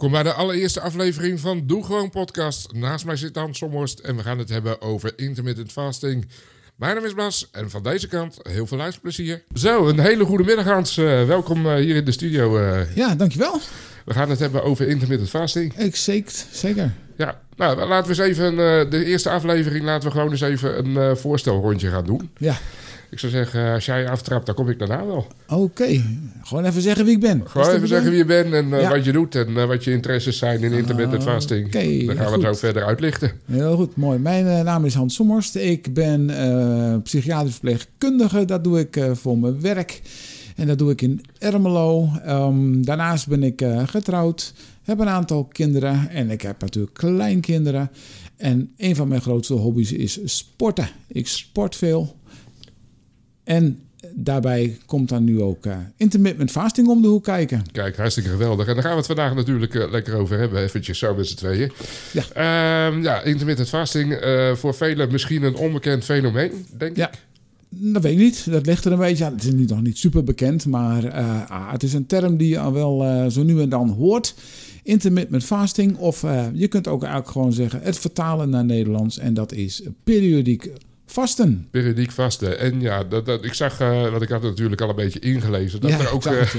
Welkom 0.00 0.22
bij 0.22 0.32
de 0.32 0.38
allereerste 0.38 0.80
aflevering 0.80 1.40
van 1.40 1.66
Doe 1.66 1.84
Gewoon 1.84 2.10
Podcast. 2.10 2.72
Naast 2.72 3.04
mij 3.04 3.16
zit 3.16 3.34
Dan 3.34 3.54
Somhorst 3.54 3.98
en 3.98 4.16
we 4.16 4.22
gaan 4.22 4.38
het 4.38 4.48
hebben 4.48 4.80
over 4.80 5.12
intermittent 5.16 5.72
fasting. 5.72 6.28
Mijn 6.76 6.94
naam 6.94 7.04
is 7.04 7.14
Bas 7.14 7.48
en 7.52 7.70
van 7.70 7.82
deze 7.82 8.08
kant 8.08 8.38
heel 8.42 8.66
veel 8.66 8.76
luisterplezier. 8.76 9.42
Zo, 9.54 9.88
een 9.88 9.98
hele 9.98 10.24
goede 10.24 10.44
middag 10.44 10.64
Hans. 10.64 10.96
Uh, 10.96 11.24
welkom 11.24 11.66
uh, 11.66 11.74
hier 11.74 11.96
in 11.96 12.04
de 12.04 12.12
studio. 12.12 12.58
Uh, 12.58 12.96
ja, 12.96 13.14
dankjewel. 13.14 13.60
We 14.04 14.14
gaan 14.14 14.30
het 14.30 14.38
hebben 14.38 14.62
over 14.62 14.88
intermittent 14.88 15.30
fasting. 15.30 15.76
Ik 15.76 15.96
zeker, 15.96 16.32
zeker. 16.52 16.92
Ja, 17.16 17.40
nou 17.56 17.86
laten 17.86 18.14
we 18.14 18.22
eens 18.22 18.38
even 18.38 18.56
de 18.90 19.04
eerste 19.04 19.30
aflevering, 19.30 19.84
laten 19.84 20.08
we 20.08 20.14
gewoon 20.14 20.30
eens 20.30 20.40
even 20.40 20.96
een 20.96 21.16
voorstelrondje 21.16 21.90
gaan 21.90 22.04
doen. 22.04 22.30
Ja. 22.38 22.58
Ik 23.10 23.18
zou 23.18 23.32
zeggen, 23.32 23.72
als 23.72 23.84
jij 23.84 24.08
aftrapt, 24.08 24.46
dan 24.46 24.54
kom 24.54 24.68
ik 24.68 24.78
daarna 24.78 25.06
wel. 25.06 25.26
Oké, 25.48 26.02
gewoon 26.42 26.64
even 26.64 26.82
zeggen 26.82 27.04
wie 27.04 27.14
ik 27.14 27.20
ben. 27.20 27.42
Gewoon 27.48 27.68
even 27.68 27.88
zeggen 27.88 28.10
wie 28.10 28.18
je 28.18 28.24
bent 28.24 28.52
en 28.52 28.68
uh, 28.68 28.90
wat 28.90 29.04
je 29.04 29.12
doet 29.12 29.34
en 29.34 29.50
uh, 29.50 29.64
wat 29.64 29.84
je 29.84 29.90
interesses 29.90 30.38
zijn 30.38 30.62
in 30.62 30.72
intermittent 30.72 31.22
fasting. 31.22 31.66
Okay, 31.66 32.06
dan 32.06 32.16
gaan 32.16 32.26
we 32.26 32.32
het 32.32 32.42
zo 32.42 32.52
verder 32.52 32.84
uitlichten. 32.84 33.32
Heel 33.44 33.76
goed, 33.76 33.96
mooi. 33.96 34.18
Mijn 34.18 34.46
uh, 34.46 34.60
naam 34.60 34.84
is 34.84 34.94
Hans 34.94 35.14
Sommers. 35.14 35.56
Ik 35.56 35.94
ben 35.94 36.30
psychiatrisch 37.02 37.52
verpleegkundige. 37.52 38.44
Dat 38.44 38.64
doe 38.64 38.78
ik 38.78 39.00
voor 39.12 39.38
mijn 39.38 39.60
werk. 39.60 40.00
En 40.56 40.66
dat 40.66 40.78
doe 40.78 40.90
ik 40.90 41.02
in 41.02 41.24
Ermelo. 41.38 42.08
Um, 42.26 42.84
daarnaast 42.84 43.28
ben 43.28 43.42
ik 43.42 43.64
getrouwd. 43.84 44.54
Heb 44.82 44.98
een 44.98 45.08
aantal 45.08 45.44
kinderen. 45.44 46.08
En 46.10 46.30
ik 46.30 46.42
heb 46.42 46.60
natuurlijk 46.60 46.94
kleinkinderen. 46.94 47.90
En 48.36 48.72
een 48.76 48.96
van 48.96 49.08
mijn 49.08 49.20
grootste 49.20 49.54
hobby's 49.54 49.92
is 49.92 50.18
sporten. 50.24 50.88
Ik 51.08 51.26
sport 51.26 51.76
veel. 51.76 52.18
En 53.50 53.78
daarbij 54.14 54.78
komt 54.86 55.08
dan 55.08 55.24
nu 55.24 55.42
ook 55.42 55.66
uh, 55.66 55.76
intermittent 55.96 56.50
fasting 56.50 56.88
om 56.88 57.02
de 57.02 57.08
hoek 57.08 57.24
kijken. 57.24 57.62
Kijk, 57.72 57.96
hartstikke 57.96 58.30
geweldig. 58.30 58.66
En 58.66 58.74
daar 58.74 58.82
gaan 58.82 58.92
we 58.92 58.98
het 58.98 59.06
vandaag 59.06 59.34
natuurlijk 59.34 59.74
uh, 59.74 59.90
lekker 59.90 60.14
over 60.14 60.38
hebben, 60.38 60.62
eventjes 60.62 60.98
zo 60.98 61.14
met 61.14 61.26
z'n 61.26 61.36
tweeën. 61.36 61.72
Ja, 62.12 62.22
uh, 62.90 63.02
ja 63.02 63.22
intermittent 63.22 63.68
fasting, 63.68 64.24
uh, 64.24 64.54
voor 64.54 64.74
velen 64.74 65.12
misschien 65.12 65.42
een 65.42 65.54
onbekend 65.54 66.04
fenomeen, 66.04 66.50
denk 66.76 66.96
ja. 66.96 67.08
ik. 67.08 67.18
Dat 67.68 68.02
weet 68.02 68.12
ik 68.12 68.18
niet. 68.18 68.50
Dat 68.50 68.66
ligt 68.66 68.84
er 68.84 68.92
een 68.92 68.98
beetje 68.98 69.24
aan. 69.24 69.32
Het 69.32 69.44
is 69.44 69.66
nog 69.66 69.82
niet 69.82 69.98
super 69.98 70.24
bekend, 70.24 70.66
maar 70.66 71.10
ah, 71.48 71.72
het 71.72 71.82
is 71.82 71.92
een 71.92 72.06
term 72.06 72.36
die 72.36 72.48
je 72.48 72.58
al 72.58 72.72
wel 72.72 73.30
zo 73.30 73.42
nu 73.42 73.60
en 73.60 73.68
dan 73.68 73.88
hoort. 73.88 74.34
Intermittent 74.82 75.44
fasting, 75.44 75.96
of 75.96 76.24
je 76.52 76.68
kunt 76.68 76.88
ook 76.88 77.02
eigenlijk 77.02 77.32
gewoon 77.32 77.52
zeggen 77.52 77.80
het 77.82 77.98
vertalen 77.98 78.50
naar 78.50 78.64
Nederlands. 78.64 79.18
En 79.18 79.34
dat 79.34 79.52
is 79.52 79.82
periodiek 80.04 80.70
vasten. 81.10 81.68
Periodiek 81.70 82.10
vasten. 82.10 82.58
En 82.58 82.80
ja, 82.80 83.04
dat, 83.04 83.26
dat, 83.26 83.44
ik 83.44 83.54
zag, 83.54 83.80
uh, 83.80 84.10
want 84.10 84.22
ik 84.22 84.28
had 84.28 84.42
het 84.42 84.50
natuurlijk 84.50 84.80
al 84.80 84.88
een 84.88 84.96
beetje 84.96 85.18
ingelezen, 85.18 85.80
dat 85.80 85.90
er 85.90 86.12
ook, 86.12 86.24
uh, 86.24 86.54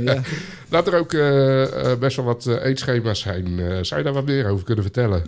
ja. 0.00 0.22
dat 0.68 0.86
er 0.86 0.98
ook 0.98 1.12
uh, 1.12 1.98
best 1.98 2.16
wel 2.16 2.24
wat 2.24 2.46
eetschema's 2.46 3.20
zijn. 3.20 3.58
zou 3.84 4.00
je 4.00 4.04
daar 4.04 4.12
wat 4.12 4.26
meer 4.26 4.48
over 4.48 4.64
kunnen 4.64 4.84
vertellen? 4.84 5.22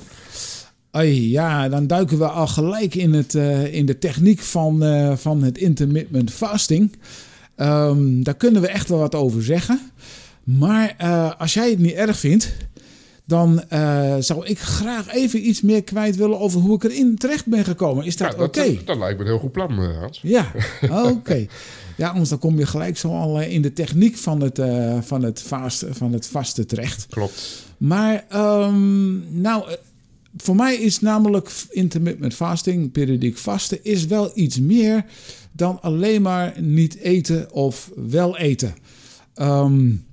Ja, 1.11 1.69
dan 1.69 1.87
duiken 1.87 2.19
we 2.19 2.29
al 2.29 2.47
gelijk 2.47 2.95
in, 2.95 3.12
het, 3.12 3.35
in 3.70 3.87
de 3.87 3.98
techniek 3.98 4.41
van, 4.41 4.83
van 5.19 5.42
het 5.42 5.59
intermittent 5.59 6.33
fasting. 6.33 6.97
Um, 7.57 8.23
daar 8.23 8.35
kunnen 8.35 8.63
we 8.63 8.69
echt 8.69 8.89
wel 8.89 8.98
wat 8.98 9.15
over 9.15 9.45
zeggen. 9.45 9.81
Maar 10.42 10.95
als 11.39 11.55
jij 11.55 11.70
het 11.70 11.79
niet 11.79 11.95
erg 11.95 12.19
vindt, 12.19 12.53
dan 13.29 13.62
uh, 13.73 14.15
zou 14.19 14.47
ik 14.47 14.59
graag 14.59 15.12
even 15.12 15.48
iets 15.48 15.61
meer 15.61 15.83
kwijt 15.83 16.17
willen 16.17 16.39
over 16.39 16.61
hoe 16.61 16.75
ik 16.75 16.84
erin 16.84 17.17
terecht 17.17 17.47
ben 17.47 17.65
gekomen. 17.65 18.05
Is 18.05 18.17
dat, 18.17 18.33
ja, 18.33 18.35
oké? 18.35 18.45
Okay? 18.45 18.75
Dat, 18.75 18.87
dat, 18.87 18.97
lijkt 18.97 19.19
me 19.19 19.25
een 19.25 19.31
heel 19.31 19.39
goed 19.39 19.53
plan, 19.53 19.70
eh, 19.70 19.98
Hans. 19.98 20.20
Ja, 20.23 20.52
oké. 21.14 21.47
Ja, 21.97 22.08
anders 22.08 22.29
dan 22.29 22.39
kom 22.39 22.58
je 22.58 22.67
gelijk 22.67 22.98
zo 22.98 23.08
al 23.08 23.41
in 23.41 23.63
de 23.63 23.73
techniek 23.73 24.17
van 24.17 24.41
het, 24.41 24.58
uh, 24.58 24.98
van 25.01 25.23
het, 25.23 25.42
vast, 25.42 25.85
van 25.91 26.13
het 26.13 26.27
vaste 26.27 26.67
terecht. 26.67 27.07
Klopt. 27.11 27.64
Maar, 27.77 28.25
um, 28.35 29.41
nou, 29.41 29.77
voor 30.36 30.57
mij 30.57 30.75
is 30.75 31.01
namelijk 31.01 31.51
intermittent 31.70 32.35
fasting, 32.35 32.92
periodiek 32.92 33.36
vasten, 33.36 33.85
is 33.85 34.07
wel 34.07 34.31
iets 34.35 34.58
meer 34.61 35.05
dan 35.52 35.83
alleen 35.83 36.23
maar 36.23 36.55
niet 36.61 36.97
eten 36.97 37.52
of 37.52 37.91
wel 37.95 38.36
eten. 38.36 38.75
Um, 39.36 40.07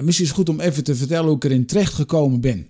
en 0.00 0.06
misschien 0.06 0.26
is 0.26 0.32
het 0.32 0.40
goed 0.40 0.48
om 0.48 0.60
even 0.60 0.84
te 0.84 0.94
vertellen 0.94 1.26
hoe 1.26 1.36
ik 1.36 1.44
erin 1.44 1.66
terecht 1.66 1.94
gekomen 1.94 2.40
ben. 2.40 2.68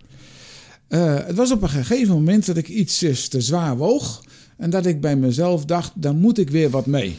Uh, 0.89 1.27
het 1.27 1.37
was 1.37 1.53
op 1.53 1.63
een 1.63 1.69
gegeven 1.69 2.15
moment 2.15 2.47
dat 2.47 2.57
ik 2.57 2.69
iets 2.69 2.99
te 3.29 3.41
zwaar 3.41 3.77
woog. 3.77 4.25
En 4.57 4.71
dat 4.71 4.87
ik 4.87 5.01
bij 5.01 5.17
mezelf 5.17 5.65
dacht, 5.65 5.93
daar 5.95 6.15
moet 6.15 6.39
ik 6.39 6.51
weer 6.51 6.71
wat 6.71 6.87
mee. 6.87 7.17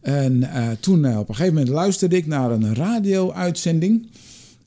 En 0.00 0.36
uh, 0.42 0.70
toen 0.80 1.16
op 1.16 1.28
een 1.28 1.34
gegeven 1.34 1.54
moment 1.54 1.72
luisterde 1.72 2.16
ik 2.16 2.26
naar 2.26 2.50
een 2.50 2.74
radio-uitzending. 2.74 4.06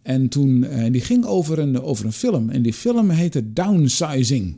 En 0.02 0.30
toen, 0.30 0.68
die 0.92 1.02
ging 1.02 1.26
over 1.26 1.60
een, 1.60 1.82
over 1.82 2.06
een 2.06 2.14
film. 2.14 2.50
En 2.50 2.62
die 2.62 2.74
film 2.74 3.10
heette 3.10 3.54
Downsizing. 3.54 4.58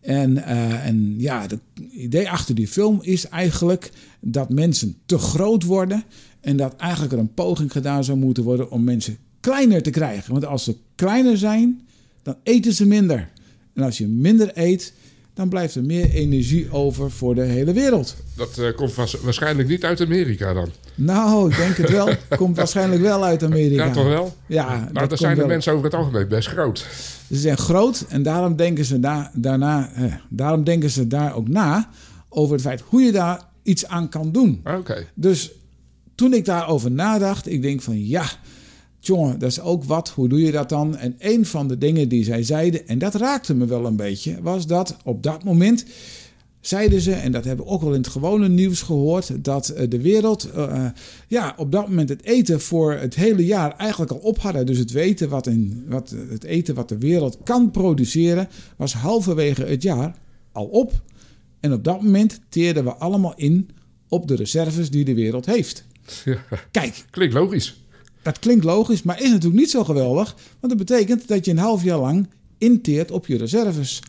En, 0.00 0.44
en 0.82 1.14
ja, 1.18 1.40
het 1.40 1.58
idee 1.92 2.30
achter 2.30 2.54
die 2.54 2.68
film 2.68 2.98
is 3.02 3.28
eigenlijk 3.28 3.92
dat 4.20 4.50
mensen 4.50 4.96
te 5.06 5.18
groot 5.18 5.64
worden. 5.64 6.04
En 6.40 6.56
dat 6.56 6.76
eigenlijk 6.76 7.12
er 7.12 7.18
een 7.18 7.34
poging 7.34 7.72
gedaan 7.72 8.04
zou 8.04 8.18
moeten 8.18 8.42
worden 8.42 8.70
om 8.70 8.84
mensen 8.84 9.18
kleiner 9.40 9.82
te 9.82 9.90
krijgen. 9.90 10.32
Want 10.32 10.44
als 10.44 10.64
ze 10.64 10.76
kleiner 10.94 11.38
zijn, 11.38 11.88
dan 12.22 12.36
eten 12.42 12.72
ze 12.72 12.86
minder. 12.86 13.28
En 13.74 13.82
als 13.82 13.98
je 13.98 14.06
minder 14.06 14.50
eet, 14.54 14.92
dan 15.34 15.48
blijft 15.48 15.74
er 15.74 15.84
meer 15.84 16.10
energie 16.10 16.72
over 16.72 17.10
voor 17.10 17.34
de 17.34 17.42
hele 17.42 17.72
wereld. 17.72 18.16
Dat 18.36 18.58
uh, 18.58 18.74
komt 18.76 18.94
waarschijnlijk 19.22 19.68
niet 19.68 19.84
uit 19.84 20.00
Amerika 20.00 20.52
dan? 20.52 20.68
Nou, 20.94 21.50
ik 21.50 21.56
denk 21.56 21.76
het 21.76 21.90
wel. 21.90 22.08
komt 22.36 22.56
waarschijnlijk 22.56 23.02
wel 23.02 23.24
uit 23.24 23.42
Amerika. 23.42 23.84
Ja, 23.84 23.92
toch 23.92 24.06
wel? 24.06 24.36
Ja, 24.46 24.88
nou, 24.92 25.08
dan 25.08 25.18
zijn 25.18 25.36
de 25.36 25.46
mensen 25.46 25.72
over 25.72 25.84
het 25.84 25.94
algemeen 25.94 26.28
best 26.28 26.48
groot. 26.48 26.86
Ze 27.28 27.36
zijn 27.36 27.56
groot 27.56 28.04
en 28.08 28.22
daarom 28.22 28.56
denken 28.56 28.84
ze, 28.84 29.00
da 29.00 29.30
daarna, 29.34 29.92
eh, 29.94 30.14
daarom 30.28 30.64
denken 30.64 30.90
ze 30.90 31.06
daar 31.06 31.34
ook 31.34 31.48
na 31.48 31.90
over 32.28 32.52
het 32.52 32.62
feit 32.62 32.80
hoe 32.80 33.02
je 33.02 33.12
daar 33.12 33.42
iets 33.62 33.86
aan 33.86 34.08
kan 34.08 34.32
doen. 34.32 34.60
Oké. 34.64 35.06
Dus 35.14 35.50
toen 36.14 36.32
ik 36.32 36.44
daarover 36.44 36.90
nadacht, 36.90 37.48
ik 37.48 37.62
denk 37.62 37.82
van 37.82 38.06
ja, 38.06 38.24
jongen, 39.00 39.38
dat 39.38 39.50
is 39.50 39.60
ook 39.60 39.84
wat. 39.84 40.08
Hoe 40.08 40.28
doe 40.28 40.40
je 40.40 40.52
dat 40.52 40.68
dan? 40.68 40.96
En 40.96 41.14
een 41.18 41.46
van 41.46 41.68
de 41.68 41.78
dingen 41.78 42.08
die 42.08 42.24
zij 42.24 42.42
zeiden, 42.42 42.88
en 42.88 42.98
dat 42.98 43.14
raakte 43.14 43.54
me 43.54 43.66
wel 43.66 43.86
een 43.86 43.96
beetje, 43.96 44.42
was 44.42 44.66
dat 44.66 44.96
op 45.04 45.22
dat 45.22 45.44
moment 45.44 45.84
zeiden 46.60 47.00
ze, 47.00 47.12
en 47.12 47.32
dat 47.32 47.44
hebben 47.44 47.64
we 47.64 47.70
ook 47.70 47.82
wel 47.82 47.92
in 47.92 48.00
het 48.00 48.08
gewone 48.08 48.48
nieuws 48.48 48.82
gehoord, 48.82 49.44
dat 49.44 49.68
eh, 49.68 49.90
de 49.90 50.00
wereld 50.00 50.48
uh, 50.56 50.86
ja, 51.28 51.54
op 51.56 51.72
dat 51.72 51.88
moment 51.88 52.08
het 52.08 52.22
eten 52.22 52.60
voor 52.60 52.92
het 52.92 53.14
hele 53.14 53.46
jaar 53.46 53.76
eigenlijk 53.76 54.10
al 54.10 54.18
op 54.18 54.38
hadden. 54.38 54.66
Dus 54.66 54.78
het, 54.78 54.90
weten 54.90 55.28
wat 55.28 55.46
in, 55.46 55.84
wat, 55.88 56.14
het 56.28 56.44
eten 56.44 56.74
wat 56.74 56.88
de 56.88 56.98
wereld 56.98 57.38
kan 57.44 57.70
produceren, 57.70 58.48
was 58.76 58.92
halverwege 58.92 59.64
het 59.64 59.82
jaar 59.82 60.14
al 60.52 60.66
op. 60.66 60.92
En 61.60 61.72
op 61.72 61.84
dat 61.84 62.02
moment 62.02 62.40
teerden 62.48 62.84
we 62.84 62.94
allemaal 62.94 63.34
in 63.36 63.68
op 64.08 64.28
de 64.28 64.34
reserves 64.34 64.90
die 64.90 65.04
de 65.04 65.14
wereld 65.14 65.46
heeft. 65.46 65.84
Ja, 66.24 66.38
Kijk. 66.70 67.04
Klinkt 67.10 67.34
logisch. 67.34 67.79
Dat 68.22 68.38
klinkt 68.38 68.64
logisch, 68.64 69.02
maar 69.02 69.20
is 69.20 69.30
natuurlijk 69.30 69.60
niet 69.60 69.70
zo 69.70 69.84
geweldig. 69.84 70.36
Want 70.60 70.78
dat 70.78 70.86
betekent 70.86 71.28
dat 71.28 71.44
je 71.44 71.50
een 71.50 71.58
half 71.58 71.82
jaar 71.82 71.98
lang 71.98 72.28
inteert 72.58 73.10
op 73.10 73.26
je 73.26 73.36
reserves. 73.36 74.02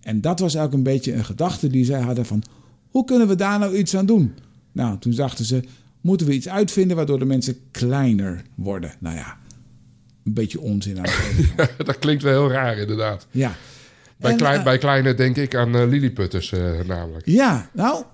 En 0.00 0.20
dat 0.20 0.40
was 0.40 0.54
eigenlijk 0.54 0.86
een 0.86 0.94
beetje 0.94 1.12
een 1.12 1.24
gedachte 1.24 1.68
die 1.68 1.84
zij 1.84 2.00
hadden 2.00 2.26
van... 2.26 2.42
hoe 2.90 3.04
kunnen 3.04 3.28
we 3.28 3.34
daar 3.34 3.58
nou 3.58 3.76
iets 3.76 3.96
aan 3.96 4.06
doen? 4.06 4.34
Nou, 4.72 4.98
toen 4.98 5.12
dachten 5.12 5.44
ze, 5.44 5.62
moeten 6.00 6.26
we 6.26 6.32
iets 6.32 6.48
uitvinden 6.48 6.96
waardoor 6.96 7.18
de 7.18 7.24
mensen 7.24 7.56
kleiner 7.70 8.42
worden? 8.54 8.92
Nou 8.98 9.16
ja, 9.16 9.38
een 10.24 10.34
beetje 10.34 10.60
onzin 10.60 10.98
aan 10.98 11.12
Dat 11.84 11.98
klinkt 11.98 12.22
wel 12.22 12.32
heel 12.32 12.52
raar 12.52 12.78
inderdaad. 12.78 13.26
Ja. 13.30 13.56
Bij, 14.16 14.30
en, 14.30 14.36
klein, 14.36 14.58
uh, 14.58 14.64
bij 14.64 14.78
kleine 14.78 15.14
denk 15.14 15.36
ik 15.36 15.54
aan 15.54 15.76
uh, 15.76 15.88
lilliputters 15.88 16.52
uh, 16.52 16.80
namelijk. 16.86 17.26
Ja, 17.26 17.70
nou, 17.72 18.04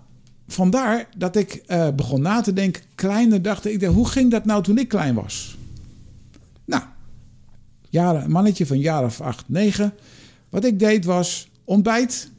vandaar 0.53 1.09
dat 1.17 1.37
ik 1.37 1.63
uh, 1.69 1.89
begon 1.91 2.23
na 2.23 2.41
te 2.41 2.53
denken. 2.53 2.83
Kleiner 2.95 3.43
dacht 3.43 3.67
ik, 3.67 3.85
hoe 3.85 4.09
ging 4.09 4.31
dat 4.31 4.45
nou 4.45 4.63
toen 4.63 4.79
ik 4.79 4.89
klein 4.89 5.15
was? 5.15 5.57
Nou, 6.65 6.83
jaren, 7.89 8.31
mannetje 8.31 8.67
van 8.67 8.79
jaar 8.79 9.05
of 9.05 9.21
acht, 9.21 9.49
negen. 9.49 9.95
Wat 10.49 10.65
ik 10.65 10.79
deed 10.79 11.05
was 11.05 11.49
ontbijt, 11.65 12.31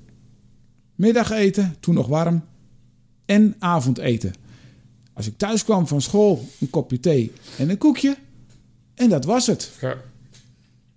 middageten, 0.95 1.75
toen 1.80 1.95
nog 1.95 2.07
warm, 2.07 2.44
en 3.25 3.56
avondeten. 3.60 4.33
Als 5.13 5.27
ik 5.27 5.38
thuis 5.38 5.63
kwam 5.63 5.88
van 5.88 6.01
school, 6.01 6.48
een 6.59 6.69
kopje 6.69 7.00
thee 7.00 7.31
en 7.57 7.69
een 7.69 7.77
koekje. 7.77 8.18
En 8.95 9.09
dat 9.09 9.25
was 9.25 9.48
het. 9.48 9.71
Ja. 9.81 9.98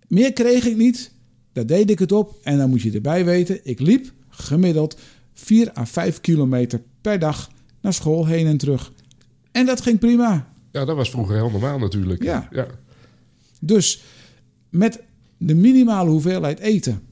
Meer 0.08 0.32
kreeg 0.32 0.64
ik 0.64 0.76
niet. 0.76 1.10
Daar 1.52 1.66
deed 1.66 1.90
ik 1.90 1.98
het 1.98 2.12
op. 2.12 2.38
En 2.42 2.58
dan 2.58 2.70
moet 2.70 2.82
je 2.82 2.92
erbij 2.92 3.24
weten, 3.24 3.60
ik 3.62 3.80
liep 3.80 4.12
gemiddeld 4.28 4.98
4 5.34 5.78
à 5.78 5.84
5 5.84 6.20
kilometer 6.20 6.82
per 7.06 7.18
dag 7.18 7.50
naar 7.80 7.92
school 7.92 8.26
heen 8.26 8.46
en 8.46 8.56
terug. 8.56 8.92
En 9.52 9.66
dat 9.66 9.80
ging 9.80 9.98
prima. 9.98 10.52
Ja, 10.72 10.84
dat 10.84 10.96
was 10.96 11.10
vroeger 11.10 11.34
heel 11.34 11.50
normaal 11.50 11.78
natuurlijk. 11.78 12.22
Ja. 12.22 12.48
ja. 12.52 12.66
Dus 13.60 14.02
met 14.70 15.02
de 15.36 15.54
minimale 15.54 16.10
hoeveelheid 16.10 16.58
eten 16.58 17.02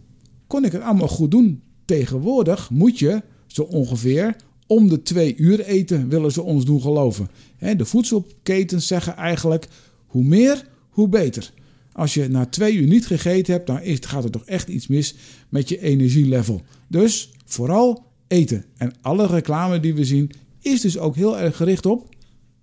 kon 0.46 0.64
ik 0.64 0.72
het 0.72 0.82
allemaal 0.82 1.08
goed 1.08 1.30
doen. 1.30 1.62
Tegenwoordig 1.84 2.70
moet 2.70 2.98
je 2.98 3.22
zo 3.46 3.62
ongeveer 3.62 4.36
om 4.66 4.88
de 4.88 5.02
twee 5.02 5.36
uur 5.36 5.60
eten, 5.60 6.08
willen 6.08 6.32
ze 6.32 6.42
ons 6.42 6.64
doen 6.64 6.80
geloven. 6.80 7.28
De 7.76 7.84
voedselketens 7.84 8.86
zeggen 8.86 9.16
eigenlijk: 9.16 9.68
hoe 10.06 10.24
meer, 10.24 10.66
hoe 10.90 11.08
beter. 11.08 11.52
Als 11.92 12.14
je 12.14 12.28
na 12.28 12.46
twee 12.46 12.74
uur 12.74 12.86
niet 12.86 13.06
gegeten 13.06 13.52
hebt, 13.52 13.66
dan 13.66 13.82
is, 13.82 13.98
gaat 14.00 14.24
er 14.24 14.30
toch 14.30 14.44
echt 14.44 14.68
iets 14.68 14.86
mis 14.86 15.14
met 15.48 15.68
je 15.68 15.80
energielevel. 15.80 16.62
Dus 16.88 17.30
vooral 17.44 18.12
eten. 18.34 18.64
En 18.76 18.92
alle 19.02 19.26
reclame 19.26 19.80
die 19.80 19.94
we 19.94 20.04
zien 20.04 20.30
is 20.60 20.80
dus 20.80 20.98
ook 20.98 21.16
heel 21.16 21.38
erg 21.38 21.56
gericht 21.56 21.86
op 21.86 22.08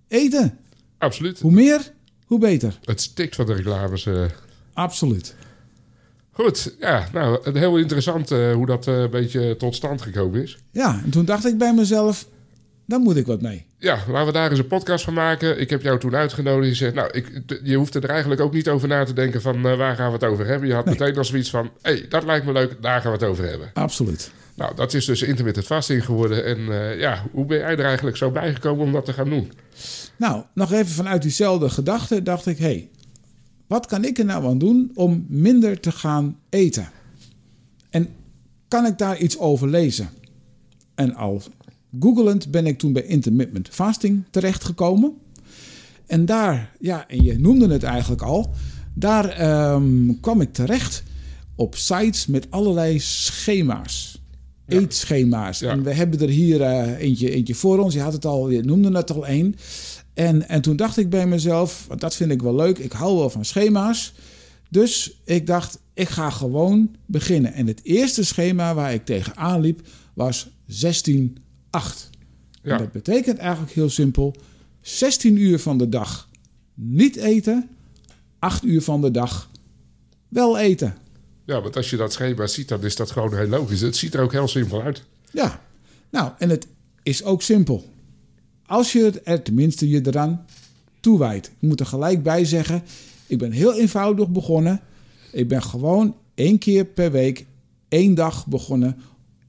eten. 0.07 0.57
Absoluut. 0.97 1.39
Hoe 1.39 1.51
meer, 1.51 1.91
hoe 2.25 2.39
beter. 2.39 2.79
Het 2.83 3.01
stikt 3.01 3.35
van 3.35 3.45
de 3.45 3.53
reclames. 3.53 4.05
eh. 4.05 4.23
Absoluut. 4.73 5.35
Goed, 6.31 6.75
ja, 6.79 7.07
nou, 7.13 7.59
heel 7.59 7.77
interessant 7.77 8.31
eh, 8.31 8.53
hoe 8.53 8.65
dat 8.65 8.87
eh, 8.87 8.99
een 8.99 9.09
beetje 9.09 9.55
tot 9.57 9.75
stand 9.75 10.01
gekomen 10.01 10.41
is. 10.43 10.57
Ja, 10.71 11.01
en 11.03 11.09
toen 11.09 11.25
dacht 11.25 11.45
ik 11.45 11.57
bij 11.57 11.73
mezelf, 11.73 12.27
daar 12.85 12.99
moet 12.99 13.15
ik 13.15 13.25
wat 13.25 13.41
mee. 13.41 13.65
Ja, 13.77 13.99
laten 14.07 14.25
we 14.25 14.31
daar 14.31 14.49
eens 14.49 14.59
een 14.59 14.67
podcast 14.67 15.03
van 15.03 15.13
maken. 15.13 15.59
Ik 15.59 15.69
heb 15.69 15.81
jou 15.81 15.99
toen 15.99 16.15
uitgenodigd. 16.15 16.67
Je 16.69 16.75
zegt, 16.75 16.93
nou, 16.93 17.09
ik, 17.11 17.41
je 17.63 17.75
hoeft 17.75 17.95
er 17.95 18.05
eigenlijk 18.05 18.41
ook 18.41 18.53
niet 18.53 18.69
over 18.69 18.87
na 18.87 19.03
te 19.03 19.13
denken 19.13 19.41
van 19.41 19.61
waar 19.61 19.95
gaan 19.95 20.07
we 20.07 20.13
het 20.13 20.23
over 20.23 20.45
hebben. 20.45 20.67
Je 20.67 20.73
had 20.73 20.85
Nee. 20.85 20.95
meteen 20.99 21.17
al 21.17 21.25
zoiets 21.25 21.49
van, 21.49 21.69
hé, 21.81 21.91
hey, 21.91 22.05
dat 22.09 22.23
lijkt 22.23 22.45
me 22.45 22.51
leuk, 22.51 22.75
daar 22.81 23.01
gaan 23.01 23.11
we 23.11 23.17
het 23.17 23.27
over 23.27 23.49
hebben. 23.49 23.69
Absoluut. 23.73 24.31
Nou, 24.61 24.75
dat 24.75 24.93
is 24.93 25.05
dus 25.05 25.21
intermittent 25.21 25.65
fasting 25.65 26.05
geworden. 26.05 26.45
En 26.45 26.57
eh, 26.57 26.99
ja, 26.99 27.23
hoe 27.31 27.45
ben 27.45 27.57
jij 27.57 27.77
er 27.77 27.85
eigenlijk 27.85 28.17
zo 28.17 28.31
bij 28.31 28.53
gekomen 28.53 28.85
om 28.85 28.91
dat 28.91 29.05
te 29.05 29.13
gaan 29.13 29.29
doen? 29.29 29.51
Nou, 30.17 30.43
nog 30.53 30.71
even 30.71 30.91
vanuit 30.91 31.21
diezelfde 31.21 31.69
gedachte 31.69 32.23
dacht 32.23 32.45
ik, 32.45 32.57
hé, 32.57 32.63
hey, 32.63 32.89
wat 33.67 33.85
kan 33.85 34.05
ik 34.05 34.17
er 34.17 34.25
nou 34.25 34.45
aan 34.45 34.57
doen 34.57 34.91
om 34.93 35.25
minder 35.29 35.79
te 35.79 35.91
gaan 35.91 36.37
eten? 36.49 36.89
En 37.89 38.09
kan 38.67 38.85
ik 38.85 38.97
daar 38.97 39.17
iets 39.17 39.39
over 39.39 39.67
lezen? 39.67 40.09
En 40.95 41.15
al 41.15 41.41
googelend 41.99 42.51
ben 42.51 42.65
ik 42.65 42.77
toen 42.77 42.93
bij 42.93 43.03
intermittent 43.03 43.69
fasting 43.69 44.23
terechtgekomen. 44.29 45.13
En 46.05 46.25
daar, 46.25 46.75
ja, 46.79 47.07
en 47.07 47.23
je 47.23 47.39
noemde 47.39 47.67
het 47.67 47.83
eigenlijk 47.83 48.21
al, 48.21 48.53
daar 48.93 49.29
ehm, 49.29 50.19
kwam 50.19 50.41
ik 50.41 50.53
terecht 50.53 51.03
op 51.55 51.75
sites 51.75 52.25
met 52.25 52.47
allerlei 52.51 52.99
schema's. 52.99 54.20
Eetschema's. 54.71 55.59
Ja. 55.59 55.69
En 55.69 55.83
we 55.83 55.93
hebben 55.93 56.19
er 56.19 56.29
hier 56.29 56.61
eh, 56.61 56.99
eentje, 56.99 57.31
eentje 57.31 57.55
voor 57.55 57.79
ons. 57.79 57.93
Je 57.93 57.99
had 57.99 58.13
het 58.13 58.25
al, 58.25 58.49
je 58.49 58.61
noemde 58.61 58.97
het 58.97 59.11
al 59.11 59.27
één. 59.27 59.55
En, 60.13 60.49
en 60.49 60.61
toen 60.61 60.75
dacht 60.75 60.97
ik 60.97 61.09
bij 61.09 61.27
mezelf, 61.27 61.85
want 61.87 62.01
dat 62.01 62.15
vind 62.15 62.31
ik 62.31 62.41
wel 62.41 62.55
leuk. 62.55 62.77
Ik 62.77 62.91
hou 62.91 63.17
wel 63.17 63.29
van 63.29 63.45
schema's. 63.45 64.13
Dus 64.69 65.21
ik 65.25 65.47
dacht, 65.47 65.79
ik 65.93 66.09
ga 66.09 66.29
gewoon 66.29 66.95
beginnen. 67.05 67.53
En 67.53 67.67
het 67.67 67.79
eerste 67.83 68.25
schema 68.25 68.73
waar 68.73 68.93
ik 68.93 69.05
tegenaan 69.05 69.61
liep 69.61 69.81
was 70.13 70.49
16-8. 70.49 70.51
Ja. 72.63 72.77
Dat 72.77 72.91
betekent 72.91 73.37
eigenlijk 73.37 73.71
heel 73.71 73.89
simpel: 73.89 74.35
16 74.81 75.37
uur 75.37 75.59
van 75.59 75.77
de 75.77 75.89
dag 75.89 76.29
niet 76.73 77.15
eten, 77.15 77.69
8 78.39 78.63
uur 78.63 78.81
van 78.81 79.01
de 79.01 79.11
dag 79.11 79.49
wel 80.27 80.57
eten. 80.57 80.95
Ja, 81.51 81.61
want 81.61 81.75
als 81.75 81.89
je 81.89 81.97
dat 81.97 82.13
schema 82.13 82.47
ziet, 82.47 82.67
dan 82.67 82.83
is 82.83 82.95
dat 82.95 83.11
gewoon 83.11 83.35
heel 83.35 83.47
logisch. 83.47 83.81
Het 83.81 83.95
ziet 83.95 84.13
er 84.13 84.21
ook 84.21 84.31
heel 84.31 84.47
simpel 84.47 84.81
uit. 84.81 85.03
Ja, 85.31 85.61
nou, 86.09 86.31
en 86.37 86.49
het 86.49 86.67
is 87.03 87.23
ook 87.23 87.41
simpel. 87.41 87.85
Als 88.65 88.91
je 88.91 89.03
het 89.03 89.21
er 89.23 89.41
tenminste 89.41 89.89
je 89.89 90.07
eraan 90.07 90.45
toewijdt. 90.99 91.47
Ik 91.47 91.67
moet 91.67 91.79
er 91.79 91.85
gelijk 91.85 92.23
bij 92.23 92.45
zeggen, 92.45 92.83
ik 93.27 93.37
ben 93.37 93.51
heel 93.51 93.73
eenvoudig 93.73 94.29
begonnen. 94.29 94.81
Ik 95.31 95.47
ben 95.47 95.63
gewoon 95.63 96.15
één 96.35 96.57
keer 96.57 96.85
per 96.85 97.11
week, 97.11 97.45
één 97.89 98.13
dag 98.13 98.47
begonnen 98.47 98.97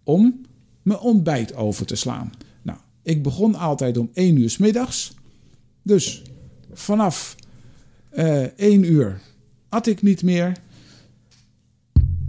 om 0.02 0.40
mijn 0.82 0.98
ontbijt 0.98 1.54
over 1.54 1.86
te 1.86 1.96
slaan. 1.96 2.32
Nou, 2.62 2.78
ik 3.02 3.22
begon 3.22 3.54
altijd 3.54 3.98
om 3.98 4.10
1 4.14 4.36
uur 4.36 4.50
's 4.50 4.58
middags. 4.58 5.14
Dus 5.82 6.22
vanaf 6.72 7.36
eh 8.10 8.58
1 8.58 8.84
uur 8.92 9.20
at 9.68 9.86
ik 9.86 10.02
niet 10.02 10.22
meer. 10.22 10.56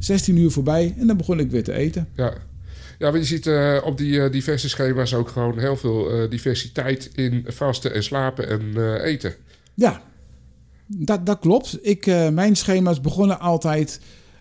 16 0.03 0.37
uur 0.37 0.51
voorbij 0.51 0.93
en 0.97 1.07
dan 1.07 1.17
begon 1.17 1.39
ik 1.39 1.51
weer 1.51 1.63
te 1.63 1.73
eten. 1.73 2.07
Ja, 2.15 2.33
ja 2.99 3.09
maar 3.11 3.19
je 3.19 3.25
ziet 3.25 3.47
eh, 3.47 3.77
op 3.85 3.97
die 3.97 4.21
eh, 4.21 4.31
diverse 4.31 4.69
schema's 4.69 5.13
ook 5.13 5.29
gewoon 5.29 5.59
heel 5.59 5.77
veel 5.77 6.09
eh, 6.11 6.29
diversiteit 6.29 7.09
in 7.15 7.43
vasten 7.47 7.93
en 7.93 8.03
slapen 8.03 8.47
en 8.49 8.97
eten. 9.03 9.35
Ja, 9.73 10.01
dat, 10.87 11.25
dat 11.25 11.39
klopt. 11.39 11.77
Ik, 11.81 12.05
mijn 12.31 12.55
schema's 12.55 13.01
begonnen 13.01 13.39
altijd, 13.39 13.99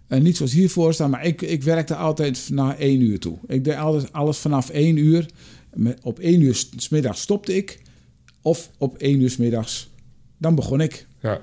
niet 0.08 0.36
zoals 0.36 0.52
hiervoor 0.52 0.94
staan, 0.94 1.10
maar 1.10 1.24
ik, 1.26 1.42
ik 1.42 1.62
werkte 1.62 1.94
altijd 1.94 2.48
naar 2.52 2.78
één 2.78 3.00
uur 3.00 3.18
toe. 3.18 3.38
Ik 3.46 3.64
deed 3.64 3.74
alles, 3.74 4.12
alles 4.12 4.38
vanaf 4.38 4.70
één 4.70 4.96
uur. 4.96 5.26
Met- 5.74 5.98
Op 6.02 6.18
één 6.18 6.40
uur 6.40 6.54
s- 6.54 6.68
's 6.76 6.88
middags 6.88 7.20
stopte 7.20 7.56
ik. 7.56 7.80
Of 8.42 8.70
op 8.78 8.96
één 8.96 9.20
uur 9.20 9.30
's 9.30 9.36
middags, 9.36 9.90
dan 10.38 10.54
begon 10.54 10.80
ik. 10.80 11.06
Ja, 11.20 11.40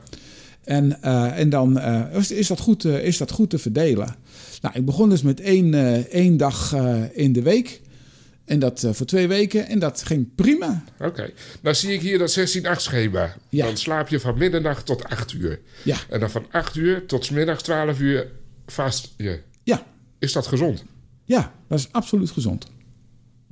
En, 0.64 1.02
eh, 1.02 1.40
en 1.40 1.50
dan 1.50 1.80
eh, 1.80 2.02
is, 2.18 2.32
is, 2.32 2.48
dat 2.48 2.60
goed, 2.60 2.86
eh, 2.86 3.04
is 3.06 3.18
dat 3.18 3.32
goed 3.32 3.50
te 3.50 3.58
verdelen. 3.58 4.16
Nou, 4.62 4.76
ik 4.76 4.86
begon 4.86 5.10
dus 5.10 5.22
met 5.22 5.40
één, 5.40 5.74
één 6.12 6.38
dag 6.38 6.76
in 7.14 7.34
de 7.34 7.42
week. 7.42 7.82
En 8.46 8.60
dat 8.60 8.88
voor 8.92 9.06
twee 9.06 9.28
weken. 9.28 9.68
En 9.68 9.80
dat 9.80 10.02
ging 10.04 10.28
prima. 10.36 10.84
oké. 11.00 11.30
Nou 11.62 11.76
zie 11.76 11.94
ik 11.94 12.02
hier 12.02 12.18
dat 12.18 12.32
16-8 12.32 12.82
schema. 12.82 13.36
Ja. 13.50 13.66
Dan 13.66 13.78
slaap 13.78 14.08
je 14.08 14.20
van 14.20 14.38
middernacht 14.38 14.86
tot 14.86 15.04
8 15.04 15.34
uur. 15.34 15.60
Ja, 15.84 15.98
En 16.10 16.20
dan 16.20 16.30
van 16.30 16.46
8 16.52 16.76
uur 16.76 17.06
tot 17.06 17.26
's 17.26 17.30
middags 17.30 17.64
12 17.64 18.00
uur 18.00 18.28
vast 18.66 19.14
je. 19.18 19.40
ja, 19.64 19.84
Is 20.20 20.34
dat 20.34 20.48
gezond? 20.48 20.84
ja, 21.26 21.54
dat 21.68 21.80
is 21.80 21.88
absoluut 21.92 22.32
gezond. 22.32 22.68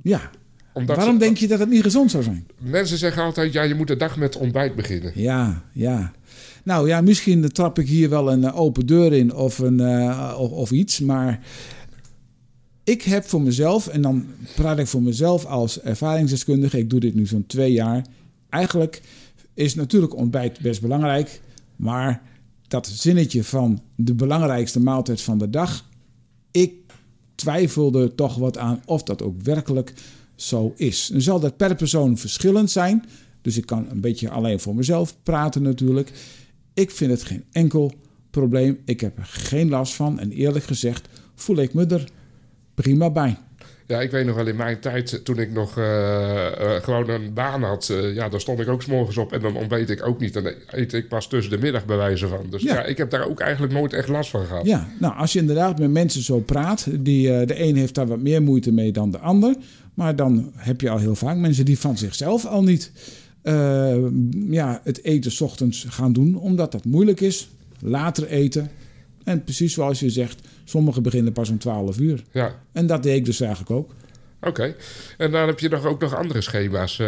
Ja, 0.02 0.30
Omdat 0.72 0.96
waarom 0.96 1.14
ze- 1.14 1.20
denk 1.20 1.36
je 1.36 1.48
dat 1.48 1.58
het 1.58 1.68
niet 1.68 1.82
gezond 1.82 2.10
zou 2.10 2.22
zijn? 2.22 2.46
Mensen 2.58 2.98
zeggen 2.98 3.22
altijd, 3.22 3.52
ja, 3.52 3.62
je 3.62 3.74
moet 3.74 3.86
de 3.88 3.96
dag 3.96 4.16
met 4.16 4.36
ontbijt 4.36 4.74
beginnen. 4.74 5.12
Ja, 5.14 5.62
ja. 5.72 6.12
Nou 6.68 6.88
ja, 6.88 7.00
misschien 7.00 7.48
trap 7.48 7.78
ik 7.78 7.88
hier 7.88 8.08
wel 8.08 8.32
een 8.32 8.44
eh, 8.44 8.60
open 8.60 8.86
deur 8.86 9.12
in 9.12 9.34
of, 9.34 9.58
een, 9.58 9.80
eh, 9.80 10.36
of, 10.38 10.50
of 10.50 10.70
iets. 10.70 11.00
Maar 11.00 11.40
ik 12.84 13.02
heb 13.02 13.24
voor 13.24 13.42
mezelf, 13.42 13.86
en 13.86 14.02
dan 14.02 14.26
praat 14.54 14.78
ik 14.78 14.86
voor 14.86 15.02
mezelf 15.02 15.44
als 15.44 15.80
ervaringsdeskundige. 15.80 16.78
Ik 16.78 16.90
doe 16.90 17.00
dit 17.00 17.14
nu 17.14 17.26
zo'n 17.26 17.46
twee 17.46 17.72
jaar. 17.72 18.06
Eigenlijk 18.48 19.02
is 19.54 19.74
natuurlijk 19.74 20.16
ontbijt 20.16 20.60
best 20.60 20.80
belangrijk. 20.80 21.40
Maar 21.76 22.22
dat 22.66 22.86
zinnetje 22.86 23.44
van 23.44 23.82
de 23.94 24.14
belangrijkste 24.14 24.80
maaltijd 24.80 25.20
van 25.20 25.38
de 25.38 25.50
dag. 25.50 25.84
Ik 26.50 26.72
twijfelde 27.34 28.14
toch 28.14 28.36
wat 28.36 28.58
aan 28.58 28.82
of 28.86 29.02
dat 29.02 29.22
ook 29.22 29.42
werkelijk 29.42 29.92
zo 30.34 30.72
is. 30.76 31.10
Nu 31.12 31.20
zal 31.20 31.40
dat 31.40 31.56
per 31.56 31.74
persoon 31.74 32.18
verschillend 32.18 32.70
zijn. 32.70 33.04
Dus 33.42 33.56
ik 33.56 33.66
kan 33.66 33.86
een 33.90 34.00
beetje 34.00 34.30
alleen 34.30 34.60
voor 34.60 34.74
mezelf 34.74 35.16
praten 35.22 35.62
natuurlijk. 35.62 36.12
Ik 36.78 36.90
vind 36.90 37.10
het 37.10 37.22
geen 37.22 37.44
enkel 37.52 37.92
probleem. 38.30 38.78
Ik 38.84 39.00
heb 39.00 39.18
er 39.18 39.24
geen 39.24 39.68
last 39.68 39.94
van. 39.94 40.18
En 40.18 40.30
eerlijk 40.30 40.64
gezegd 40.64 41.08
voel 41.34 41.56
ik 41.56 41.74
me 41.74 41.86
er 41.86 42.08
prima 42.74 43.10
bij. 43.10 43.36
Ja, 43.86 44.00
ik 44.00 44.10
weet 44.10 44.26
nog 44.26 44.36
wel 44.36 44.46
in 44.46 44.56
mijn 44.56 44.80
tijd, 44.80 45.24
toen 45.24 45.38
ik 45.38 45.52
nog 45.52 45.78
eh, 45.78 46.46
eh, 46.76 46.82
gewoon 46.82 47.08
een 47.08 47.32
baan 47.34 47.62
had, 47.62 47.88
eh, 47.88 48.14
ja, 48.14 48.28
dan 48.28 48.40
stond 48.40 48.60
ik 48.60 48.68
ook 48.68 48.82
's 48.82 48.86
morgens 48.86 49.16
op 49.16 49.32
en 49.32 49.40
dan 49.40 49.56
ontbeet 49.56 49.90
ik 49.90 50.06
ook 50.06 50.20
niet. 50.20 50.32
Dan 50.32 50.52
eet 50.66 50.92
ik 50.92 51.08
pas 51.08 51.28
tussen 51.28 51.52
de 51.52 51.58
middag 51.58 51.84
bij 51.84 51.96
wijze 51.96 52.28
van. 52.28 52.46
Dus 52.50 52.62
Ja. 52.62 52.74
ja, 52.74 52.84
ik 52.84 52.96
heb 52.96 53.10
daar 53.10 53.28
ook 53.28 53.40
eigenlijk 53.40 53.72
nooit 53.72 53.92
echt 53.92 54.08
last 54.08 54.30
van 54.30 54.46
gehad. 54.46 54.66
Ja, 54.66 54.88
nou 55.00 55.16
als 55.16 55.32
je 55.32 55.38
inderdaad 55.38 55.78
met 55.78 55.90
mensen 55.90 56.22
zo 56.22 56.40
praat, 56.40 56.86
die, 57.00 57.32
eh, 57.32 57.46
de 57.46 57.62
een 57.62 57.76
heeft 57.76 57.94
daar 57.94 58.06
wat 58.06 58.20
meer 58.20 58.42
moeite 58.42 58.72
mee 58.72 58.92
dan 58.92 59.10
de 59.10 59.18
ander. 59.18 59.54
Maar 59.94 60.16
dan 60.16 60.52
heb 60.54 60.80
je 60.80 60.90
al 60.90 60.98
heel 60.98 61.14
vaak 61.14 61.36
mensen 61.36 61.64
die 61.64 61.78
van 61.78 61.98
zichzelf 61.98 62.46
al 62.46 62.62
niet 62.62 62.92
eh, 63.48 63.96
ja, 64.50 64.80
het 64.84 65.04
eten 65.04 65.30
's 65.32 65.40
ochtends 65.40 65.86
gaan 65.88 66.12
doen, 66.12 66.34
omdat 66.36 66.72
dat 66.72 66.84
moeilijk 66.84 67.20
is. 67.20 67.48
Later 67.80 68.26
eten. 68.26 68.70
En 69.24 69.44
precies 69.44 69.72
zoals 69.72 70.00
je 70.00 70.10
zegt, 70.10 70.40
sommigen 70.64 71.02
beginnen 71.02 71.32
pas 71.32 71.48
om 71.48 71.58
12 71.58 71.98
uur. 71.98 72.24
Ja, 72.32 72.54
En 72.72 72.86
dat 72.86 73.02
deed 73.02 73.16
ik 73.16 73.24
dus 73.24 73.40
eigenlijk 73.40 73.70
ook. 73.70 73.94
oké. 74.40 74.74
En 75.18 75.30
dan 75.30 75.46
heb 75.46 75.58
je 75.58 75.68
nog 75.68 75.84
ook 75.84 76.00
nog 76.00 76.14
andere 76.14 76.40
schema's. 76.40 76.98
Eh, 76.98 77.06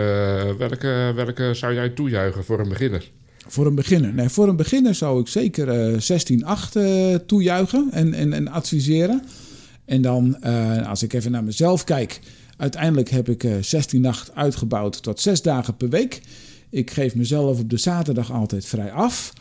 welke, 0.59 1.13
welke 1.15 1.55
zou 1.55 1.75
jij 1.75 1.89
toejuichen 1.89 2.45
voor 2.45 2.61
een 2.61 2.69
beginner? 2.69 3.11
Voor 3.47 3.67
een 3.67 3.75
beginner. 3.75 4.15
Nee, 4.15 4.29
voor 4.29 4.49
een 4.49 4.57
beginner 4.57 4.95
zou 4.95 5.21
ik 5.21 5.29
zeker 5.29 5.69
eh 5.69 5.99
16-8 5.99 6.73
eh, 6.73 7.15
toejuichen 7.27 7.89
en, 7.93 8.15
en, 8.15 8.33
en 8.33 8.49
adviseren. 8.49 9.23
En 9.85 10.03
dan, 10.03 10.43
als 10.87 11.03
ik 11.03 11.13
even 11.13 11.31
naar 11.31 11.45
mezelf 11.45 11.85
kijk, 11.85 12.21
uiteindelijk 12.61 13.09
heb 13.11 13.29
ik 13.29 13.45
eh 13.45 13.55
16-8 14.29 14.33
uitgebouwd 14.35 15.03
tot 15.03 15.21
zes 15.21 15.43
dagen 15.43 15.77
per 15.77 15.89
week. 15.89 16.21
Ik 16.71 16.91
geef 16.91 17.15
mezelf 17.15 17.61
op 17.61 17.71
de 17.71 17.77
zaterdag 17.77 18.33
altijd 18.33 18.65
vrij 18.65 18.93
af. 18.93 19.33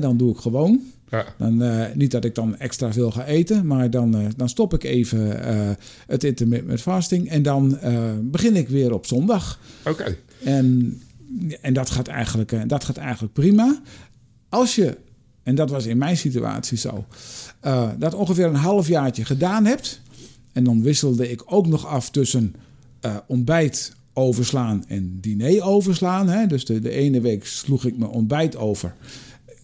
Dan 0.00 0.16
doe 0.16 0.32
ik 0.32 0.38
gewoon. 0.38 0.80
Ja, 1.10 1.24
Dan, 1.38 1.62
eh, 1.62 1.94
niet 1.94 2.10
dat 2.10 2.24
ik 2.24 2.34
dan 2.34 2.56
extra 2.56 2.92
veel 2.92 3.10
ga 3.10 3.24
eten, 3.24 3.66
maar 3.66 3.90
dan, 3.90 4.16
eh, 4.16 4.26
dan 4.36 4.48
stop 4.48 4.74
ik 4.74 4.84
even 4.84 5.40
het 6.06 6.24
intermittent 6.24 6.80
fasting. 6.80 7.28
En 7.28 7.42
dan 7.42 7.78
begin 8.22 8.56
ik 8.56 8.68
weer 8.68 8.92
op 8.92 9.06
zondag. 9.06 9.58
oké. 9.84 10.16
En, 10.44 11.00
en 11.60 11.72
dat, 11.72 11.90
gaat 11.90 12.08
eigenlijk, 12.08 12.68
dat 12.68 12.84
gaat 12.84 12.96
eigenlijk 12.96 13.32
prima. 13.32 13.80
Als 14.48 14.74
je, 14.74 14.96
en 15.42 15.54
dat 15.54 15.70
was 15.70 15.86
in 15.86 15.98
mijn 15.98 16.16
situatie 16.16 16.78
zo, 16.78 17.04
dat 17.98 18.14
ongeveer 18.14 18.46
een 18.46 18.54
halfjaartje 18.54 19.24
gedaan 19.24 19.64
hebt. 19.64 20.00
En 20.56 20.64
dan 20.64 20.82
wisselde 20.82 21.30
ik 21.30 21.42
ook 21.46 21.66
nog 21.66 21.86
af 21.86 22.10
tussen 22.10 22.54
eh, 23.00 23.16
ontbijt 23.26 23.96
overslaan 24.12 24.84
en 24.88 25.18
diner 25.20 25.62
overslaan. 25.62 26.28
Hè. 26.28 26.46
Dus 26.46 26.64
de, 26.64 26.80
de 26.80 26.90
ene 26.90 27.20
week 27.20 27.46
sloeg 27.46 27.84
ik 27.84 27.98
mijn 27.98 28.10
ontbijt 28.10 28.56
over. 28.56 28.94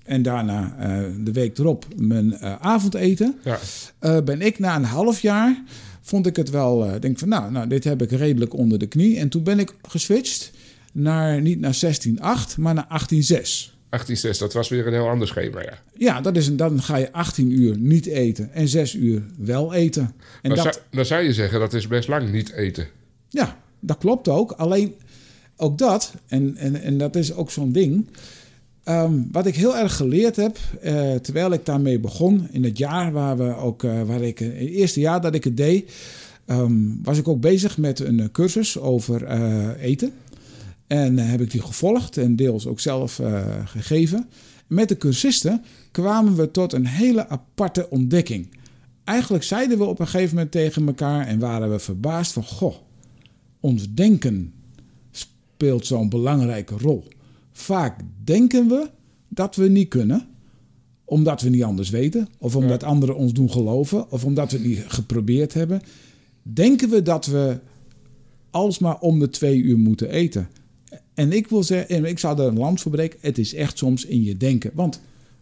en 0.05 0.23
daarna 0.23 0.77
eh, 0.79 1.11
de 1.25 1.33
week 1.33 1.59
erop 1.59 1.87
mijn 1.97 2.33
eh, 2.33 2.55
avondeten. 2.61 3.35
Ja. 3.45 4.21
Ben 4.21 4.41
ik 4.41 4.59
na 4.59 4.77
een 4.77 4.85
half 4.85 5.21
jaar, 5.21 5.63
vond 6.01 6.27
ik 6.27 6.37
het 6.37 6.51
wel, 6.51 7.01
denk 7.01 7.19
van 7.19 7.29
nou, 7.29 7.53
nou, 7.53 7.69
dit 7.69 7.85
heb 7.85 8.03
ik 8.03 8.11
redelijk 8.11 8.55
onder 8.55 8.79
de 8.79 8.87
knie. 8.87 9.19
En 9.19 9.29
toen 9.29 9.43
ben 9.43 9.59
ik 9.59 9.75
geswitcht 9.83 10.51
naar, 10.93 11.41
niet 11.41 11.61
naar 11.61 11.79
16.8, 11.85 12.59
maar 12.59 12.75
naar 12.75 13.03
18.6. 13.13 13.72
18,6, 13.97 14.39
dat 14.39 14.53
was 14.53 14.69
weer 14.69 14.87
een 14.87 14.93
heel 14.93 15.09
ander 15.09 15.29
schema, 15.29 15.63
ja. 15.63 15.79
Ja, 15.97 16.21
dat 16.21 16.37
is 16.37 16.47
een, 16.47 16.57
dan 16.57 16.83
ga 16.83 16.97
je 16.97 17.13
18 17.13 17.51
uur 17.51 17.79
niet 17.79 18.07
eten 18.07 18.53
en 18.53 18.69
6 18.69 18.95
uur 18.95 19.23
wel 19.39 19.75
eten. 19.75 20.03
En 20.43 20.55
Dan, 20.55 20.65
dat, 20.65 20.75
zou, 20.75 20.85
dan 20.91 21.05
zou 21.05 21.23
je 21.23 21.33
zeggen, 21.33 21.61
dat 21.61 21.75
is 21.75 21.87
best 21.87 22.09
lang 22.09 22.33
niet 22.33 22.53
eten. 22.53 22.87
Ja, 23.29 23.59
dat 23.81 23.99
klopt 23.99 24.29
ook. 24.29 24.53
Alleen 24.53 24.95
ook 25.57 25.79
dat, 25.79 26.15
en, 26.27 26.57
en, 26.57 26.83
en 26.83 26.99
dat 26.99 27.17
is 27.17 27.35
ook 27.35 27.51
zo'n 27.51 27.73
ding. 27.73 28.07
Ehm, 28.85 29.13
wat 29.33 29.47
ik 29.47 29.55
heel 29.55 29.77
erg 29.77 29.97
geleerd 29.97 30.37
heb, 30.37 30.59
eh, 30.81 31.15
terwijl 31.15 31.53
ik 31.53 31.67
daarmee 31.67 31.99
begon, 31.99 32.49
in 32.51 32.65
het 32.65 32.79
jaar 32.79 33.13
waar 33.13 33.37
we 33.37 33.57
ook, 33.57 33.85
eh, 33.85 34.03
waar 34.03 34.23
ik, 34.23 34.41
in 34.41 34.51
het 34.51 34.59
eerste 34.59 35.01
jaar 35.01 35.21
dat 35.21 35.35
ik 35.35 35.45
het 35.45 35.57
deed, 35.57 35.93
ehm, 36.47 36.73
was 37.03 37.19
ik 37.19 37.29
ook 37.29 37.41
bezig 37.41 37.79
met 37.79 38.01
een 38.01 38.21
eh, 38.21 38.27
cursus 38.33 38.79
over 38.79 39.25
eh, 39.25 39.69
eten. 39.81 40.13
En 40.87 41.19
eh, 41.19 41.31
heb 41.31 41.41
ik 41.41 41.51
die 41.51 41.63
gevolgd 41.63 42.17
en 42.17 42.37
deels 42.37 42.67
ook 42.67 42.81
zelf 42.81 43.19
eh, 43.19 43.45
gegeven. 43.65 44.29
Met 44.67 44.89
de 44.89 44.97
cursisten 44.97 45.63
kwamen 45.91 46.37
we 46.37 46.51
tot 46.51 46.73
een 46.73 46.87
hele 46.87 47.29
aparte 47.29 47.91
ontdekking. 47.91 48.49
Eigenlijk 49.05 49.45
zeiden 49.45 49.79
we 49.79 49.85
op 49.85 50.01
een 50.01 50.09
gegeven 50.09 50.35
moment 50.35 50.53
tegen 50.53 50.87
elkaar 50.87 51.27
en 51.27 51.39
waren 51.39 51.71
we 51.71 51.79
verbaasd 51.79 52.33
van, 52.33 52.45
goh, 52.45 52.75
ons 53.61 53.95
denken 53.95 54.53
speelt 55.11 55.87
zo'n 55.87 56.09
belangrijke 56.09 56.75
rol. 56.79 57.05
Vaak 57.53 58.01
denken 58.25 58.69
we 58.69 58.91
dat 59.29 59.57
we 59.57 59.69
niet 59.69 59.89
kunnen, 59.89 60.27
omdat 61.05 61.43
we 61.43 61.49
niet 61.49 61.63
anders 61.63 61.91
weten, 61.91 62.29
of 62.39 62.57
omdat 62.57 62.83
anderen 62.83 63.17
ons 63.17 63.33
doen 63.33 63.51
geloven, 63.51 64.11
of 64.11 64.25
omdat 64.25 64.51
we 64.51 64.57
het 64.57 64.67
niet 64.67 64.85
geprobeerd 64.87 65.55
hebben. 65.55 65.83
Denken 66.43 66.91
we 66.91 67.03
dat 67.03 67.27
we 67.27 67.61
alsmaar 68.51 68.99
om 68.99 69.19
de 69.19 69.29
twee 69.29 69.63
uur 69.63 69.79
moeten 69.79 70.11
eten. 70.11 70.49
En 71.15 71.33
ik 71.33 71.49
wil 71.49 71.63
zeggen, 71.63 71.97
en 71.97 72.05
ik 72.05 72.19
zou 72.19 72.41
er 72.41 72.47
een 72.47 72.59
land 72.59 72.81
voor 72.81 72.91
breken, 72.91 73.19
het 73.23 73.39
is 73.39 73.55
echt 73.55 73.79
soms 73.79 74.05
in 74.05 74.23
je 74.23 74.37
denken. 74.37 74.71
Want 74.75 75.01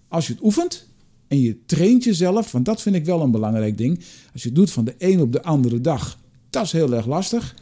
als 0.09 0.27
je 0.27 0.33
het 0.33 0.43
oefent 0.43 0.87
en 1.29 1.41
je 1.41 1.57
traint 1.67 2.05
jezelf, 2.05 2.53
want 2.53 2.65
dat 2.65 2.83
vind 2.83 2.95
ik 2.97 3.05
wel 3.05 3.21
een 3.21 3.31
belangrijk 3.31 3.79
ding. 3.79 3.99
Als 4.33 4.43
je 4.43 4.49
het 4.49 4.57
doet 4.57 4.71
van 4.71 4.85
de 4.85 4.95
een 4.99 5.21
op 5.21 5.33
de 5.33 5.43
andere 5.43 5.81
dag, 5.81 6.19
dat 6.51 6.65
is 6.65 6.73
heel 6.73 6.95
erg 6.95 7.07
lastig. 7.07 7.55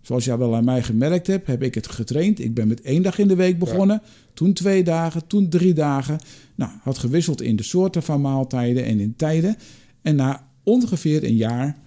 Zoals 0.00 0.24
jij 0.24 0.38
wel 0.38 0.56
aan 0.56 0.64
mij 0.64 0.82
gemerkt 0.82 1.26
hebt, 1.26 1.46
heb 1.46 1.62
ik 1.62 1.74
het 1.74 1.88
getraind. 1.88 2.38
Ik 2.38 2.54
ben 2.54 2.68
met 2.68 2.80
één 2.80 3.02
dag 3.02 3.18
in 3.18 3.28
de 3.28 3.34
week 3.34 3.58
begonnen. 3.58 4.02
Toen 4.34 4.52
twee 4.52 4.84
dagen, 4.84 5.26
toen 5.26 5.48
drie 5.48 5.74
dagen. 5.74 6.18
Nou, 6.54 6.70
had 6.80 6.98
gewisseld 6.98 7.40
in 7.42 7.56
de 7.56 7.62
soorten 7.62 8.02
van 8.02 8.20
maaltijden 8.20 8.84
en 8.84 9.00
in 9.00 9.16
tijden. 9.16 9.56
En 10.02 10.16
na 10.16 10.48
ongeveer 10.62 11.24
een 11.24 11.36
jaar 11.36 11.78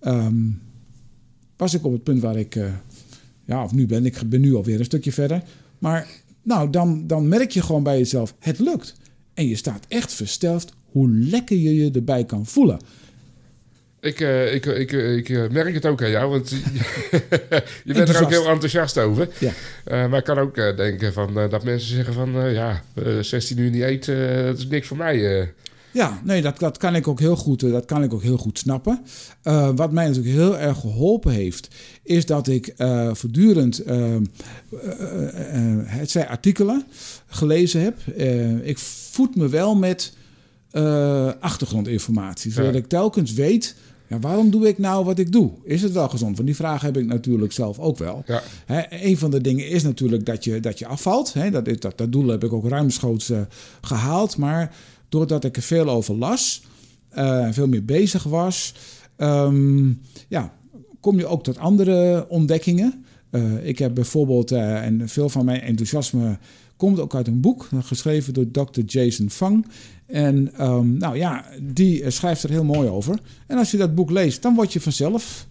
ehm, 0.00 0.48
was 1.56 1.74
ik 1.74 1.84
op 1.84 1.92
het 1.92 2.02
punt 2.02 2.20
waar 2.20 2.36
ik... 2.36 2.56
eh, 2.56 2.64
ja, 3.50 3.64
of 3.64 3.72
nu 3.72 3.86
ben 3.86 4.06
ik 4.06 4.16
ben 4.26 4.40
nu 4.40 4.54
alweer 4.54 4.78
een 4.78 4.84
stukje 4.84 5.12
verder. 5.12 5.42
Maar 5.78 6.06
nou, 6.42 6.70
dan, 6.70 7.06
dan 7.06 7.28
merk 7.28 7.50
je 7.50 7.62
gewoon 7.62 7.82
bij 7.82 7.98
jezelf, 7.98 8.34
het 8.38 8.58
lukt. 8.58 8.94
En 9.34 9.48
je 9.48 9.56
staat 9.56 9.84
echt 9.88 10.12
versteld 10.12 10.72
hoe 10.84 11.10
lekker 11.10 11.56
je 11.56 11.74
je 11.74 11.90
erbij 11.90 12.24
kan 12.24 12.46
voelen. 12.46 12.78
Ik, 14.00 14.20
eh, 14.20 14.54
ik, 14.54 14.66
ik, 14.66 14.92
ik 14.92 15.28
eh, 15.28 15.48
merk 15.48 15.74
het 15.74 15.86
ook 15.86 16.02
aan 16.02 16.10
jou, 16.10 16.30
want 16.30 16.50
je 17.84 17.94
bent 17.94 18.08
er 18.08 18.22
ook 18.22 18.30
heel 18.30 18.48
enthousiast 18.48 18.98
over. 18.98 19.28
Ja. 19.38 19.52
Eh, 19.84 20.08
maar 20.08 20.18
ik 20.18 20.24
kan 20.24 20.38
ook 20.38 20.54
denken 20.54 21.12
van, 21.12 21.34
dat 21.34 21.64
mensen 21.64 21.94
zeggen 21.96 22.14
van, 22.14 22.52
ja, 22.52 22.82
eh, 22.94 23.18
16 23.18 23.58
uur 23.58 23.70
niet 23.70 23.82
eten, 23.82 24.44
dat 24.44 24.58
is 24.58 24.66
niks 24.66 24.86
voor 24.86 24.96
mij. 24.96 25.48
Ja, 25.92 26.20
nee, 26.24 26.42
dat, 26.42 26.58
dat, 26.58 26.76
kan 26.78 26.94
ik 26.94 27.08
ook 27.08 27.20
heel 27.20 27.36
goed, 27.36 27.62
eh, 27.62 27.70
dat 27.72 27.84
kan 27.84 28.02
ik 28.02 28.14
ook 28.14 28.22
heel 28.22 28.36
goed 28.36 28.58
snappen. 28.58 29.00
Eh, 29.42 29.70
wat 29.76 29.92
mij 29.92 30.06
natuurlijk 30.06 30.34
heel 30.34 30.58
erg 30.58 30.78
geholpen 30.80 31.32
heeft, 31.32 31.68
is 32.02 32.26
dat 32.26 32.48
ik 32.48 32.66
eh, 32.66 33.14
voortdurend 33.14 33.78
eh, 33.78 34.16
het 35.84 36.10
zij 36.10 36.28
artikelen 36.28 36.84
gelezen 37.26 37.80
heb. 37.82 37.98
Ik 38.62 38.78
voed 38.78 39.36
me 39.36 39.48
wel 39.48 39.74
met 39.76 40.12
achtergrondinformatie, 41.40 42.52
zodat 42.52 42.72
Ja. 42.72 42.78
ik 42.78 42.88
telkens 42.88 43.32
weet. 43.32 43.76
Ja, 44.06 44.18
waarom 44.18 44.50
doe 44.50 44.68
ik 44.68 44.78
nou 44.78 45.04
wat 45.04 45.18
ik 45.18 45.32
doe? 45.32 45.50
Is 45.64 45.82
het 45.82 45.92
wel 45.92 46.08
gezond? 46.08 46.34
Want 46.34 46.46
die 46.48 46.56
vraag 46.56 46.82
heb 46.82 46.96
ik 46.96 47.06
natuurlijk 47.06 47.52
zelf 47.52 47.78
ook 47.78 47.98
wel. 47.98 48.24
Ja. 48.26 48.42
Een 48.90 49.18
van 49.18 49.30
de 49.30 49.40
dingen 49.40 49.68
is 49.68 49.82
natuurlijk 49.82 50.26
dat 50.26 50.44
je, 50.44 50.60
dat 50.60 50.78
je 50.78 50.86
afvalt. 50.86 51.34
Dat, 51.52 51.64
dat, 51.80 51.98
dat 51.98 52.12
doel 52.12 52.28
heb 52.28 52.44
ik 52.44 52.52
ook 52.52 52.68
ruimschoots 52.68 53.30
eh, 53.30 53.40
gehaald. 53.80 54.36
Maar 54.36 54.74
doordat 55.10 55.44
ik 55.44 55.56
er 55.56 55.62
veel 55.62 55.88
over 55.88 56.14
las, 56.14 56.62
eh, 57.08 57.48
veel 57.50 57.68
meer 57.68 57.84
bezig 57.84 58.22
was, 58.22 58.74
ehm, 59.16 59.88
ja, 60.28 60.52
kom 61.00 61.18
je 61.18 61.26
ook 61.26 61.44
tot 61.44 61.58
andere 61.58 62.26
ontdekkingen. 62.28 63.04
Eh, 63.30 63.66
ik 63.66 63.78
heb 63.78 63.94
bijvoorbeeld, 63.94 64.50
eh, 64.50 64.84
en 64.84 65.08
veel 65.08 65.28
van 65.28 65.44
mijn 65.44 65.60
enthousiasme 65.60 66.38
komt 66.76 67.00
ook 67.00 67.14
uit 67.14 67.26
een 67.26 67.40
boek, 67.40 67.68
geschreven 67.80 68.34
door 68.34 68.50
Dr. 68.50 68.80
Jason 68.86 69.30
Fang. 69.30 69.66
En 70.06 70.52
ehm, 70.56 70.96
nou 70.96 71.16
ja, 71.16 71.44
die 71.62 72.10
schrijft 72.10 72.42
er 72.42 72.50
heel 72.50 72.64
mooi 72.64 72.88
over. 72.88 73.20
En 73.46 73.58
als 73.58 73.70
je 73.70 73.76
dat 73.76 73.94
boek 73.94 74.10
leest, 74.10 74.42
dan 74.42 74.54
word 74.54 74.72
je 74.72 74.80
vanzelf 74.80 75.46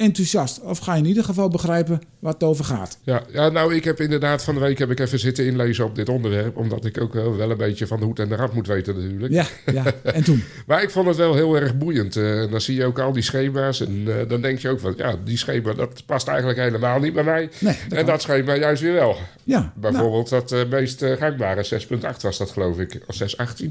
enthousiast. 0.00 0.60
Of 0.60 0.78
ga 0.78 0.94
je 0.94 1.00
in 1.00 1.06
ieder 1.06 1.24
geval 1.24 1.48
begrijpen 1.48 2.00
wat 2.18 2.32
het 2.32 2.42
over 2.42 2.64
gaat. 2.64 2.98
Ja, 3.02 3.22
ja, 3.32 3.48
nou, 3.48 3.74
ik 3.74 3.84
heb 3.84 4.00
inderdaad 4.00 4.44
van 4.44 4.54
de 4.54 4.60
week 4.60 4.78
heb 4.78 4.90
ik 4.90 5.00
even 5.00 5.18
zitten 5.18 5.46
inlezen 5.46 5.84
op 5.84 5.94
dit 5.94 6.08
onderwerp. 6.08 6.56
Omdat 6.56 6.84
ik 6.84 7.00
ook 7.00 7.14
wel, 7.14 7.36
wel 7.36 7.50
een 7.50 7.56
beetje 7.56 7.86
van 7.86 8.00
de 8.00 8.04
hoed 8.04 8.18
en 8.18 8.28
de 8.28 8.36
rand 8.36 8.52
moet 8.52 8.66
weten 8.66 8.94
natuurlijk. 8.94 9.32
Ja, 9.32 9.46
ja. 9.72 9.84
En 10.02 10.24
toen? 10.24 10.42
Maar 10.66 10.82
ik 10.82 10.90
vond 10.90 11.06
het 11.06 11.16
wel 11.16 11.34
heel 11.34 11.56
erg 11.56 11.76
boeiend. 11.76 12.16
Eh, 12.16 12.50
dan 12.50 12.60
zie 12.60 12.76
je 12.76 12.84
ook 12.84 12.98
al 12.98 13.12
die 13.12 13.22
schema's. 13.22 13.80
En 13.80 14.04
eh, 14.06 14.28
dan 14.28 14.40
denk 14.40 14.58
je 14.58 14.68
ook 14.68 14.80
van, 14.80 14.94
ja, 14.96 15.16
die 15.24 15.36
schema, 15.36 15.72
dat 15.72 16.02
past 16.06 16.28
eigenlijk 16.28 16.58
helemaal 16.58 17.00
niet 17.00 17.12
bij 17.12 17.24
mij. 17.24 17.50
Nee, 17.58 17.74
dat 17.74 17.98
en 17.98 18.04
kan. 18.04 18.06
dat 18.06 18.22
schema 18.22 18.56
juist 18.56 18.82
weer 18.82 18.92
wel. 18.92 19.16
Ja, 19.44 19.58
nou, 19.58 19.70
Bijvoorbeeld 19.74 20.28
dat 20.28 20.52
eh, 20.52 20.60
meest 20.70 21.04
gangbare 21.18 21.66
6.8 21.82 22.00
was 22.20 22.38
dat 22.38 22.50
geloof 22.50 22.78
ik. 22.78 23.00
Of 23.06 23.16
6.18? 23.22 23.68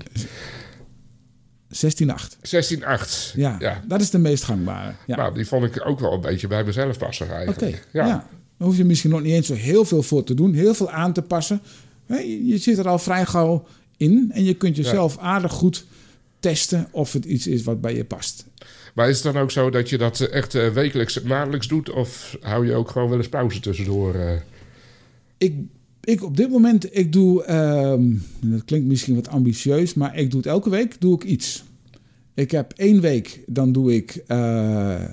16,8. 1.74 1.78
16.8. 2.42 3.36
Ja, 3.36 3.56
ja. 3.60 3.82
dat 3.88 4.02
is 4.02 4.10
de 4.10 4.18
meest 4.18 4.44
gangbare. 4.44 4.94
Ja. 5.08 5.16
Nou, 5.16 5.34
die 5.34 5.48
vond 5.48 5.64
ik 5.66 5.86
ook 5.88 6.00
wel 6.00 6.14
een 6.14 6.22
beetje 6.22 6.48
bij 6.48 6.64
mezelf 6.64 6.98
passen 6.98 7.26
Oké, 7.26 7.36
eigenlijk. 7.36 7.88
ja. 7.92 8.06
Ja. 8.08 8.28
Daar 8.58 8.68
hoef 8.68 8.78
je 8.78 8.86
misschien 8.86 9.10
nog 9.10 9.22
niet 9.22 9.34
eens 9.34 9.48
zo 9.48 9.54
heel 9.54 9.86
veel 9.86 10.04
voor 10.04 10.24
te 10.24 10.34
doen, 10.34 10.54
heel 10.54 10.74
veel 10.74 10.90
aan 10.90 11.14
te 11.14 11.22
passen. 11.22 11.62
Je 12.46 12.58
zit 12.58 12.78
er 12.78 12.88
al 12.88 13.00
vrij 13.00 13.26
gauw 13.26 13.68
in 13.98 14.32
en 14.34 14.44
je 14.44 14.54
kunt 14.54 14.76
jezelf 14.76 15.18
aardig 15.18 15.52
goed 15.52 15.86
testen 16.40 16.88
of 16.92 17.14
het 17.14 17.26
iets 17.26 17.48
is 17.48 17.64
wat 17.64 17.82
bij 17.82 17.96
je 17.96 18.04
past. 18.06 18.46
Maar 18.94 19.10
is 19.10 19.24
het 19.24 19.34
dan 19.34 19.42
ook 19.44 19.52
zo 19.52 19.70
dat 19.70 19.90
je 19.90 19.98
dat 19.98 20.20
eh, 20.20 20.34
echt 20.34 20.56
eh, 20.56 20.68
wekelijks, 20.68 21.22
maandelijks 21.22 21.68
doet? 21.68 21.90
Of 21.90 22.38
hou 22.42 22.66
je 22.66 22.74
ook 22.76 22.90
gewoon 22.90 23.10
wel 23.10 23.18
eens 23.18 23.30
pauze 23.30 23.60
tussendoor? 23.60 24.16
eh? 24.16 24.32
Ik, 25.38 25.56
ik 26.04 26.24
op 26.24 26.38
dit 26.38 26.50
moment, 26.50 26.98
ik 26.98 27.14
doe, 27.14 27.44
ehm, 27.44 28.16
dat 28.42 28.66
klinkt 28.66 28.88
misschien 28.88 29.16
wat 29.16 29.28
ambitieus, 29.28 29.94
maar 29.94 30.18
ik 30.18 30.32
doe 30.32 30.40
het 30.40 30.50
elke 30.50 30.70
week, 30.70 30.96
doe 31.00 31.16
ik 31.16 31.24
iets. 31.24 31.64
Ik 32.34 32.52
heb 32.52 32.74
één 32.76 33.02
week, 33.02 33.44
dan 33.48 33.72
doe 33.72 33.96
ik 33.96 34.24
eh 34.28 35.04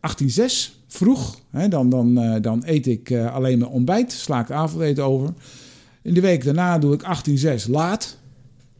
18-6 0.00 0.80
vroeg. 0.86 1.40
Hè, 1.50 1.68
dan, 1.68 1.90
dan, 1.90 2.18
eh, 2.18 2.42
dan 2.42 2.62
eet 2.66 2.86
ik 2.86 3.10
eh, 3.10 3.34
alleen 3.34 3.58
mijn 3.58 3.70
ontbijt, 3.70 4.12
sla 4.12 4.40
ik 4.40 4.50
avondeten 4.50 5.04
over. 5.04 5.34
In 6.02 6.14
de 6.14 6.20
week 6.20 6.44
daarna 6.44 6.78
doe 6.78 6.94
ik 6.94 7.02
18-6 7.02 7.66
laat. 7.68 8.16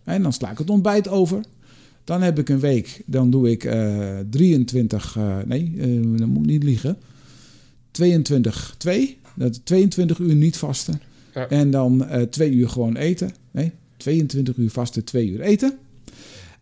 En 0.04 0.22
dan 0.22 0.32
sla 0.32 0.50
ik 0.50 0.58
het 0.58 0.70
ontbijt 0.70 1.08
over. 1.08 1.40
Dan 2.04 2.22
heb 2.22 2.38
ik 2.38 2.48
een 2.48 2.60
week, 2.60 3.02
dan 3.06 3.30
doe 3.30 3.50
ik 3.50 3.64
eh 3.64 4.18
23, 4.30 5.16
eh, 5.16 5.36
nee, 5.46 5.72
dan 6.16 6.28
moet 6.28 6.46
niet 6.46 6.62
liegen. 6.62 6.98
22, 7.90 8.74
2. 8.78 9.18
Dat 9.34 9.60
22 9.64 10.18
uur 10.18 10.34
niet 10.34 10.56
vasten. 10.56 11.00
Ja. 11.38 11.48
En 11.48 11.70
dan 11.70 12.06
eh 12.06 12.22
twee 12.22 12.50
uur 12.50 12.68
gewoon 12.68 12.96
eten. 12.96 13.34
Nee, 13.50 13.72
22 13.96 14.56
uur 14.56 14.70
vasten, 14.70 15.04
twee 15.04 15.28
uur 15.28 15.40
eten. 15.40 15.78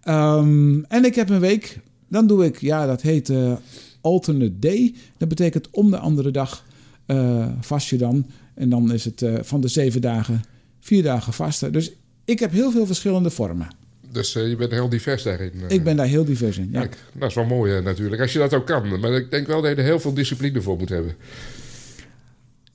Ehm, 0.03 0.83
en 0.83 1.05
ik 1.05 1.15
heb 1.15 1.31
een 1.31 1.41
week, 1.41 1.79
dan 2.09 2.27
doe 2.27 2.45
ik, 2.45 2.61
ja, 2.61 2.87
dat 2.87 3.03
heet 3.03 3.29
eh, 3.29 3.57
alternate 4.01 4.59
day. 4.59 4.95
Dat 5.17 5.29
betekent 5.29 5.69
om 5.71 5.91
de 5.91 5.99
andere 5.99 6.31
dag 6.31 6.65
eh, 7.07 7.49
vast 7.61 7.89
je 7.89 7.97
dan. 7.97 8.27
En 8.55 8.71
dan 8.71 8.93
is 8.93 9.05
het 9.05 9.25
van 9.41 9.61
de 9.61 9.69
zeven 9.69 10.01
dagen, 10.01 10.43
vier 10.81 11.03
dagen 11.03 11.33
vasten. 11.33 11.73
Dus 11.73 11.93
ik 12.25 12.39
heb 12.39 12.53
heel 12.53 12.71
veel 12.71 12.87
verschillende 12.87 13.31
vormen. 13.31 13.69
Dus 14.17 14.33
je 14.33 14.57
bent 14.59 14.71
heel 14.71 14.89
divers 14.89 15.23
daarin. 15.23 15.53
Ik 15.69 15.85
ben 15.85 15.97
daar 15.97 16.07
heel 16.07 16.25
divers 16.25 16.59
in. 16.59 16.69
Ja. 16.73 16.81
Kijk, 16.81 16.97
dat 17.19 17.29
is 17.29 17.35
wel 17.35 17.45
mooi 17.45 17.81
natuurlijk. 17.81 18.23
Als 18.23 18.33
je 18.33 18.39
dat 18.39 18.55
ook 18.55 18.67
kan. 18.67 19.01
Maar 19.01 19.13
ik 19.13 19.31
denk 19.31 19.47
wel 19.47 19.63
dat 19.63 19.71
je 19.71 19.77
er 19.77 19.85
heel 19.85 20.01
veel 20.01 20.15
discipline 20.15 20.63
voor 20.63 20.77
moet 20.77 20.89
hebben. 20.89 21.15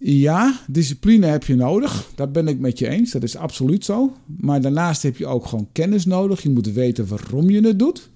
Ja, 0.03 0.59
discipline 0.67 1.25
heb 1.25 1.43
je 1.43 1.55
nodig. 1.55 2.11
Dat 2.15 2.31
ben 2.31 2.47
ik 2.47 2.59
met 2.59 2.79
je 2.79 2.87
eens. 2.87 3.11
Dat 3.11 3.23
is 3.23 3.35
absoluut 3.35 3.85
zo. 3.85 4.15
Maar 4.25 4.61
daarnaast 4.61 5.03
heb 5.03 5.17
je 5.17 5.27
ook 5.27 5.45
gewoon 5.45 5.67
kennis 5.71 6.05
nodig. 6.05 6.43
Je 6.43 6.49
moet 6.49 6.73
weten 6.73 7.07
waarom 7.07 7.49
je 7.49 7.61
het 7.61 7.79
doet. 7.79 8.09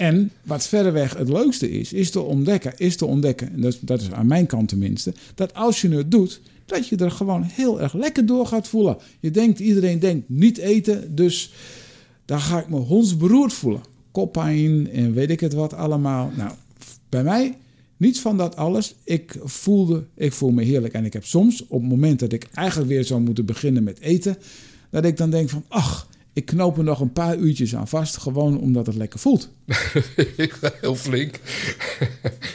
En 0.00 0.30
wat 0.44 0.66
verreweg 0.66 1.16
het 1.16 1.28
leukste 1.28 1.70
is, 1.70 1.92
is 1.92 2.10
te 2.10 2.20
ontdekken, 2.20 2.72
is 2.76 2.96
te 2.96 3.06
ontdekken, 3.06 3.52
en 3.52 3.60
dat, 3.60 3.78
dat 3.80 4.00
is 4.00 4.10
aan 4.10 4.26
mijn 4.26 4.46
kant 4.46 4.68
tenminste, 4.68 5.14
dat 5.34 5.54
als 5.54 5.80
je 5.80 5.88
het 5.88 6.10
doet, 6.10 6.40
dat 6.66 6.88
je 6.88 6.96
er 6.96 7.10
gewoon 7.10 7.42
heel 7.42 7.80
erg 7.80 7.94
lekker 7.94 8.26
door 8.26 8.46
gaat 8.46 8.68
voelen. 8.68 8.96
Je 9.20 9.30
denkt, 9.30 9.58
iedereen 9.58 9.98
denkt 9.98 10.28
niet 10.28 10.58
eten, 10.58 11.14
dus 11.14 11.52
dan 12.24 12.40
ga 12.40 12.60
ik 12.60 12.68
me 12.68 12.76
hondsberoerd 12.76 13.52
voelen. 13.52 13.80
Koppijn 14.10 14.90
en 14.90 15.12
weet 15.12 15.30
ik 15.30 15.40
het 15.40 15.52
wat 15.52 15.74
allemaal. 15.74 16.30
Nou, 16.36 16.52
bij 17.08 17.22
mij 17.22 17.56
niets 18.00 18.20
van 18.20 18.36
dat 18.36 18.56
alles. 18.56 18.94
Ik 19.04 19.36
voelde, 19.44 20.04
ik 20.14 20.32
voel 20.32 20.50
me 20.50 20.62
heerlijk. 20.62 20.94
En 20.94 21.04
ik 21.04 21.12
heb 21.12 21.24
soms, 21.24 21.62
op 21.66 21.80
het 21.80 21.90
moment 21.90 22.20
dat 22.20 22.32
ik 22.32 22.46
eigenlijk 22.54 22.88
weer 22.88 23.04
zou 23.04 23.20
moeten 23.20 23.44
beginnen 23.46 23.82
met 23.82 24.00
eten, 24.00 24.36
dat 24.90 25.04
ik 25.04 25.16
dan 25.16 25.30
denk 25.30 25.48
van, 25.48 25.64
ach, 25.68 26.08
ik 26.32 26.46
knoop 26.46 26.78
er 26.78 26.84
nog 26.84 27.00
een 27.00 27.12
paar 27.12 27.36
uurtjes 27.36 27.76
aan 27.76 27.88
vast, 27.88 28.16
gewoon 28.16 28.58
omdat 28.58 28.86
het 28.86 28.96
lekker 28.96 29.18
voelt. 29.18 29.48
Ik 30.36 30.56
ben 30.60 30.72
heel 30.80 30.94
flink. 30.94 31.40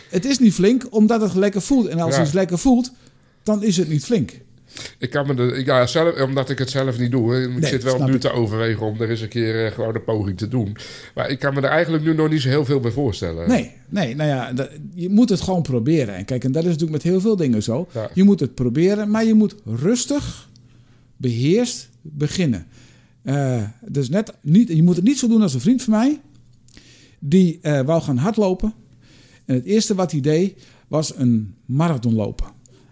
Het 0.09 0.25
is 0.25 0.39
niet 0.39 0.53
flink, 0.53 0.93
omdat 0.93 1.21
het 1.21 1.33
lekker 1.33 1.61
voelt. 1.61 1.87
En 1.87 1.99
als 1.99 2.15
Ja. 2.15 2.21
iets 2.21 2.31
lekker 2.31 2.57
voelt, 2.59 2.91
dan 3.43 3.63
is 3.63 3.77
het 3.77 3.89
niet 3.89 4.03
flink. 4.05 4.31
Ik 4.97 5.09
kan 5.09 5.27
me 5.27 5.33
de, 5.33 5.61
ja, 5.65 5.87
zelf, 5.87 6.21
omdat 6.21 6.49
ik 6.49 6.57
het 6.59 6.69
zelf 6.69 6.99
niet 6.99 7.11
doe. 7.11 7.41
Ik 7.41 7.49
Nee, 7.59 7.65
zit 7.69 7.83
wel 7.83 8.03
nu 8.07 8.19
te 8.19 8.31
overwegen 8.31 8.85
om 8.85 9.01
er 9.01 9.09
eens 9.09 9.21
een 9.21 9.27
keer 9.27 9.65
eh, 9.65 9.71
gewoon 9.71 9.95
een 9.95 10.03
poging 10.03 10.37
te 10.37 10.47
doen. 10.47 10.75
Maar 11.15 11.29
ik 11.29 11.39
kan 11.39 11.53
me 11.53 11.61
er 11.61 11.69
eigenlijk 11.69 12.03
nu 12.03 12.13
nog 12.13 12.29
niet 12.29 12.41
zo 12.41 12.49
heel 12.49 12.65
veel 12.65 12.79
bij 12.79 12.91
voorstellen. 12.91 13.47
Nee, 13.47 13.71
nee, 13.89 14.15
nou 14.15 14.29
ja, 14.29 14.53
dat- 14.53 14.69
je 14.93 15.09
moet 15.09 15.29
het 15.29 15.41
gewoon 15.41 15.61
proberen. 15.61 16.15
En 16.15 16.25
kijk, 16.25 16.43
en 16.43 16.51
dat 16.51 16.63
is 16.63 16.69
natuurlijk 16.69 17.03
met 17.03 17.11
heel 17.11 17.21
veel 17.21 17.35
dingen 17.35 17.63
zo. 17.63 17.87
Ja. 17.93 18.09
Je 18.13 18.23
moet 18.23 18.39
het 18.39 18.55
proberen, 18.55 19.09
maar 19.11 19.25
je 19.25 19.33
moet 19.33 19.55
rustig, 19.65 20.49
beheerst 21.17 21.89
beginnen. 22.01 22.65
Eh, 23.21 23.63
dus 23.87 24.09
net 24.09 24.33
niet, 24.41 24.67
je 24.69 24.83
moet 24.83 24.95
het 24.95 25.05
niet 25.05 25.19
zo 25.19 25.27
doen 25.27 25.41
als 25.41 25.53
een 25.53 25.59
vriend 25.61 25.83
van 25.83 25.93
mij. 25.93 26.19
Die 27.19 27.59
eh, 27.61 27.81
wou 27.81 28.01
gaan 28.01 28.17
hardlopen. 28.17 28.73
En 29.45 29.55
het 29.55 29.65
eerste 29.65 29.95
wat 29.95 30.11
hij 30.11 30.21
deed, 30.21 30.63
was 30.87 31.17
een 31.17 31.55
marathon 31.65 32.13
lopen. 32.13 32.45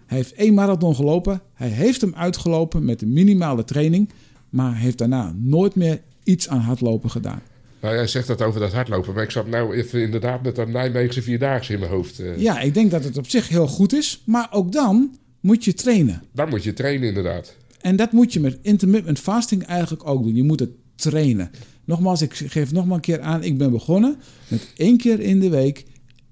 Hij 0.06 0.16
heeft 0.16 0.32
één 0.32 0.54
marathon 0.54 0.94
gelopen. 0.94 1.42
Hij 1.54 1.68
heeft 1.68 2.00
hem 2.00 2.14
uitgelopen 2.14 2.84
met 2.84 3.02
een 3.02 3.12
minimale 3.12 3.64
training. 3.64 4.08
Maar 4.50 4.76
heeft 4.76 4.98
daarna 4.98 5.34
nooit 5.36 5.74
meer 5.74 6.00
iets 6.24 6.48
aan 6.48 6.60
hardlopen 6.60 7.10
gedaan. 7.10 7.42
Nou, 7.80 7.94
jij 7.94 8.06
zegt 8.06 8.26
dat 8.26 8.42
over 8.42 8.60
dat 8.60 8.72
hardlopen. 8.72 9.14
Maar 9.14 9.22
ik 9.22 9.30
zat 9.30 9.46
nou 9.46 9.74
even 9.74 10.00
inderdaad 10.02 10.42
met 10.42 10.56
dat 10.56 10.68
Nijmeegse 10.68 11.22
Vierdaagse 11.22 11.72
in 11.72 11.78
mijn 11.78 11.90
hoofd. 11.90 12.18
eh. 12.18 12.38
Ja, 12.38 12.60
ik 12.60 12.74
denk 12.74 12.90
dat 12.90 13.04
het 13.04 13.18
op 13.18 13.28
zich 13.28 13.48
heel 13.48 13.66
goed 13.66 13.92
is. 13.92 14.22
Maar 14.26 14.48
ook 14.50 14.72
dan 14.72 15.16
moet 15.40 15.64
je 15.64 15.74
trainen. 15.74 16.22
Dan 16.32 16.48
moet 16.48 16.62
je 16.64 16.72
trainen 16.72 17.08
inderdaad. 17.08 17.56
En 17.80 17.96
dat 17.96 18.12
moet 18.12 18.32
je 18.32 18.40
met 18.40 18.58
intermittent 18.62 19.18
fasting 19.18 19.62
eigenlijk 19.64 20.08
ook 20.08 20.22
doen. 20.22 20.34
Je 20.34 20.42
moet 20.42 20.60
het 20.60 20.70
trainen. 20.94 21.50
Nogmaals, 21.84 22.22
ik 22.22 22.34
geef 22.34 22.72
nog 22.72 22.86
maar 22.86 22.94
een 22.94 23.00
keer 23.00 23.20
aan. 23.20 23.42
Ik 23.42 23.58
ben 23.58 23.70
begonnen 23.70 24.16
met 24.48 24.72
één 24.76 24.96
keer 24.96 25.20
in 25.20 25.40
de 25.40 25.48
week, 25.48 25.84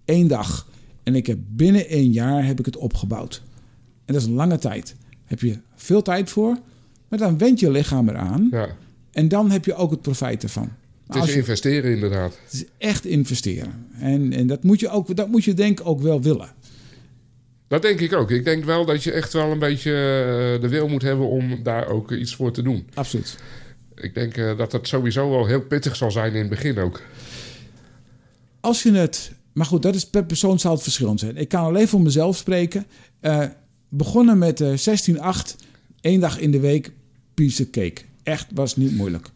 één 0.05 0.29
dag. 0.29 0.69
En 1.03 1.15
ik 1.15 1.27
heb 1.27 1.39
binnen 1.49 1.89
één 1.89 2.13
jaar 2.13 2.47
heb 2.47 2.59
ik 2.59 2.65
het 2.67 2.77
opgebouwd. 2.77 3.43
En 4.05 4.13
dat 4.13 4.23
is 4.23 4.29
een 4.29 4.35
lange 4.35 4.59
tijd. 4.59 4.95
Heb 5.25 5.41
je 5.41 5.59
veel 5.75 6.03
tijd 6.03 6.31
voor, 6.31 6.59
maar 7.09 7.19
dan 7.19 7.39
went 7.39 7.61
je 7.61 7.71
lichaam 7.71 8.09
eraan. 8.09 8.49
Ja. 8.51 8.69
En 9.13 9.29
dan 9.29 9.51
heb 9.51 9.65
je 9.65 9.75
ook 9.75 9.91
het 9.91 10.03
profijt 10.03 10.43
ervan. 10.43 10.73
Het 11.07 11.25
is 11.25 11.31
je- 11.31 11.37
investeren 11.39 11.93
inderdaad. 11.93 12.39
het 12.45 12.53
is 12.53 12.65
echt 12.79 13.05
investeren. 13.05 13.87
En, 13.99 14.33
en 14.33 14.47
dat, 14.47 14.63
moet 14.63 14.81
je 14.81 14.89
ook, 14.89 15.17
dat 15.17 15.29
moet 15.29 15.45
je 15.45 15.55
denk 15.55 15.81
ik 15.81 15.87
ook 15.87 16.01
wel 16.01 16.23
willen. 16.23 16.51
Dat 17.69 17.83
denk 17.83 18.01
ik 18.01 18.13
ook. 18.13 18.31
Ik 18.31 18.45
denk 18.45 18.65
wel 18.65 18.85
dat 18.85 19.03
je 19.03 19.13
echt 19.13 19.33
wel 19.33 19.51
een 19.51 19.59
beetje 19.59 19.91
eh, 19.91 20.61
de 20.61 20.69
wil 20.69 20.89
moet 20.89 21.03
hebben 21.03 21.29
om 21.29 21.63
daar 21.63 21.87
ook 21.89 22.13
iets 22.13 22.35
voor 22.35 22.53
te 22.53 22.63
doen. 22.63 22.87
Absoluut. 22.95 23.37
Ik 23.95 24.15
denk 24.15 24.37
eh, 24.37 24.59
dat 24.59 24.71
dat 24.71 24.89
sowieso 24.89 25.31
wel 25.31 25.47
heel 25.47 25.61
pittig 25.63 25.97
zal 25.97 26.11
zijn 26.11 26.33
in 26.33 26.39
het 26.41 26.49
begin 26.49 26.79
ook. 26.79 27.03
Als 28.61 28.83
je 28.83 28.93
het. 28.93 29.33
Maar 29.53 29.67
goed, 29.67 29.83
dat 29.83 29.95
is 29.95 30.07
per 30.11 30.25
persoon 30.25 30.59
zal 30.59 30.73
het 30.73 30.83
verschillend 30.83 31.21
zijn. 31.21 31.37
Ik 31.37 31.49
kan 31.49 31.65
alleen 31.65 31.89
voor 31.89 32.01
mezelf 32.01 32.37
spreken. 32.37 32.87
Eh, 33.21 33.45
begonnen 33.93 34.39
met 34.39 34.61
eh 34.61 34.73
16-8, 34.77 35.57
één 36.01 36.21
dag 36.21 36.39
in 36.39 36.51
de 36.51 36.61
week, 36.61 36.93
piece 37.35 37.63
of 37.63 37.71
cake. 37.71 38.03
Echt, 38.23 38.47
was 38.55 38.77
niet 38.77 38.97
moeilijk. 38.97 39.31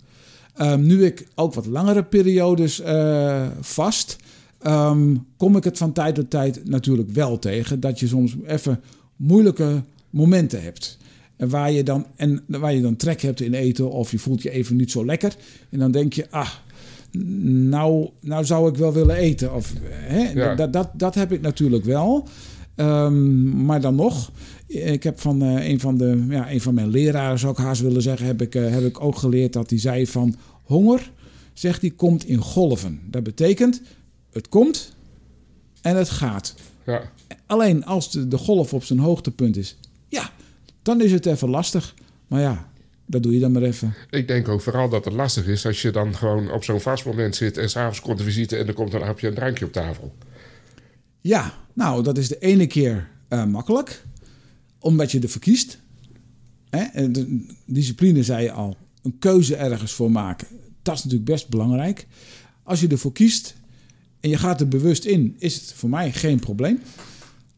Ehm, 0.54 0.82
nu 0.82 1.04
ik 1.04 1.26
ook 1.34 1.54
wat 1.54 1.66
langere 1.66 2.02
periodes 2.02 2.80
eh, 2.80 3.46
vast, 3.60 4.16
ehm, 4.58 5.14
kom 5.36 5.56
ik 5.56 5.64
het 5.64 5.78
van 5.78 5.92
tijd 5.92 6.14
tot 6.14 6.30
tijd 6.30 6.68
natuurlijk 6.68 7.10
wel 7.10 7.38
tegen. 7.38 7.80
Dat 7.80 8.00
je 8.00 8.06
soms 8.06 8.36
even 8.46 8.80
moeilijke 9.16 9.82
momenten 10.10 10.62
hebt. 10.62 10.98
En 11.36 11.48
waar 11.48 11.72
je 11.72 11.82
dan, 11.82 12.06
en 12.16 12.42
waar 12.46 12.74
je 12.74 12.80
dan 12.80 12.96
trek 12.96 13.20
hebt 13.20 13.40
in 13.40 13.54
eten 13.54 13.90
of 13.90 14.10
je 14.10 14.18
voelt 14.18 14.42
je 14.42 14.50
even 14.50 14.76
niet 14.76 14.90
zo 14.90 15.04
lekker. 15.04 15.36
En 15.70 15.78
dan 15.78 15.90
denk 15.90 16.12
je, 16.12 16.30
ah, 16.30 16.50
nou, 17.68 18.10
nou 18.20 18.44
zou 18.44 18.68
ik 18.68 18.76
wel 18.76 18.92
willen 18.92 19.16
eten. 19.16 19.54
Of, 19.54 19.72
hè? 19.90 20.30
Ja. 20.30 20.54
dat, 20.54 20.72
dat, 20.72 20.90
dat 20.92 21.14
heb 21.14 21.32
ik 21.32 21.40
natuurlijk 21.40 21.84
wel. 21.84 22.28
Ehm, 22.76 23.64
maar 23.64 23.80
dan 23.80 23.94
nog, 23.94 24.30
ik 24.66 25.02
heb 25.02 25.20
van 25.20 25.42
eh, 25.42 25.68
een, 25.68 25.80
van 25.80 25.96
de, 25.96 26.26
ja, 26.28 26.50
een 26.50 26.60
van 26.60 26.74
mijn 26.74 26.88
leraren, 26.88 27.38
zou 27.38 27.52
ik 27.52 27.58
haast 27.58 27.82
willen 27.82 28.02
zeggen, 28.02 28.26
heb 28.26 28.42
ik, 28.42 28.54
eh, 28.54 28.70
heb 28.70 28.84
ik 28.84 29.00
ook 29.00 29.16
geleerd 29.16 29.52
dat 29.52 29.70
hij 29.70 29.78
zei 29.78 30.06
van 30.06 30.34
honger, 30.62 31.12
zegt 31.52 31.80
hij, 31.80 31.90
komt 31.90 32.24
in 32.24 32.38
golven. 32.38 33.00
Dat 33.10 33.22
betekent, 33.22 33.82
het 34.32 34.48
komt 34.48 34.96
en 35.82 35.96
het 35.96 36.08
gaat. 36.08 36.54
Ja. 36.86 37.10
Alleen 37.46 37.84
als 37.84 38.10
de, 38.10 38.28
de 38.28 38.38
golf 38.38 38.74
op 38.74 38.84
zijn 38.84 38.98
hoogtepunt 38.98 39.56
is, 39.56 39.76
ja, 40.08 40.30
dan 40.82 41.00
is 41.00 41.12
het 41.12 41.26
even 41.26 41.48
lastig. 41.48 41.94
Maar 42.26 42.40
ja, 42.40 42.68
dat 43.06 43.22
doe 43.22 43.32
je 43.32 43.40
dan 43.40 43.52
maar 43.52 43.62
even. 43.62 43.94
Ik 44.10 44.28
denk 44.28 44.48
ook 44.48 44.60
vooral 44.60 44.88
dat 44.88 45.04
het 45.04 45.14
lastig 45.14 45.46
is 45.46 45.66
als 45.66 45.82
je 45.82 45.90
dan 45.90 46.14
gewoon 46.14 46.50
op 46.50 46.64
zo'n 46.64 46.80
vast 46.80 47.04
moment 47.04 47.36
zit 47.36 47.58
en 47.58 47.70
s'avonds 47.70 48.00
komt 48.00 48.18
de 48.18 48.24
visite 48.24 48.56
en 48.56 48.66
er 48.66 48.74
komt 48.74 48.94
een 48.94 49.02
hapje 49.02 49.26
en 49.26 49.32
een 49.32 49.38
drankje 49.38 49.64
op 49.64 49.72
tafel. 49.72 50.14
Ja, 51.26 51.54
nou, 51.72 52.02
dat 52.02 52.18
is 52.18 52.28
de 52.28 52.38
ene 52.38 52.66
keer 52.66 53.08
eh, 53.28 53.44
makkelijk, 53.44 54.04
omdat 54.78 55.10
je 55.12 55.20
er 55.20 55.28
verkiest. 55.28 55.78
Hè? 56.70 56.82
En 56.82 57.12
de 57.12 57.46
discipline, 57.64 58.22
zei 58.22 58.42
je 58.42 58.52
al, 58.52 58.76
een 59.02 59.18
keuze 59.18 59.56
ergens 59.56 59.92
voor 59.92 60.10
maken. 60.10 60.48
Dat 60.82 60.96
is 60.96 61.04
natuurlijk 61.04 61.30
best 61.30 61.48
belangrijk. 61.48 62.06
Als 62.62 62.80
je 62.80 62.88
ervoor 62.88 63.12
kiest 63.12 63.54
en 64.20 64.30
je 64.30 64.36
gaat 64.36 64.60
er 64.60 64.68
bewust 64.68 65.04
in, 65.04 65.36
is 65.38 65.54
het 65.54 65.72
voor 65.72 65.88
mij 65.88 66.12
geen 66.12 66.38
probleem. 66.38 66.80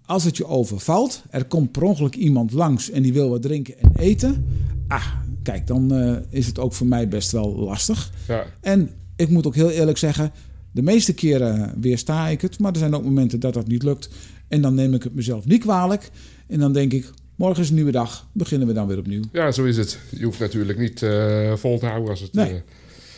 Als 0.06 0.24
het 0.24 0.36
je 0.36 0.46
overvalt, 0.46 1.22
er 1.30 1.44
komt 1.44 1.72
per 1.72 1.82
ongeluk 1.82 2.14
iemand 2.14 2.52
langs 2.52 2.90
en 2.90 3.02
die 3.02 3.12
wil 3.12 3.28
wat 3.28 3.42
drinken 3.42 3.78
en 3.78 3.92
eten. 3.96 4.46
Ah, 4.86 5.14
kijk, 5.42 5.66
dan 5.66 5.92
eh, 5.94 6.16
is 6.30 6.46
het 6.46 6.58
ook 6.58 6.72
voor 6.72 6.86
mij 6.86 7.08
best 7.08 7.30
wel 7.30 7.56
lastig. 7.56 8.12
Ja. 8.28 8.46
En 8.60 8.90
ik 9.16 9.28
moet 9.28 9.46
ook 9.46 9.54
heel 9.54 9.70
eerlijk 9.70 9.98
zeggen, 9.98 10.32
de 10.72 10.82
meeste 10.82 11.14
keren 11.14 11.74
weersta 11.80 12.28
ik 12.28 12.40
het. 12.40 12.58
Maar 12.58 12.72
er 12.72 12.78
zijn 12.78 12.94
ook 12.94 13.04
momenten 13.04 13.40
dat 13.40 13.54
dat 13.54 13.66
niet 13.66 13.82
lukt. 13.82 14.08
En 14.48 14.60
dan 14.60 14.74
neem 14.74 14.94
ik 14.94 15.02
het 15.02 15.14
mezelf 15.14 15.46
niet 15.46 15.60
kwalijk. 15.60 16.10
En 16.46 16.58
dan 16.58 16.72
denk 16.72 16.92
ik, 16.92 17.10
morgen 17.36 17.62
is 17.62 17.68
een 17.68 17.74
nieuwe 17.74 17.90
dag. 17.90 18.28
Beginnen 18.32 18.68
we 18.68 18.74
dan 18.74 18.86
weer 18.86 18.98
opnieuw. 18.98 19.22
ja, 19.32 19.50
zo 19.52 19.64
is 19.64 19.76
het. 19.76 19.98
Je 20.10 20.24
hoeft 20.24 20.38
natuurlijk 20.38 20.78
niet 20.78 21.02
eh, 21.02 21.52
vol 21.56 21.78
te 21.78 21.86
houden 21.86 22.10
als 22.10 22.20
het... 22.20 22.32
Nee. 22.32 22.48
eh, 22.50 22.54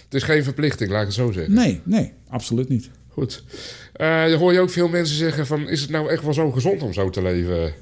het 0.04 0.14
is 0.14 0.22
geen 0.22 0.44
verplichting, 0.44 0.90
laat 0.90 1.00
ik 1.00 1.06
het 1.06 1.16
zo 1.16 1.30
zeggen. 1.32 1.54
Nee, 1.54 1.80
nee, 1.84 2.12
absoluut 2.28 2.68
niet. 2.68 2.90
Goed. 3.08 3.44
Eh, 3.92 4.24
dan 4.24 4.38
hoor 4.38 4.52
je 4.52 4.60
ook 4.60 4.70
veel 4.70 4.88
mensen 4.88 5.16
zeggen 5.16 5.46
van... 5.46 5.68
is 5.68 5.80
het 5.80 5.90
nou 5.90 6.10
echt 6.10 6.22
wel 6.22 6.34
zo 6.34 6.50
gezond 6.50 6.82
om 6.82 6.92
zo 6.92 7.10
te 7.10 7.22
leven? 7.22 7.72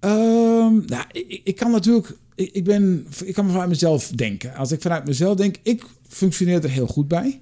Ehm, 0.00 0.74
nou, 0.86 1.04
ik, 1.12 1.40
ik 1.44 1.56
kan 1.56 1.70
natuurlijk, 1.70 2.16
ik, 2.34 2.50
ik, 2.52 2.64
ben, 2.64 3.06
ik 3.24 3.34
kan 3.34 3.50
vanuit 3.50 3.68
mezelf 3.68 4.08
denken. 4.08 4.54
Als 4.54 4.72
ik 4.72 4.80
vanuit 4.80 5.06
mezelf 5.06 5.36
denk, 5.36 5.56
ik 5.62 5.84
functioneer 6.08 6.64
er 6.64 6.70
heel 6.70 6.86
goed 6.86 7.08
bij. 7.08 7.40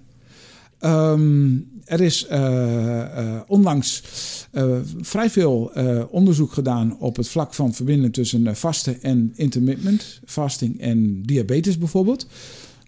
Ehm, 0.82 1.56
er 1.84 2.00
is 2.00 2.26
eh, 2.26 3.00
eh, 3.02 3.40
onlangs 3.46 4.02
eh, 4.50 4.76
vrij 5.00 5.30
veel 5.30 5.72
onderzoek 6.10 6.52
gedaan 6.52 6.98
op 6.98 7.16
het 7.16 7.28
vlak 7.28 7.54
van 7.54 7.74
verbinding 7.74 8.12
tussen 8.12 8.56
vasten 8.56 9.02
en 9.02 9.32
intermittent 9.34 10.20
fasting 10.24 10.80
en 10.80 11.22
diabetes 11.22 11.78
bijvoorbeeld. 11.78 12.26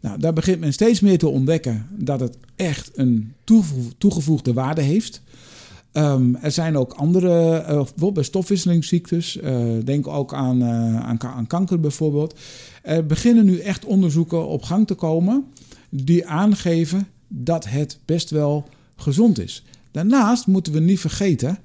Nou, 0.00 0.18
daar 0.18 0.32
begint 0.32 0.60
men 0.60 0.72
steeds 0.72 1.00
meer 1.00 1.18
te 1.18 1.28
ontdekken 1.28 1.86
dat 1.90 2.20
het 2.20 2.36
echt 2.56 2.90
een 2.94 3.32
toegevo- 3.44 3.90
toegevoegde 3.98 4.52
waarde 4.52 4.82
heeft. 4.82 5.22
Ehm, 5.92 6.34
er 6.34 6.50
zijn 6.50 6.76
ook 6.76 6.92
andere, 6.92 7.62
bijvoorbeeld 7.66 8.14
bij 8.14 8.22
stofwisselingsziektes, 8.22 9.38
denk 9.84 10.08
ook 10.08 10.34
aan, 10.34 10.64
aan, 10.64 11.22
aan 11.22 11.46
kanker 11.46 11.80
bijvoorbeeld. 11.80 12.38
Er 12.82 13.06
beginnen 13.06 13.44
nu 13.44 13.58
echt 13.58 13.84
onderzoeken 13.84 14.46
op 14.46 14.62
gang 14.62 14.86
te 14.86 14.94
komen 14.94 15.44
die 15.90 16.26
aangeven 16.26 17.08
dat 17.28 17.68
het 17.68 17.98
best 18.04 18.30
wel 18.30 18.68
gezond 18.96 19.38
is. 19.38 19.64
Daarnaast 19.90 20.46
moeten 20.46 20.72
we 20.72 20.80
niet 20.80 21.00
vergeten 21.00 21.58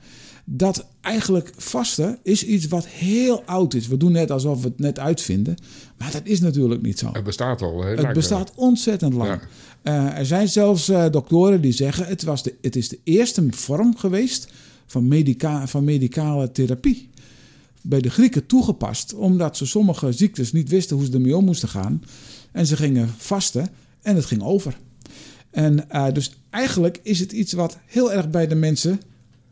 dat 0.52 0.86
eigenlijk 1.02 1.52
vasten 1.58 2.18
is 2.24 2.44
iets 2.46 2.68
wat 2.68 2.88
heel 2.88 3.44
oud 3.46 3.74
is. 3.74 3.88
We 3.88 3.98
doen 3.98 4.12
net 4.12 4.32
alsof 4.32 4.62
we 4.62 4.68
het 4.68 4.80
net 4.80 5.00
uitvinden, 5.00 5.56
maar 5.98 6.12
dat 6.12 6.22
is 6.24 6.40
natuurlijk 6.40 6.82
niet 6.82 7.00
zo. 7.00 7.10
Het 7.14 7.24
bestaat 7.24 7.62
al 7.62 7.82
heel 7.82 7.92
Het 7.92 8.02
lang. 8.02 8.14
bestaat 8.14 8.52
ontzettend 8.56 9.14
lang. 9.14 9.30
Ja. 9.30 9.48
Eh, 9.82 10.18
er 10.18 10.26
zijn 10.26 10.48
zelfs 10.48 10.90
eh, 10.90 11.10
doktoren 11.10 11.62
die 11.62 11.72
zeggen... 11.72 12.06
Het, 12.06 12.24
was 12.24 12.44
de, 12.44 12.56
het 12.62 12.76
is 12.76 12.90
de 12.90 13.00
eerste 13.04 13.48
vorm 13.50 13.98
geweest 13.98 14.52
van, 14.86 15.08
medica, 15.08 15.68
van 15.68 15.84
medicale 15.84 16.52
therapie. 16.52 17.10
Bij 17.82 18.02
de 18.02 18.10
Grieken 18.10 18.46
toegepast... 18.46 19.14
omdat 19.14 19.58
ze 19.58 19.66
sommige 19.66 20.12
ziektes 20.12 20.52
niet 20.52 20.70
wisten 20.70 20.96
hoe 20.96 21.06
ze 21.06 21.12
ermee 21.12 21.38
om 21.38 21.46
moesten 21.46 21.70
gaan. 21.70 22.04
En 22.52 22.66
ze 22.66 22.76
gingen 22.76 23.10
vasten 23.18 23.70
en 24.02 24.16
het 24.16 24.26
ging 24.26 24.44
over. 24.44 24.78
En 25.52 25.90
eh, 25.90 26.12
dus 26.14 26.32
eigenlijk 26.50 27.00
is 27.04 27.20
het 27.20 27.32
iets 27.32 27.54
wat 27.54 27.78
heel 27.86 28.14
erg 28.14 28.30
bij 28.30 28.48
de 28.48 28.56
mensen 28.56 29.02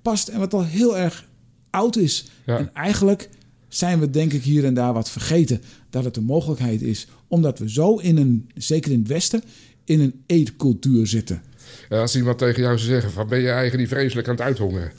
past 0.02 0.28
en 0.28 0.40
wat 0.40 0.54
al 0.54 0.66
heel 0.66 0.98
erg 0.98 1.28
oud 1.70 1.96
is. 1.96 2.26
Ja. 2.46 2.58
En 2.58 2.74
eigenlijk 2.74 3.30
zijn 3.68 4.00
we 4.00 4.10
denk 4.10 4.34
ik 4.34 4.44
hier 4.44 4.66
en 4.66 4.74
daar 4.74 4.94
wat 4.94 5.10
vergeten 5.10 5.62
dat 5.90 6.04
het 6.04 6.18
een 6.18 6.24
mogelijkheid 6.24 6.82
is. 6.82 7.08
Omdat 7.28 7.60
we 7.60 7.70
zo 7.70 7.96
in 7.96 8.18
een, 8.18 8.50
zeker 8.56 8.92
in 8.92 9.00
het 9.00 9.08
Westen, 9.08 9.44
in 9.84 10.00
een 10.00 10.24
eetcultuur 10.26 11.08
zitten. 11.08 11.42
Ja, 11.90 12.00
als 12.00 12.16
iemand 12.16 12.38
tegen 12.38 12.62
jou 12.62 12.78
zou 12.78 12.90
zeggen 12.90 13.12
van 13.12 13.28
ben 13.28 13.40
je 13.40 13.50
eigen 13.50 13.80
niet 13.80 13.88
vreselijk 13.88 14.28
aan 14.28 14.36
het 14.36 14.44
uithongeren? 14.44 14.92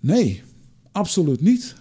Nee, 0.00 0.42
absoluut 0.92 1.40
niet. 1.40 1.74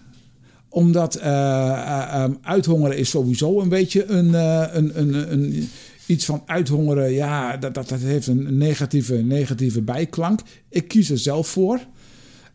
Omdat 0.69 1.15
eh, 1.15 2.23
uithongeren 2.41 2.97
is 2.97 3.09
sowieso 3.09 3.61
een 3.61 3.69
beetje 3.69 4.05
een, 4.05 4.33
een, 4.33 4.99
een, 4.99 5.31
een, 5.31 5.69
iets 6.07 6.25
van 6.25 6.41
uithongeren. 6.45 7.11
Ja, 7.11 7.57
dat, 7.57 7.73
dat, 7.73 7.89
dat 7.89 7.99
heeft 7.99 8.27
een 8.27 8.57
negatieve, 8.57 9.15
negatieve 9.15 9.81
bijklank. 9.81 10.41
Ik 10.69 10.87
kies 10.87 11.09
er 11.09 11.17
zelf 11.17 11.47
voor. 11.47 11.79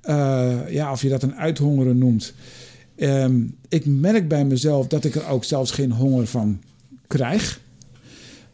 Eh, 0.00 0.58
ja, 0.68 0.92
of 0.92 1.02
je 1.02 1.08
dat 1.08 1.22
een 1.22 1.36
uithongeren 1.36 1.98
noemt. 1.98 2.34
Ehm, 2.96 3.40
ik 3.68 3.86
merk 3.86 4.28
bij 4.28 4.44
mezelf 4.44 4.86
dat 4.86 5.04
ik 5.04 5.14
er 5.14 5.26
ook 5.26 5.44
zelfs 5.44 5.70
geen 5.70 5.92
honger 5.92 6.26
van 6.26 6.60
krijg. 7.06 7.60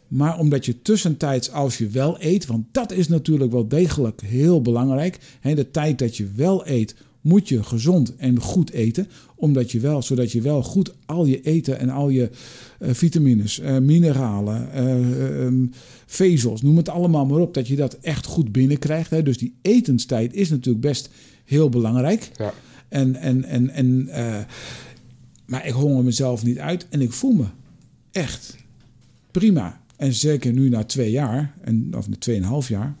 Maar 0.07 0.39
omdat 0.39 0.65
je 0.65 0.81
tussentijds, 0.81 1.51
als 1.51 1.77
je 1.77 1.87
wel 1.87 2.15
eet, 2.19 2.45
want 2.45 2.65
dat 2.71 2.91
is 2.91 3.07
natuurlijk 3.07 3.51
wel 3.51 3.67
degelijk 3.67 4.21
heel 4.21 4.61
belangrijk. 4.61 5.17
Hè, 5.39 5.55
de 5.55 5.71
tijd 5.71 5.99
dat 5.99 6.17
je 6.17 6.27
wel 6.35 6.67
eet, 6.67 6.95
moet 7.21 7.49
je 7.49 7.63
gezond 7.63 8.15
en 8.15 8.39
goed 8.39 8.71
eten. 8.71 9.07
Omdat 9.35 9.71
je 9.71 9.79
wel, 9.79 10.01
zodat 10.01 10.31
je 10.31 10.41
wel 10.41 10.63
goed 10.63 10.93
al 11.05 11.25
je 11.25 11.41
eten 11.41 11.79
en 11.79 11.89
al 11.89 12.09
je 12.09 12.29
eh, 12.79 12.93
vitamines, 12.93 13.59
eh, 13.59 13.77
mineralen, 13.77 14.71
eh, 14.71 15.45
ehm, 15.45 15.65
vezels, 16.05 16.61
noem 16.61 16.77
het 16.77 16.89
allemaal 16.89 17.25
maar 17.25 17.39
op, 17.39 17.53
dat 17.53 17.67
je 17.67 17.75
dat 17.75 17.93
echt 17.93 18.25
goed 18.25 18.51
binnenkrijgt. 18.51 19.09
Hè. 19.09 19.23
Dus 19.23 19.37
die 19.37 19.53
etenstijd 19.61 20.33
is 20.33 20.49
natuurlijk 20.49 20.85
best 20.85 21.09
heel 21.45 21.69
belangrijk. 21.69 22.31
Ja. 22.35 22.53
En, 22.87 23.15
en, 23.15 23.43
en, 23.43 23.69
en, 23.69 24.09
maar 25.45 25.67
ik 25.67 25.73
honger 25.73 26.03
mezelf 26.03 26.43
niet 26.43 26.59
uit 26.59 26.87
en 26.89 27.01
ik 27.01 27.13
voel 27.13 27.31
me 27.31 27.45
echt 28.11 28.55
prima. 29.31 29.81
En 29.95 30.13
zeker 30.13 30.53
nu 30.53 30.69
na 30.69 30.83
twee 30.83 31.11
jaar, 31.11 31.53
en, 31.61 31.93
of 31.97 32.09
na 32.09 32.15
tweeënhalf 32.19 32.67
jaar, 32.69 32.95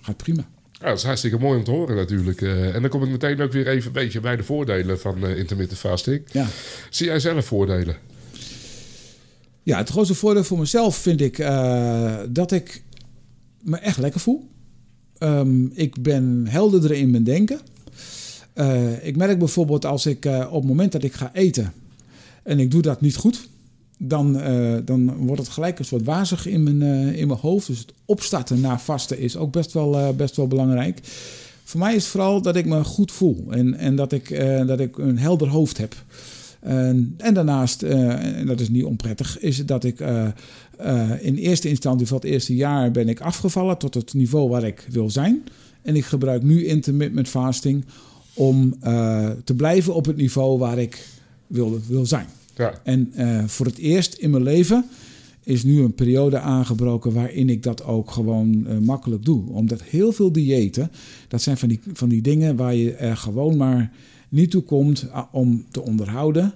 gaat 0.00 0.16
prima. 0.16 0.48
Ja, 0.82 0.88
dat 0.88 0.98
is 0.98 1.04
hartstikke 1.04 1.38
mooi 1.38 1.58
om 1.58 1.64
te 1.64 1.70
horen 1.70 1.96
natuurlijk. 1.96 2.40
Eh, 2.40 2.74
en 2.74 2.80
dan 2.80 2.90
kom 2.90 3.02
ik 3.02 3.10
meteen 3.10 3.40
ook 3.40 3.52
weer 3.52 3.68
even 3.68 3.86
een 3.86 3.92
beetje 3.92 4.20
bij 4.20 4.36
de 4.36 4.42
voordelen 4.42 5.00
van 5.00 5.26
eh, 5.26 5.38
intermittent 5.38 5.78
fasting. 5.78 6.22
Ja. 6.32 6.46
Zie 6.90 7.06
jij 7.06 7.20
zelf 7.20 7.44
voordelen? 7.44 7.96
Ja, 9.62 9.78
het 9.78 9.88
grootste 9.88 10.14
voordeel 10.14 10.44
voor 10.44 10.58
mezelf 10.58 10.96
vind 10.96 11.20
ik 11.20 11.38
eh, 11.38 12.18
dat 12.28 12.52
ik 12.52 12.82
me 13.60 13.76
echt 13.76 13.98
lekker 13.98 14.20
voel. 14.20 14.48
Ehm, 15.18 15.66
ik 15.66 16.02
ben 16.02 16.46
helderder 16.48 16.92
in 16.92 17.10
mijn 17.10 17.24
denken. 17.24 17.60
Ik 19.02 19.16
merk 19.16 19.38
bijvoorbeeld 19.38 19.84
als 19.84 20.06
ik 20.06 20.24
op 20.24 20.60
het 20.60 20.64
moment 20.64 20.92
dat 20.92 21.02
ik 21.02 21.12
ga 21.12 21.30
eten 21.32 21.72
en 22.42 22.58
ik 22.58 22.70
doe 22.70 22.82
dat 22.82 23.00
niet 23.00 23.16
goed, 23.16 23.48
dan, 24.04 24.40
eh, 24.40 24.74
dan 24.84 25.16
wordt 25.16 25.42
het 25.42 25.50
gelijk 25.50 25.78
een 25.78 25.84
soort 25.84 26.04
wazig 26.04 26.46
in 26.46 26.62
mijn, 26.62 26.82
eh, 26.82 27.20
in 27.20 27.26
mijn 27.26 27.38
hoofd. 27.38 27.66
Dus 27.66 27.78
het 27.78 27.92
opstarten 28.04 28.60
na 28.60 28.78
vasten 28.78 29.18
is 29.18 29.36
ook 29.36 29.52
best 29.52 29.72
wel, 29.72 29.98
eh, 29.98 30.10
best 30.10 30.36
wel 30.36 30.46
belangrijk. 30.46 30.98
Voor 31.64 31.80
mij 31.80 31.94
is 31.94 32.02
het 32.02 32.10
vooral 32.10 32.42
dat 32.42 32.56
ik 32.56 32.66
me 32.66 32.84
goed 32.84 33.12
voel 33.12 33.46
en, 33.50 33.74
en 33.74 33.96
dat, 33.96 34.12
ik, 34.12 34.28
dat 34.66 34.80
ik 34.80 34.98
een 34.98 35.18
helder 35.18 35.48
hoofd 35.48 35.78
heb. 35.78 35.94
En, 36.60 37.16
daarnaast, 37.16 37.82
en 37.82 38.46
dat 38.46 38.60
is 38.60 38.68
niet 38.68 38.84
onprettig, 38.84 39.38
is 39.38 39.66
dat 39.66 39.84
ik 39.84 40.00
in 41.20 41.36
eerste 41.36 41.68
instantie 41.68 42.06
van 42.06 42.16
het 42.16 42.26
eerste 42.26 42.54
jaar 42.54 42.90
ben 42.90 43.08
ik 43.08 43.20
afgevallen 43.20 43.78
tot 43.78 43.94
het 43.94 44.14
niveau 44.14 44.48
waar 44.48 44.64
ik 44.64 44.86
wil 44.90 45.10
zijn. 45.10 45.42
En 45.82 45.96
ik 45.96 46.04
gebruik 46.04 46.42
nu 46.42 46.66
intermittent 46.66 47.28
fasting 47.28 47.84
om 48.34 48.78
te 49.44 49.54
blijven 49.56 49.94
op 49.94 50.06
het 50.06 50.16
niveau 50.16 50.58
waar 50.58 50.78
ik 50.78 51.06
wil, 51.46 51.80
wil 51.88 52.06
zijn. 52.06 52.26
Ja, 52.56 52.80
En 52.82 53.12
eh, 53.14 53.44
voor 53.46 53.66
het 53.66 53.78
eerst 53.78 54.14
in 54.14 54.30
mijn 54.30 54.42
leven 54.42 54.84
is 55.44 55.62
nu 55.62 55.82
een 55.82 55.94
periode 55.94 56.38
aangebroken 56.38 57.12
waarin 57.12 57.48
ik 57.48 57.62
dat 57.62 57.84
ook 57.84 58.10
gewoon 58.10 58.66
eh, 58.66 58.78
makkelijk 58.78 59.24
doe. 59.24 59.50
Omdat 59.50 59.82
heel 59.82 60.12
veel 60.12 60.32
diëten, 60.32 60.90
dat 61.28 61.42
zijn 61.42 61.56
van 61.56 61.68
die, 61.68 61.80
van 61.92 62.08
die 62.08 62.22
dingen 62.22 62.56
waar 62.56 62.74
je 62.74 62.92
er 62.92 63.16
gewoon 63.16 63.56
maar 63.56 63.92
niet 64.28 64.50
toe 64.50 64.62
komt 64.62 65.06
om 65.30 65.64
te 65.70 65.82
onderhouden 65.82 66.54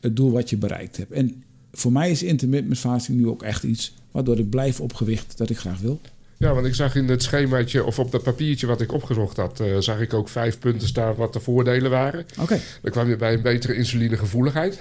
het 0.00 0.16
doel 0.16 0.30
wat 0.30 0.50
je 0.50 0.56
bereikt 0.56 0.96
hebt. 0.96 1.12
En 1.12 1.42
voor 1.72 1.92
mij 1.92 2.10
is 2.10 2.22
intermittent 2.22 2.78
fasting 2.78 3.18
nu 3.18 3.26
ook 3.26 3.42
echt 3.42 3.62
iets 3.62 3.94
waardoor 4.10 4.38
ik 4.38 4.50
blijf 4.50 4.80
op 4.80 4.92
gewicht 4.94 5.38
dat 5.38 5.50
ik 5.50 5.58
graag 5.58 5.80
wil. 5.80 6.00
Ja, 6.38 6.54
want 6.54 6.66
ik 6.66 6.74
zag 6.74 6.94
in 6.94 7.08
het 7.08 7.22
schemaatje 7.22 7.84
of 7.84 7.98
op 7.98 8.10
dat 8.10 8.22
papiertje 8.22 8.66
wat 8.66 8.80
ik 8.80 8.92
opgezocht 8.92 9.36
had, 9.36 9.60
eh, 9.60 9.78
zag 9.78 10.00
ik 10.00 10.14
ook 10.14 10.28
vijf 10.28 10.58
punten 10.58 10.88
staan 10.88 11.14
wat 11.14 11.32
de 11.32 11.40
voordelen 11.40 11.90
waren. 11.90 12.26
Oké. 12.38 12.60
Dan 12.82 12.90
kwam 12.90 13.08
je 13.08 13.16
bij 13.16 13.32
een 13.32 13.42
betere 13.42 13.74
insulinegevoeligheid. 13.74 14.78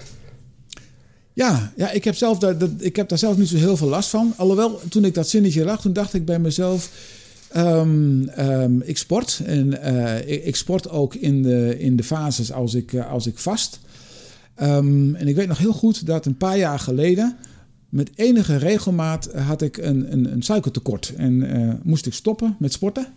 Ja, 1.34 1.74
ja 1.76 1.92
ik, 1.92 2.04
heb 2.04 2.16
zelf 2.16 2.38
daar, 2.38 2.58
dat, 2.58 2.70
ik 2.80 2.96
heb 2.96 3.10
daar 3.10 3.18
zelf 3.18 3.38
niet 3.38 3.48
zo 3.48 3.58
heel 3.58 3.78
veel 3.78 3.88
last 3.88 4.10
van. 4.10 4.34
Alhoewel, 4.38 4.80
toen 4.90 5.06
ik 5.06 5.14
dat 5.14 5.30
zinnetje 5.30 5.64
lag, 5.64 5.82
toen 5.82 5.94
dacht 5.94 6.14
ik 6.14 6.26
bij 6.26 6.40
mezelf... 6.40 6.92
ehm, 7.48 8.28
ehm, 8.28 8.82
ik 8.82 8.98
sport 8.98 9.42
en 9.46 9.82
eh, 9.82 10.34
ik, 10.34 10.46
ik 10.46 10.56
sport 10.56 10.90
ook 10.90 11.16
in 11.16 11.44
de, 11.44 11.80
in 11.80 11.96
de 11.96 12.04
fases 12.04 12.52
als 12.52 12.74
ik, 12.74 12.94
eh, 12.94 13.12
als 13.12 13.28
ik 13.28 13.38
vast. 13.38 13.80
Ehm, 14.56 15.16
en 15.16 15.28
ik 15.28 15.36
weet 15.36 15.48
nog 15.48 15.58
heel 15.58 15.74
goed 15.74 16.06
dat 16.06 16.26
een 16.26 16.38
paar 16.38 16.58
jaar 16.58 16.80
geleden... 16.80 17.38
met 17.90 18.10
enige 18.16 18.56
regelmaat 18.58 19.34
had 19.34 19.62
ik 19.62 19.78
een, 19.78 20.12
een, 20.12 20.32
een 20.32 20.42
suikertekort. 20.42 21.14
En 21.18 21.44
eh, 21.54 21.74
moest 21.84 22.06
ik 22.06 22.14
stoppen 22.14 22.56
met 22.60 22.74
sporten. 22.74 23.08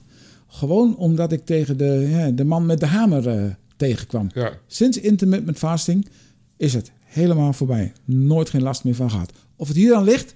Gewoon 0.48 0.96
omdat 0.96 1.32
ik 1.32 1.44
tegen 1.44 1.76
de, 1.76 2.06
ja, 2.10 2.30
de 2.30 2.44
man 2.44 2.66
met 2.66 2.80
de 2.80 2.86
hamer 2.86 3.28
eh, 3.28 3.44
tegenkwam. 3.76 4.28
Ja, 4.34 4.52
Sinds 4.66 4.98
intermittent 4.98 5.58
fasting 5.58 6.08
is 6.56 6.74
het 6.74 6.92
helemaal 7.04 7.52
voorbij. 7.52 7.92
Nooit 8.04 8.50
geen 8.50 8.62
last 8.62 8.84
meer 8.84 8.94
van 8.94 9.10
gehad. 9.10 9.32
Of 9.56 9.68
het 9.68 9.76
hier 9.76 9.94
aan 9.94 10.04
ligt, 10.04 10.34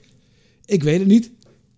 ik 0.64 0.82
weet 0.82 0.98
het 0.98 1.08
niet. 1.08 1.30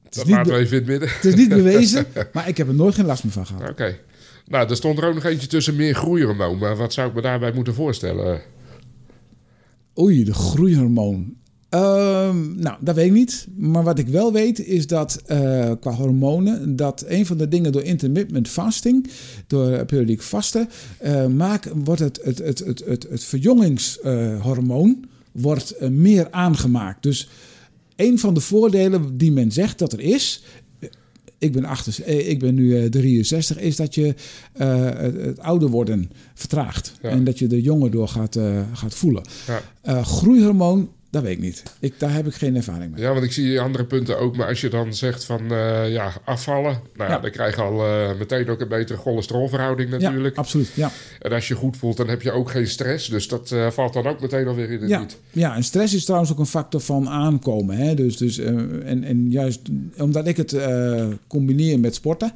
Het 0.03 0.15
is, 0.17 0.23
dat 0.23 0.27
niet, 0.27 0.35
laten 0.37 0.53
we 0.53 0.59
be- 0.59 0.65
even 0.65 0.77
in 0.77 0.83
het 0.83 0.91
midden. 0.91 1.09
het 1.17 1.25
is 1.25 1.35
niet 1.35 1.49
bewezen, 1.49 2.07
maar 2.33 2.49
ik 2.49 2.57
heb 2.57 2.69
er 2.69 2.75
nooit 2.75 2.95
geen 2.95 3.07
last 3.07 3.23
meer 3.25 3.33
van 3.33 3.47
gehad. 3.47 3.71
Oké. 3.71 3.97
Nou, 4.47 4.69
er 4.69 4.77
stond 4.77 4.99
er 4.99 5.05
ook 5.09 5.15
nog 5.15 5.25
eentje 5.25 5.47
tussen 5.47 5.77
meer 5.77 5.95
groeihormoon. 5.95 6.59
Maar 6.59 6.77
wat 6.77 6.93
zou 6.93 7.09
ik 7.09 7.15
me 7.15 7.21
daarbij 7.21 7.53
moeten 7.53 7.75
voorstellen? 7.75 8.41
Oei, 9.99 10.25
de 10.25 10.35
groeihormoon. 10.35 11.35
Ehm, 11.69 12.61
nou, 12.61 12.77
dat 12.81 12.95
weet 12.95 13.07
ik 13.07 13.13
niet. 13.13 13.47
Maar 13.57 13.83
wat 13.83 13.99
ik 13.99 14.09
wel 14.09 14.33
weet 14.33 14.67
is 14.67 14.87
dat 14.87 15.23
eh, 15.27 15.71
qua 15.81 15.93
hormonen, 15.93 16.77
dat 16.77 17.05
een 17.07 17.27
van 17.27 17.37
de 17.37 17.49
dingen 17.49 17.73
door 17.73 17.83
intermittent 17.83 18.49
fasting, 18.49 19.11
door 19.47 19.85
periodiek 19.85 20.23
vasten, 20.23 20.69
maak, 21.37 21.71
wordt 21.85 22.01
het, 22.01 22.21
het, 22.23 22.39
het, 22.39 22.59
het, 22.59 22.83
het, 22.87 23.07
het 23.11 23.25
verjongingshormoon 23.25 25.05
wordt 25.37 25.71
eh, 25.71 25.89
meer 25.89 26.31
aangemaakt. 26.31 27.03
Dus 27.03 27.29
een 27.97 28.19
van 28.19 28.35
de 28.35 28.41
voordelen 28.41 29.17
die 29.17 29.33
men 29.33 29.53
zegt 29.53 29.79
dat 29.79 29.93
er 29.93 30.01
is. 30.01 30.43
Ik 31.39 31.53
ben, 31.53 31.65
achter, 31.65 32.09
ik 32.09 32.39
ben 32.39 32.55
nu 32.55 32.77
eh, 32.77 32.91
63, 32.91 33.59
is 33.59 33.77
dat 33.77 33.95
je 33.95 34.15
het, 34.53 35.21
het 35.21 35.39
ouder 35.39 35.69
worden 35.69 36.11
vertraagt. 36.35 36.93
Ja. 37.03 37.09
En 37.09 37.25
dat 37.25 37.39
je 37.39 37.49
er 37.49 37.59
jonger 37.59 37.91
door 37.91 38.09
gaat, 38.09 38.39
gaat 38.73 38.95
voelen. 38.95 39.23
Ja. 39.47 39.63
Eh, 39.81 40.07
groeihormoon, 40.07 40.91
dat 41.11 41.23
weet 41.23 41.33
ik 41.33 41.41
niet. 41.43 41.63
Ik, 41.81 41.95
daar 41.99 42.13
heb 42.13 42.27
ik 42.27 42.35
geen 42.35 42.57
ervaring 42.57 42.93
mee. 42.93 43.01
Ja, 43.03 43.13
want 43.13 43.25
ik 43.25 43.33
zie 43.33 43.61
andere 43.61 43.85
punten 43.85 44.19
ook. 44.19 44.37
Maar 44.37 44.49
als 44.49 44.61
je 44.61 44.69
dan 44.69 44.95
zegt 44.95 45.25
van 45.25 45.41
eh, 45.53 45.91
ja, 45.93 46.13
afvallen. 46.25 46.81
Nou, 46.97 47.11
Ja. 47.11 47.19
dan 47.19 47.31
krijg 47.31 47.57
je 47.57 47.63
al 47.63 47.85
eh, 47.85 48.19
meteen 48.19 48.49
ook 48.49 48.61
een 48.61 48.69
betere 48.69 48.99
cholesterolverhouding 48.99 49.91
natuurlijk. 49.91 50.35
Ja, 50.35 50.41
absoluut. 50.41 50.71
Ja. 50.75 50.91
En 51.21 51.33
als 51.33 51.49
je 51.49 51.55
goed 51.55 51.77
voelt, 51.77 51.97
dan 51.97 52.09
heb 52.09 52.23
je 52.23 52.31
ook 52.33 52.51
geen 52.51 52.67
stress. 52.67 53.09
Dus 53.09 53.29
dat 53.29 53.51
eh, 53.51 53.71
valt 53.71 53.93
dan 53.93 54.07
ook 54.07 54.21
meteen 54.21 54.47
alweer 54.47 54.71
in 54.71 54.81
het 54.81 54.89
Ja, 54.91 54.99
niet. 55.01 55.19
ja, 55.33 55.55
en 55.57 55.65
stress 55.65 55.95
is 55.95 56.05
trouwens 56.05 56.33
ook 56.33 56.39
een 56.39 56.47
factor 56.47 56.81
van 56.81 57.09
aankomen. 57.09 57.77
Hè? 57.77 57.95
Dus, 57.95 58.17
dus, 58.17 58.39
en, 58.39 59.05
en 59.05 59.31
juist 59.31 59.61
omdat 59.99 60.27
ik 60.27 60.37
het 60.37 60.57
combineer 61.27 61.81
met 61.81 61.95
sporten, 61.95 62.33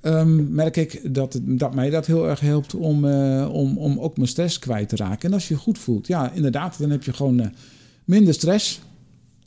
ehm, 0.00 0.54
merk 0.54 0.76
ik 0.76 1.14
dat, 1.14 1.38
dat 1.42 1.74
mij 1.74 1.90
dat 1.90 2.06
heel 2.06 2.28
erg 2.28 2.40
helpt 2.40 2.74
om, 2.74 3.04
om, 3.44 3.78
om 3.78 3.98
ook 3.98 4.16
mijn 4.16 4.28
stress 4.28 4.58
kwijt 4.58 4.88
te 4.88 4.96
raken. 4.96 5.28
En 5.28 5.34
als 5.34 5.48
je 5.48 5.54
je 5.54 5.60
goed 5.60 5.78
voelt, 5.78 6.06
ja, 6.06 6.32
inderdaad, 6.34 6.78
dan 6.78 6.90
heb 6.90 7.02
je 7.02 7.12
gewoon 7.12 7.52
minder 8.08 8.34
stress. 8.34 8.80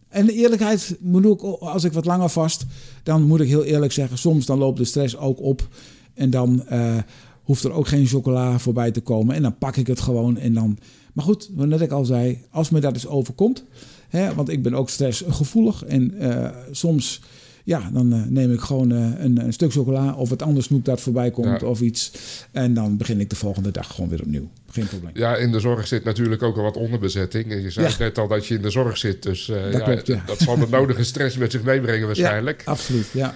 En 0.08 0.26
de 0.26 0.34
eerlijkheid 0.34 0.97
moet 1.00 1.26
ook, 1.26 1.41
als 1.60 1.84
ik 1.84 1.93
wat 1.93 2.06
langer 2.06 2.30
vast, 2.30 2.65
dan 3.04 3.24
moet 3.24 3.39
ik 3.39 3.47
heel 3.47 3.63
eerlijk 3.63 3.91
zeggen, 3.91 4.17
soms 4.17 4.45
dan 4.45 4.58
loopt 4.58 4.78
de 4.78 4.86
stress 4.86 5.17
ook 5.17 5.41
op. 5.41 5.67
En 6.13 6.30
dan 6.30 6.65
eh, 6.67 6.97
hoeft 7.43 7.63
er 7.63 7.71
ook 7.71 7.88
geen 7.88 8.06
chocola 8.06 8.60
voorbij 8.60 8.91
te 8.91 9.02
komen. 9.02 9.36
En 9.36 9.41
dan 9.41 9.58
pak 9.58 9.76
ik 9.76 9.88
het 9.88 10.00
gewoon 10.00 10.38
en 10.38 10.54
dan... 10.54 10.78
Maar 11.13 11.26
goed, 11.26 11.50
wat 11.56 11.67
net 11.67 11.82
ik 11.82 11.91
al 11.91 12.06
zei, 12.06 12.41
als 12.50 12.69
me 12.69 12.80
dat 12.80 12.93
eens 12.93 13.08
overkomt... 13.08 13.63
Hè, 14.10 14.34
want 14.34 14.50
ik 14.50 14.62
ben 14.62 14.74
ook 14.74 14.89
stressgevoelig 14.89 15.84
en 15.84 16.17
eh, 16.19 16.50
soms 16.71 17.21
ja, 17.63 17.89
dan 17.93 18.13
eh, 18.13 18.21
neem 18.28 18.52
ik 18.54 18.60
gewoon 18.60 18.91
eh, 18.91 18.97
een, 19.24 19.39
een 19.45 19.54
stuk 19.54 19.71
chocola 19.71 20.13
of 20.13 20.30
wat 20.30 20.41
anders 20.41 20.65
snoep 20.65 20.86
dat 20.86 21.02
voorbij 21.02 21.32
komt 21.32 21.62
Ja. 21.62 21.67
of 21.67 21.82
iets. 21.82 22.12
En 22.52 22.74
dan 22.74 22.97
begin 22.97 23.19
ik 23.19 23.30
de 23.30 23.36
volgende 23.36 23.71
dag 23.71 23.88
gewoon 23.95 24.10
weer 24.10 24.21
opnieuw. 24.21 24.50
Geen 24.69 24.88
probleem. 24.88 25.12
Ja, 25.13 25.36
in 25.36 25.52
de 25.52 25.60
zorg 25.60 25.88
zit 25.88 26.04
natuurlijk 26.04 26.41
ook 26.43 26.58
al 26.58 26.63
wat 26.63 26.78
onderbezetting. 26.78 27.52
En 27.52 27.62
je 27.62 27.69
zei 27.69 27.88
Ja. 27.88 27.95
net 28.00 28.17
al 28.17 28.28
dat 28.28 28.45
je 28.45 28.56
in 28.56 28.62
de 28.62 28.69
zorg 28.69 28.97
zit. 28.97 29.24
Dus 29.24 29.50
eh, 29.50 29.63
Dat 29.63 29.71
ja, 29.74 29.80
klopt, 29.80 30.28
dat 30.28 30.39
zal 30.39 30.58
de 30.58 30.67
nodige 30.69 31.04
stress 31.04 31.38
met 31.38 31.52
zich 31.52 31.63
meebrengen 31.63 32.06
waarschijnlijk. 32.06 32.62
Absoluut, 32.65 33.08
ja. 33.13 33.36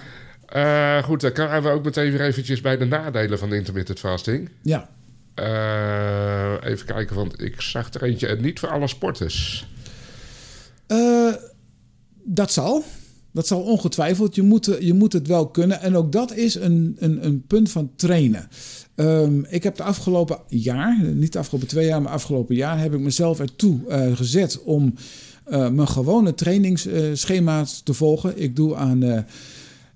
Goed, 1.02 1.20
dan 1.20 1.30
gaan 1.34 1.62
we 1.62 1.68
ook 1.68 1.84
meteen 1.84 2.10
weer 2.10 2.20
eventjes 2.20 2.60
bij 2.60 2.76
de 2.76 2.84
nadelen 2.84 3.38
van 3.38 3.52
intermittent 3.54 3.98
fasting. 3.98 4.48
Ja, 4.62 4.88
even 6.64 6.86
kijken, 6.86 7.16
want 7.16 7.42
ik 7.42 7.60
zag 7.60 7.94
er 7.94 8.02
eentje. 8.02 8.26
En 8.26 8.40
niet 8.42 8.58
voor 8.58 8.68
alle 8.68 8.86
sporters. 8.88 9.66
Dat 12.24 12.52
zal. 12.52 12.84
Dat 13.36 13.46
zal 13.46 13.60
ongetwijfeld. 13.60 14.34
Je 14.34 14.42
moet, 14.42 14.76
je 14.80 14.94
moet 14.94 15.12
het 15.12 15.26
wel 15.26 15.46
kunnen. 15.46 15.80
En 15.80 15.96
ook 15.96 16.12
dat 16.12 16.34
is 16.34 16.54
een, 16.54 16.96
een, 16.98 17.26
een 17.26 17.44
punt 17.46 17.70
van 17.70 17.90
trainen. 17.96 18.48
Ehm, 18.94 19.40
ik 19.48 19.62
heb 19.62 19.76
de 19.76 19.82
afgelopen 19.82 20.38
jaar, 20.48 21.04
niet 21.14 21.32
de 21.32 21.38
afgelopen 21.38 21.68
twee 21.68 21.86
jaar, 21.86 22.02
maar 22.02 22.12
afgelopen 22.12 22.54
jaar, 22.54 22.80
heb 22.80 22.94
ik 22.94 23.00
mezelf 23.00 23.40
ertoe 23.40 23.78
eh, 23.88 24.16
gezet 24.16 24.62
om 24.62 24.94
eh, 25.44 25.68
mijn 25.70 25.88
gewone 25.88 26.34
trainingsschema's 26.34 27.80
te 27.84 27.94
volgen. 27.94 28.42
Ik 28.42 28.56
doe 28.56 28.76
aan 28.76 29.02
eh, 29.02 29.18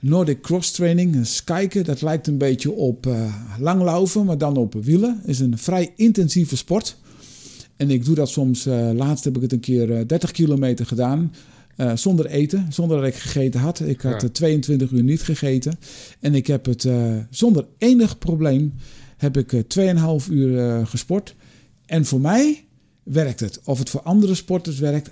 Nordic 0.00 0.40
Cross 0.40 0.70
Training, 0.70 1.14
een 1.14 1.26
skiken. 1.26 1.84
Dat 1.84 2.02
lijkt 2.02 2.26
een 2.26 2.38
beetje 2.38 2.72
op 2.72 3.06
eh, 3.06 3.34
langlaufen, 3.58 4.24
maar 4.24 4.38
dan 4.38 4.56
op 4.56 4.74
wielen. 4.74 5.20
is 5.24 5.40
een 5.40 5.58
vrij 5.58 5.92
intensieve 5.96 6.56
sport. 6.56 6.96
En 7.80 7.90
ik 7.90 8.04
doe 8.04 8.14
dat 8.14 8.28
soms, 8.28 8.66
eh, 8.66 8.90
laatst 8.94 9.24
heb 9.24 9.36
ik 9.36 9.42
het 9.42 9.52
een 9.52 9.60
keer 9.60 9.92
eh, 9.92 10.06
30 10.06 10.30
kilometer 10.30 10.86
gedaan. 10.86 11.32
Eh, 11.76 11.96
zonder 11.96 12.26
eten, 12.26 12.66
zonder 12.72 12.96
dat 12.98 13.06
ik 13.06 13.14
gegeten 13.14 13.60
had. 13.60 13.80
Ik 13.80 14.00
had 14.00 14.20
Ja. 14.20 14.26
eh, 14.26 14.32
22 14.32 14.90
uur 14.90 15.02
niet 15.02 15.22
gegeten. 15.22 15.78
En 16.20 16.34
ik 16.34 16.46
heb 16.46 16.66
het 16.66 16.84
eh, 16.84 17.16
zonder 17.30 17.66
enig 17.78 18.18
probleem, 18.18 18.74
heb 19.16 19.36
ik 19.36 19.52
eh, 19.52 19.60
2,5 19.60 20.28
uur 20.30 20.58
eh, 20.58 20.86
gesport. 20.86 21.34
En 21.86 22.04
voor 22.04 22.20
mij 22.20 22.64
werkt 23.02 23.40
het. 23.40 23.60
Of 23.64 23.78
het 23.78 23.90
voor 23.90 24.02
andere 24.02 24.34
sporters 24.34 24.78
werkt, 24.78 25.10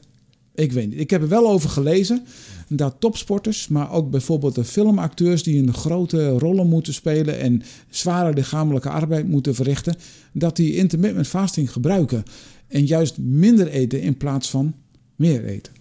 ik 0.55 0.73
weet 0.73 0.89
niet. 0.91 0.99
Ik 1.01 1.11
heb 1.11 1.23
er 1.23 1.29
wel 1.29 1.49
over 1.49 1.71
gelezen 1.71 2.25
dat 2.69 2.97
topsporters, 2.99 3.69
maar 3.69 3.93
ook 3.93 4.11
bijvoorbeeld 4.11 4.55
de 4.55 4.65
filmacteurs 4.65 5.43
die 5.43 5.59
een 5.63 5.75
grote 5.75 6.29
rollen 6.29 6.67
moeten 6.69 6.95
spelen 6.95 7.39
en 7.39 7.63
zware 7.91 8.33
lichamelijke 8.35 8.89
arbeid 8.89 9.29
moeten 9.29 9.55
verrichten, 9.55 9.97
dat 10.33 10.57
die 10.57 10.75
intermittent 10.77 11.27
fasting 11.27 11.73
gebruiken. 11.73 12.23
En 12.69 12.87
juist 12.87 13.19
minder 13.19 13.69
eten 13.69 14.01
in 14.03 14.17
plaats 14.17 14.51
van 14.51 14.75
meer 15.17 15.45
eten. 15.45 15.73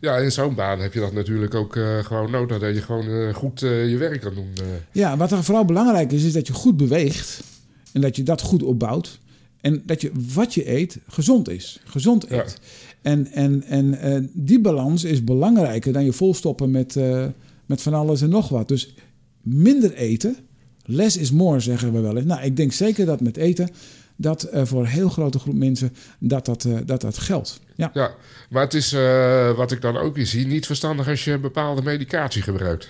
Ja, 0.00 0.16
in 0.16 0.32
zo'n 0.32 0.54
baan 0.54 0.80
heb 0.80 0.92
je 0.92 1.00
dat 1.00 1.12
natuurlijk 1.12 1.54
ook 1.54 1.76
eh, 1.76 2.04
gewoon 2.04 2.30
nodig. 2.30 2.58
Dat 2.58 2.74
je 2.74 2.82
gewoon 2.82 3.08
eh, 3.08 3.34
goed 3.34 3.62
eh, 3.62 3.90
je 3.90 3.96
werk 3.96 4.20
kan 4.20 4.34
doen. 4.34 4.48
Ja, 4.92 5.16
wat 5.16 5.32
er 5.32 5.44
vooral 5.44 5.64
belangrijk 5.64 6.12
is, 6.12 6.24
is 6.24 6.32
dat 6.32 6.46
je 6.46 6.52
goed 6.52 6.76
beweegt 6.76 7.42
en 7.92 8.00
dat 8.00 8.16
je 8.16 8.22
dat 8.22 8.40
goed 8.40 8.62
opbouwt. 8.62 9.18
En 9.60 9.82
dat 9.86 10.00
je 10.00 10.10
wat 10.34 10.54
je 10.54 10.70
eet 10.70 10.98
gezond 11.08 11.48
is. 11.48 11.80
Gezond 11.84 12.26
Ja. 12.28 12.42
eet. 12.42 12.58
En, 13.02 13.32
en, 13.32 13.64
en 13.98 14.30
die 14.32 14.60
balans 14.60 15.04
is 15.04 15.24
belangrijker 15.24 15.92
dan 15.92 16.04
je 16.04 16.12
volstoppen 16.12 16.70
met, 16.70 16.96
met 17.66 17.82
van 17.82 17.94
alles 17.94 18.22
en 18.22 18.28
nog 18.28 18.48
wat. 18.48 18.68
Dus 18.68 18.94
minder 19.40 19.94
eten, 19.94 20.36
less 20.84 21.16
is 21.16 21.30
more, 21.30 21.60
zeggen 21.60 21.92
we 21.92 22.00
wel 22.00 22.16
eens. 22.16 22.26
Nou, 22.26 22.42
ik 22.42 22.56
denk 22.56 22.72
zeker 22.72 23.06
dat 23.06 23.20
met 23.20 23.36
eten, 23.36 23.70
dat 24.16 24.48
voor 24.52 24.80
een 24.80 24.86
heel 24.86 25.08
grote 25.08 25.38
groep 25.38 25.54
mensen, 25.54 25.92
dat 26.18 26.46
dat, 26.46 26.64
eh, 26.64 26.76
dat, 26.86 27.00
dat 27.00 27.18
geldt. 27.18 27.60
Ja. 27.76 27.90
Ja, 27.94 28.14
maar 28.50 28.62
het 28.62 28.74
is, 28.74 28.92
eh, 28.92 29.56
wat 29.56 29.72
ik 29.72 29.80
dan 29.80 29.96
ook 29.96 30.16
weer 30.16 30.26
zie, 30.26 30.46
niet 30.46 30.66
verstandig 30.66 31.08
als 31.08 31.24
je 31.24 31.30
een 31.32 31.40
bepaalde 31.40 31.82
medicatie 31.82 32.42
gebruikt. 32.42 32.88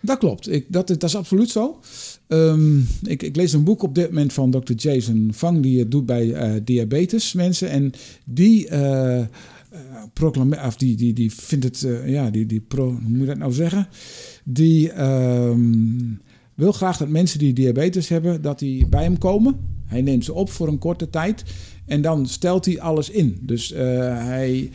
Dat 0.00 0.18
klopt. 0.18 0.50
Ik, 0.52 0.64
dat, 0.68 0.90
is- 0.90 0.98
dat 0.98 1.08
is 1.08 1.16
absoluut 1.16 1.50
zo. 1.50 1.80
Ehm, 2.26 2.78
ik, 3.02 3.22
ik 3.22 3.36
lees 3.36 3.52
een 3.52 3.64
boek 3.64 3.82
op 3.82 3.94
dit 3.94 4.08
moment 4.08 4.32
van 4.32 4.50
Dr. 4.50 4.72
Jason 4.72 5.30
Fang, 5.34 5.62
die 5.62 5.78
het 5.78 5.90
doet 5.90 6.06
bij 6.06 6.32
eh, 6.32 6.60
diabetes 6.64 7.32
mensen. 7.32 7.70
En 7.70 7.92
die, 8.24 8.68
eh 8.68 9.24
proclame- 10.12 10.66
of 10.66 10.76
die, 10.76 10.96
die, 10.96 11.12
die 11.12 11.32
vindt 11.34 11.64
het, 11.64 11.86
ja, 12.06 12.30
die, 12.30 12.46
die 12.46 12.60
pro, 12.60 12.84
hoe 12.90 13.00
moet 13.08 13.20
je 13.20 13.26
dat 13.26 13.38
nou 13.38 13.52
zeggen? 13.52 13.88
Die 14.44 14.90
ehm, 14.92 15.60
wil 16.54 16.72
graag 16.72 16.96
dat 16.96 17.08
mensen 17.08 17.38
die 17.38 17.52
diabetes 17.52 18.08
hebben, 18.08 18.42
dat 18.42 18.58
die 18.58 18.86
bij 18.86 19.02
hem 19.02 19.18
komen. 19.18 19.56
Hij 19.88 20.02
neemt 20.02 20.24
ze 20.24 20.32
op 20.32 20.50
voor 20.50 20.68
een 20.68 20.78
korte 20.78 21.10
tijd 21.10 21.44
en 21.86 22.02
dan 22.02 22.26
stelt 22.26 22.64
hij 22.64 22.80
alles 22.80 23.10
in. 23.10 23.38
Dus 23.40 23.72
eh, 23.72 23.86
hij, 24.24 24.70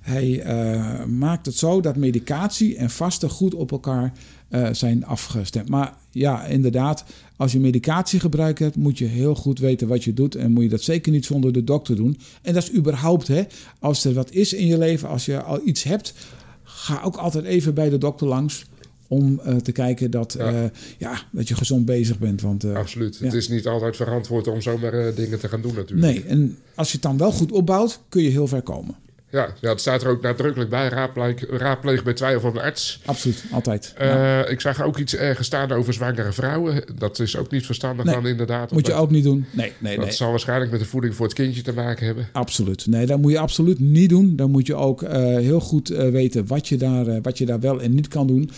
hij 0.00 0.40
eh, 0.40 1.04
maakt 1.04 1.46
het 1.46 1.56
zo 1.56 1.80
dat 1.80 1.96
medicatie 1.96 2.76
en 2.76 2.90
vasten 2.90 3.30
goed 3.30 3.54
op 3.54 3.70
elkaar 3.70 4.12
eh, 4.48 4.68
zijn 4.72 5.06
afgestemd. 5.06 5.68
Maar 5.68 5.94
ja, 6.10 6.44
inderdaad, 6.44 7.04
als 7.36 7.52
je 7.52 7.60
medicatiegebruik 7.60 8.58
hebt, 8.58 8.76
moet 8.76 8.98
je 8.98 9.04
heel 9.04 9.34
goed 9.34 9.58
weten 9.58 9.88
wat 9.88 10.04
je 10.04 10.14
doet. 10.14 10.34
En 10.34 10.52
moet 10.52 10.62
je 10.62 10.68
dat 10.68 10.82
zeker 10.82 11.12
niet 11.12 11.24
zonder 11.24 11.52
de 11.52 11.64
dokter 11.64 11.96
doen. 11.96 12.18
En 12.42 12.54
dat 12.54 12.62
is 12.62 12.72
überhaupt, 12.72 13.28
hè, 13.28 13.42
als 13.78 14.04
er 14.04 14.12
wat 14.12 14.30
is 14.30 14.52
in 14.52 14.66
je 14.66 14.78
leven, 14.78 15.08
als 15.08 15.24
je 15.24 15.42
al 15.42 15.60
iets 15.64 15.82
hebt, 15.82 16.14
ga 16.62 17.00
ook 17.02 17.16
altijd 17.16 17.44
even 17.44 17.74
bij 17.74 17.88
de 17.88 17.98
dokter 17.98 18.26
langs. 18.26 18.64
Om 19.08 19.40
eh, 19.44 19.56
te 19.56 19.72
kijken 19.72 20.10
dat, 20.10 20.34
Ja. 20.38 20.50
ja. 20.50 20.70
ja, 20.98 21.20
dat 21.30 21.48
je 21.48 21.54
gezond 21.54 21.84
bezig 21.84 22.18
bent. 22.18 22.40
Want, 22.40 22.64
eh, 22.64 22.74
Absoluut. 22.74 23.16
ja. 23.18 23.24
Het 23.24 23.34
is 23.34 23.48
niet 23.48 23.66
altijd 23.66 23.96
verantwoord 23.96 24.46
om 24.48 24.60
zomaar 24.62 24.92
eh, 24.92 25.16
dingen 25.16 25.38
te 25.38 25.48
gaan 25.48 25.62
doen 25.62 25.74
natuurlijk. 25.74 26.00
nee, 26.12 26.24
en 26.24 26.58
als 26.74 26.86
je 26.88 26.94
het 26.94 27.02
dan 27.02 27.16
wel 27.18 27.32
goed 27.32 27.52
opbouwt, 27.52 28.00
kun 28.08 28.22
je 28.22 28.30
heel 28.30 28.46
ver 28.46 28.62
komen. 28.62 28.94
Ja, 29.30 29.54
ja, 29.60 29.68
het 29.70 29.80
staat 29.80 30.02
er 30.02 30.08
ook 30.08 30.22
nadrukkelijk 30.22 30.70
bij. 30.70 30.88
Raadpleeg, 30.88 31.44
raadpleeg 31.50 32.02
bij 32.02 32.12
twijfel 32.12 32.40
van 32.40 32.56
een 32.56 32.64
arts. 32.64 33.00
Absoluut, 33.04 33.44
altijd. 33.52 33.94
Eh, 33.96 34.06
Ja. 34.06 34.46
Ik 34.46 34.60
zag 34.60 34.82
ook 34.82 34.98
iets 34.98 35.14
ergens 35.16 35.46
staan 35.46 35.72
over 35.72 35.92
zwangere 35.92 36.32
vrouwen. 36.32 36.84
Dat 36.98 37.18
is 37.18 37.36
ook 37.36 37.50
niet 37.50 37.66
verstandig 37.66 38.04
Nee, 38.04 38.14
dan 38.14 38.26
inderdaad. 38.26 38.72
Moet 38.72 38.86
je 38.86 38.92
ook 38.92 39.10
niet 39.10 39.24
doen. 39.24 39.44
Nee, 39.50 39.72
nee, 39.78 39.96
Dat 39.96 40.04
nee. 40.04 40.14
zal 40.14 40.30
waarschijnlijk 40.30 40.70
met 40.70 40.80
de 40.80 40.86
voeding 40.86 41.14
voor 41.14 41.26
het 41.26 41.34
kindje 41.34 41.62
te 41.62 41.72
maken 41.72 42.06
hebben. 42.06 42.28
Absoluut. 42.32 42.86
Nee, 42.86 43.06
dat 43.06 43.18
moet 43.20 43.32
je 43.32 43.38
absoluut 43.38 43.78
niet 43.80 44.08
doen. 44.08 44.36
Dan 44.36 44.50
moet 44.50 44.66
je 44.66 44.74
ook 44.74 45.02
eh, 45.02 45.22
heel 45.22 45.60
goed 45.60 45.90
eh, 45.90 46.08
weten 46.08 46.46
wat 46.46 46.68
je, 46.68 46.76
daar, 46.76 47.06
eh, 47.06 47.18
wat 47.22 47.38
je 47.38 47.46
daar 47.46 47.60
wel 47.60 47.80
en 47.82 47.94
niet 47.94 48.08
kan 48.08 48.26
doen. 48.26 48.50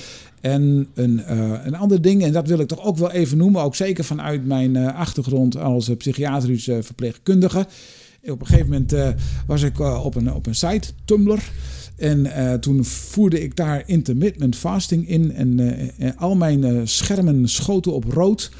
En 0.46 0.86
een, 0.94 1.24
eh, 1.24 1.52
een 1.64 1.74
ander 1.74 2.02
ding, 2.02 2.22
en 2.22 2.32
dat 2.32 2.48
wil 2.48 2.58
ik 2.58 2.68
toch 2.68 2.84
ook 2.84 2.96
wel 2.96 3.10
even 3.10 3.36
noemen, 3.36 3.62
ook 3.62 3.74
zeker 3.74 4.04
vanuit 4.04 4.46
mijn 4.46 4.76
eh, 4.76 4.94
achtergrond 4.94 5.56
als 5.56 5.88
eh, 5.88 5.96
psychiatrisch 5.96 6.70
verpleegkundige. 6.80 7.66
Op 8.24 8.40
een 8.40 8.46
gegeven 8.46 8.70
moment 8.70 8.94
was 9.46 9.62
ik 9.62 9.78
op, 9.78 10.14
een, 10.14 10.32
op 10.32 10.46
een 10.46 10.54
site, 10.54 10.88
Tumblr. 11.04 11.50
En 11.96 12.30
toen 12.60 12.84
voerde 12.84 13.42
ik 13.42 13.56
daar 13.56 13.82
intermittent 13.86 14.56
fasting 14.56 15.08
in. 15.08 15.32
En, 15.32 16.16
al 16.16 16.36
mijn 16.36 16.88
schermen 16.88 17.48
schoten 17.48 17.92
op 17.92 18.04
rood. 18.04 18.50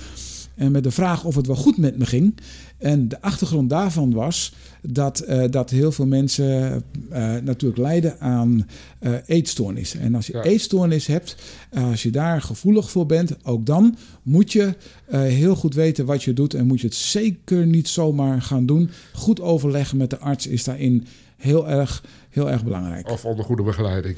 En 0.57 0.73
met 0.73 0.85
de 0.85 0.91
vraag 0.91 1.25
of 1.25 1.35
het 1.35 1.47
wel 1.47 1.57
goed 1.57 1.77
met 1.77 1.99
me 1.99 2.07
ging. 2.07 2.35
En 2.79 3.09
de 3.09 3.21
achtergrond 3.23 3.71
daarvan 3.71 4.13
was 4.13 4.55
dat, 4.83 5.19
eh, 5.21 5.45
dat 5.51 5.71
heel 5.71 5.93
veel 5.93 6.07
mensen 6.07 6.83
eh, 7.11 7.35
natuurlijk 7.43 7.81
lijden 7.81 8.21
aan 8.21 8.67
eh, 8.99 9.13
eetstoornis. 9.27 9.95
En 9.97 10.15
als 10.15 10.27
je 10.27 10.33
Ja. 10.33 10.43
eetstoornis 10.43 11.07
hebt, 11.07 11.37
als 11.75 12.03
je 12.03 12.11
daar 12.11 12.43
gevoelig 12.43 12.91
voor 12.91 13.07
bent, 13.07 13.45
ook 13.45 13.67
dan 13.67 13.97
moet 14.23 14.53
je 14.53 14.75
heel 15.11 15.57
goed 15.57 15.75
weten 15.75 16.05
wat 16.07 16.23
je 16.23 16.33
doet. 16.33 16.55
En 16.55 16.67
moet 16.67 16.81
je 16.81 16.87
het 16.87 16.97
zeker 16.97 17.67
niet 17.67 17.89
zomaar 17.89 18.43
gaan 18.43 18.67
doen. 18.67 18.91
Goed 19.13 19.41
overleggen 19.41 19.97
met 19.97 20.11
de 20.11 20.19
arts 20.19 20.47
is 20.47 20.65
daarin 20.65 21.07
heel 21.37 21.69
erg, 21.69 22.05
heel 22.31 22.51
erg 22.51 22.65
belangrijk. 22.65 23.09
Of 23.11 23.25
onder 23.25 23.45
goede 23.45 23.63
begeleiding. 23.63 24.17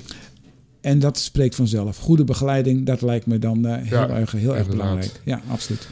En 0.80 0.98
dat 0.98 1.18
spreekt 1.18 1.54
vanzelf. 1.54 1.96
Goede 1.98 2.24
begeleiding, 2.24 2.86
dat 2.86 3.02
lijkt 3.02 3.26
me 3.26 3.38
dan 3.38 3.66
heel 3.66 3.98
Ja, 3.98 4.08
erg, 4.08 4.32
heel 4.32 4.56
erg 4.56 4.68
belangrijk. 4.68 5.20
Ja, 5.24 5.40
absoluut. 5.50 5.88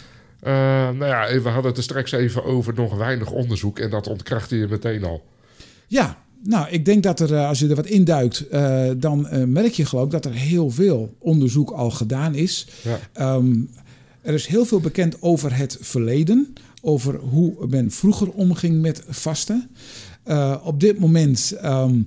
Eh, 0.47 0.53
nou 0.91 1.07
ja, 1.07 1.41
we 1.43 1.49
hadden 1.49 1.71
het 1.71 1.77
er 1.77 1.83
straks 1.83 2.13
even 2.13 2.45
over 2.45 2.75
nog 2.75 2.97
weinig 2.97 3.31
onderzoek. 3.31 3.79
En 3.79 3.91
dat 3.91 4.07
ontkrachtte 4.07 4.57
je 4.57 4.67
meteen 4.67 5.05
al. 5.05 5.23
Ja, 5.87 6.19
nou, 6.43 6.69
ik 6.71 6.85
denk 6.85 7.03
dat 7.03 7.21
er, 7.21 7.35
eh, 7.35 7.49
als 7.49 7.59
je 7.59 7.69
er 7.69 7.77
wat 7.77 7.87
induikt, 7.87 8.49
eh 8.49 8.91
dan 8.97 9.29
merk 9.53 9.73
je 9.73 9.85
geloof 9.85 10.05
ik 10.05 10.11
dat 10.11 10.25
er 10.25 10.33
heel 10.33 10.71
veel 10.71 11.15
onderzoek 11.19 11.71
al 11.71 11.91
gedaan 11.91 12.35
is. 12.35 12.67
Ja. 12.83 12.99
Ehm, 13.13 13.55
er 14.23 14.35
is 14.35 14.47
heel 14.47 14.65
veel 14.65 14.81
bekend 14.81 15.23
over 15.23 15.57
het 15.57 15.79
verleden, 15.81 16.55
over 16.83 17.17
hoe 17.17 17.67
men 17.67 17.91
vroeger 17.91 18.31
omging 18.31 18.81
met 18.81 19.03
vasten. 19.09 19.71
Op 20.63 20.81
dit 20.81 20.99
moment 20.99 21.57
ehm, 21.61 21.99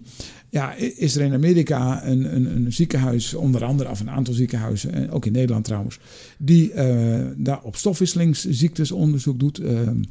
ja, 0.50 0.76
is 0.76 1.16
er 1.16 1.22
in 1.22 1.34
Amerika 1.34 2.06
een, 2.06 2.36
een, 2.36 2.56
een 2.56 2.74
ziekenhuis, 2.74 3.34
onder 3.34 3.64
andere, 3.64 3.90
of 3.90 4.00
een 4.00 4.10
aantal 4.10 4.34
ziekenhuizen, 4.34 4.94
en 4.94 5.12
ook 5.12 5.26
in 5.26 5.32
Nederland 5.32 5.66
trouwens, 5.66 6.00
die 6.38 6.72
eh, 6.72 7.26
daar 7.38 7.62
op 7.62 7.76
stofwisselingsziektes 7.76 8.92
onderzoek 8.92 9.40
doet. 9.40 9.60
Ehm, 9.60 10.04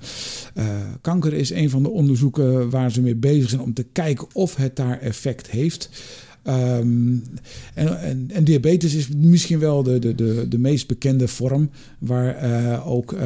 eh, 0.54 0.66
kanker 1.00 1.32
is 1.32 1.50
een 1.50 1.70
van 1.70 1.82
de 1.82 1.90
onderzoeken 1.90 2.70
waar 2.70 2.92
ze 2.92 3.00
mee 3.00 3.14
bezig 3.14 3.48
zijn 3.48 3.60
om 3.60 3.74
te 3.74 3.86
kijken 3.92 4.26
of 4.32 4.56
het 4.56 4.76
daar 4.76 4.98
effect 5.00 5.50
heeft. 5.50 5.90
Ehm, 6.42 7.16
en, 7.74 8.00
en, 8.00 8.30
en 8.32 8.44
diabetes 8.44 8.94
is 8.94 9.08
misschien 9.08 9.58
wel 9.58 9.82
de, 9.82 9.98
de, 9.98 10.14
de, 10.14 10.46
de 10.48 10.58
meest 10.58 10.86
bekende 10.86 11.28
vorm, 11.28 11.70
waar 11.98 12.36
eh, 12.36 12.88
ook 12.88 13.16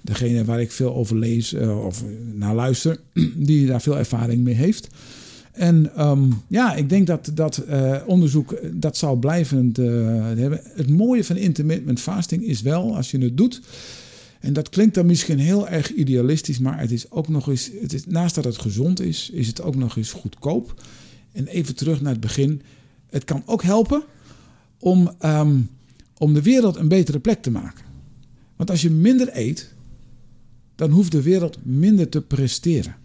degene 0.00 0.44
waar 0.44 0.60
ik 0.60 0.72
veel 0.72 0.94
over 0.94 1.16
lees 1.16 1.54
of 1.54 2.04
naar 2.34 2.54
luister, 2.54 3.00
die 3.36 3.66
daar 3.66 3.82
veel 3.82 3.98
ervaring 3.98 4.42
mee 4.42 4.54
heeft. 4.54 4.88
En 5.60 5.94
ehm, 5.94 6.30
ja, 6.48 6.74
ik 6.74 6.88
denk 6.88 7.06
dat 7.06 7.30
dat 7.34 7.56
eh, 7.56 7.96
onderzoek 8.06 8.52
eh, 8.52 8.70
dat 8.72 8.96
zal 8.96 9.16
blijvend 9.16 9.78
eh, 9.78 9.86
hebben. 10.24 10.60
Het 10.64 10.90
mooie 10.90 11.24
van 11.24 11.36
intermittent 11.36 12.00
fasting 12.00 12.44
is 12.44 12.62
wel, 12.62 12.96
als 12.96 13.10
je 13.10 13.18
het 13.18 13.36
doet, 13.36 13.60
en 14.40 14.52
dat 14.52 14.68
klinkt 14.68 14.94
dan 14.94 15.06
misschien 15.06 15.38
heel 15.38 15.68
erg 15.68 15.92
idealistisch, 15.92 16.58
maar 16.58 16.80
het 16.80 16.90
is 16.90 17.10
ook 17.10 17.28
nog 17.28 17.48
eens, 17.48 17.70
het 17.80 17.92
is, 17.92 18.06
naast 18.06 18.34
dat 18.34 18.44
het 18.44 18.58
gezond 18.58 19.00
is, 19.00 19.30
is 19.32 19.46
het 19.46 19.62
ook 19.62 19.76
nog 19.76 19.96
eens 19.96 20.12
goedkoop. 20.12 20.82
En 21.32 21.46
even 21.46 21.74
terug 21.74 22.00
naar 22.00 22.12
het 22.12 22.20
begin. 22.20 22.62
Het 23.06 23.24
kan 23.24 23.42
ook 23.46 23.62
helpen 23.62 24.02
om, 24.78 25.14
ehm, 25.18 25.56
om 26.18 26.34
de 26.34 26.42
wereld 26.42 26.76
een 26.76 26.88
betere 26.88 27.18
plek 27.18 27.42
te 27.42 27.50
maken. 27.50 27.84
Want 28.56 28.70
als 28.70 28.82
je 28.82 28.90
minder 28.90 29.28
eet, 29.32 29.72
dan 30.74 30.90
hoeft 30.90 31.12
de 31.12 31.22
wereld 31.22 31.58
minder 31.62 32.08
te 32.08 32.20
presteren. 32.20 32.96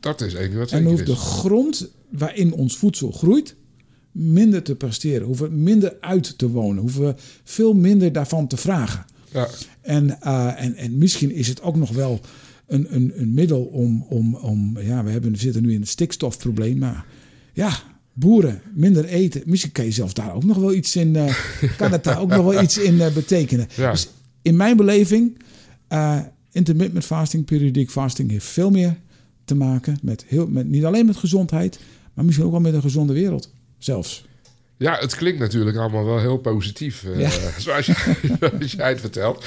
Dat 0.00 0.20
is 0.20 0.34
één 0.34 0.58
wat 0.58 0.72
En 0.72 0.84
hoeft 0.84 1.06
de 1.06 1.16
grond 1.16 1.90
waarin 2.18 2.52
ons 2.52 2.76
voedsel 2.76 3.10
groeit 3.10 3.56
minder 4.14 4.62
te 4.62 4.74
presteren. 4.74 5.26
Hoeven 5.26 5.48
we 5.48 5.56
minder 5.56 5.96
uit 6.00 6.38
te 6.38 6.50
wonen. 6.50 6.82
Hoeven 6.82 7.04
we 7.04 7.14
veel 7.44 7.74
minder 7.74 8.12
daarvan 8.12 8.46
te 8.46 8.56
vragen. 8.56 9.04
Ja, 9.32 9.48
En, 9.80 10.20
eh, 10.20 10.62
en, 10.62 10.74
en 10.74 10.98
misschien 10.98 11.30
is 11.30 11.48
het 11.48 11.62
ook 11.62 11.76
nog 11.76 11.90
wel 11.90 12.20
een, 12.66 12.94
een, 12.94 13.12
een 13.16 13.34
middel 13.34 13.62
om, 13.62 14.06
om, 14.08 14.34
om... 14.34 14.78
Ja, 14.78 15.04
we, 15.04 15.10
hebben, 15.10 15.32
we 15.32 15.38
zitten 15.38 15.62
nu 15.62 15.72
in 15.72 15.80
een 15.80 15.86
stikstofprobleem. 15.86 16.78
Maar 16.78 17.06
ja, 17.52 17.78
boeren, 18.12 18.60
minder 18.74 19.04
eten. 19.04 19.42
Misschien 19.46 19.72
kan 19.72 19.84
je 19.84 19.90
zelfs 19.90 20.14
daar 20.14 20.34
ook 20.34 20.44
nog 20.44 20.56
wel 20.56 20.74
iets 20.74 20.96
in... 20.96 21.16
eh, 21.16 21.34
kan 21.78 21.92
het 21.92 22.04
daar 22.04 22.20
ook 22.20 22.28
nog 22.28 22.44
wel 22.44 22.62
iets 22.62 22.78
in 22.78 23.00
eh, 23.00 23.12
betekenen. 23.12 23.66
Ja. 23.76 23.90
Dus 23.90 24.08
in 24.42 24.56
mijn 24.56 24.76
beleving... 24.76 25.38
intermittent 26.52 27.04
fasting, 27.04 27.44
periodiek 27.44 27.90
fasting... 27.90 28.30
heeft 28.30 28.46
veel 28.46 28.70
meer 28.70 28.96
te 29.44 29.54
maken 29.54 29.98
met, 30.02 30.24
heel, 30.28 30.46
met... 30.46 30.68
Niet 30.68 30.84
alleen 30.84 31.06
met 31.06 31.16
gezondheid... 31.16 31.78
maar 32.14 32.24
misschien 32.24 32.46
ook 32.46 32.52
wel 32.52 32.60
met 32.60 32.74
een 32.74 32.82
gezonde 32.82 33.12
wereld. 33.12 33.52
Zelfs. 33.78 34.24
ja, 34.76 34.96
het 34.98 35.14
klinkt 35.14 35.38
natuurlijk 35.38 35.76
allemaal 35.76 36.04
wel 36.04 36.18
heel 36.18 36.38
positief, 36.38 37.04
eh, 37.04 37.30
zoals, 37.58 37.86
jij 38.72 38.88
het 38.88 39.00
vertelt. 39.00 39.44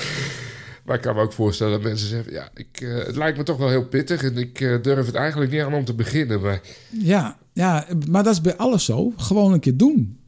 Maar 0.85 0.95
ik 0.95 1.01
kan 1.01 1.15
me 1.15 1.21
ook 1.21 1.33
voorstellen 1.33 1.73
dat 1.73 1.81
mensen 1.81 2.07
zeggen... 2.07 2.33
ja, 2.33 2.49
ik, 2.53 2.81
eh, 2.81 3.05
het 3.05 3.15
lijkt 3.15 3.37
me 3.37 3.43
toch 3.43 3.57
wel 3.57 3.69
heel 3.69 3.87
pittig... 3.87 4.23
en 4.23 4.37
ik 4.37 4.61
eh, 4.61 4.81
durf 4.81 5.05
het 5.05 5.15
eigenlijk 5.15 5.51
niet 5.51 5.61
aan 5.61 5.73
om 5.73 5.85
te 5.85 5.93
beginnen. 5.93 6.41
Maar 6.41 6.61
Ja, 6.89 7.37
ja, 7.53 7.87
maar 8.09 8.23
dat 8.23 8.33
is 8.33 8.41
bij 8.41 8.55
alles 8.55 8.85
zo. 8.85 9.13
Gewoon 9.17 9.53
een 9.53 9.59
keer 9.59 9.77
doen. 9.77 10.19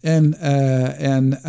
En, 0.00 0.38
en, 0.98 1.42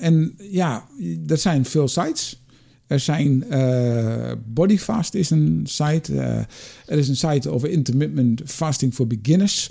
en 0.00 0.34
ja, 0.38 0.86
er 1.26 1.38
zijn 1.38 1.64
veel 1.64 1.88
sites. 1.88 2.44
Er 2.86 3.00
zijn 3.00 3.44
uh, 3.50 4.32
Bodyfast 4.44 5.14
is 5.14 5.30
een 5.30 5.62
site. 5.64 6.12
Uh, 6.12 6.38
er 6.86 6.98
is 6.98 7.08
een 7.08 7.16
site 7.16 7.50
over 7.50 7.70
intermittent 7.70 8.42
fasting 8.44 8.94
voor 8.94 9.06
beginners. 9.06 9.70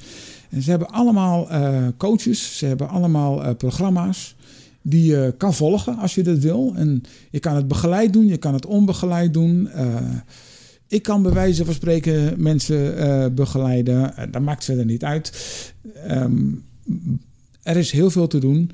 En 0.49 0.61
ze 0.61 0.69
hebben 0.69 0.89
allemaal 0.89 1.51
uh, 1.51 1.87
coaches. 1.97 2.57
Ze 2.57 2.65
hebben 2.65 2.89
allemaal 2.89 3.55
programma's 3.55 4.35
die 4.81 5.05
je 5.05 5.33
kan 5.37 5.53
volgen 5.53 5.97
als 5.97 6.15
je 6.15 6.23
dat 6.23 6.37
wil. 6.37 6.73
En 6.75 7.03
je 7.31 7.39
kan 7.39 7.55
het 7.55 7.67
begeleid 7.67 8.13
doen, 8.13 8.27
je 8.27 8.37
kan 8.37 8.53
het 8.53 8.65
onbegeleid 8.65 9.33
doen. 9.33 9.69
Ik 10.87 11.03
kan 11.03 11.21
bij 11.21 11.31
wijze 11.31 11.65
van 11.65 11.73
spreken 11.73 12.41
mensen 12.41 13.35
begeleiden. 13.35 14.13
Dat 14.31 14.41
maakt 14.41 14.63
verder 14.63 14.85
niet 14.85 15.03
uit. 15.03 15.31
Um, 16.11 16.63
er 17.63 17.77
is 17.77 17.91
heel 17.91 18.09
veel 18.09 18.27
te 18.27 18.39
doen. 18.39 18.71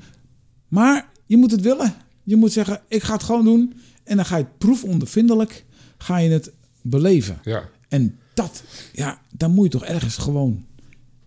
Maar 0.68 1.08
je 1.26 1.36
moet 1.36 1.50
het 1.50 1.60
willen. 1.60 1.94
Je 2.22 2.36
moet 2.36 2.52
zeggen, 2.52 2.80
ik 2.88 3.02
ga 3.02 3.12
het 3.12 3.22
gewoon 3.22 3.44
doen. 3.44 3.72
En 4.04 4.16
dan 4.16 4.24
ga 4.24 4.36
je 4.36 4.42
het 4.42 4.58
proefondervindelijk 4.58 5.64
ga 5.98 6.18
je 6.18 6.30
het 6.30 6.52
beleven. 6.82 7.38
ja, 7.42 7.68
En 7.88 8.18
dat, 8.34 8.62
ja, 8.92 9.20
dan 9.36 9.50
moet 9.50 9.72
je 9.72 9.78
toch 9.78 9.88
ergens 9.88 10.16
gewoon 10.16 10.64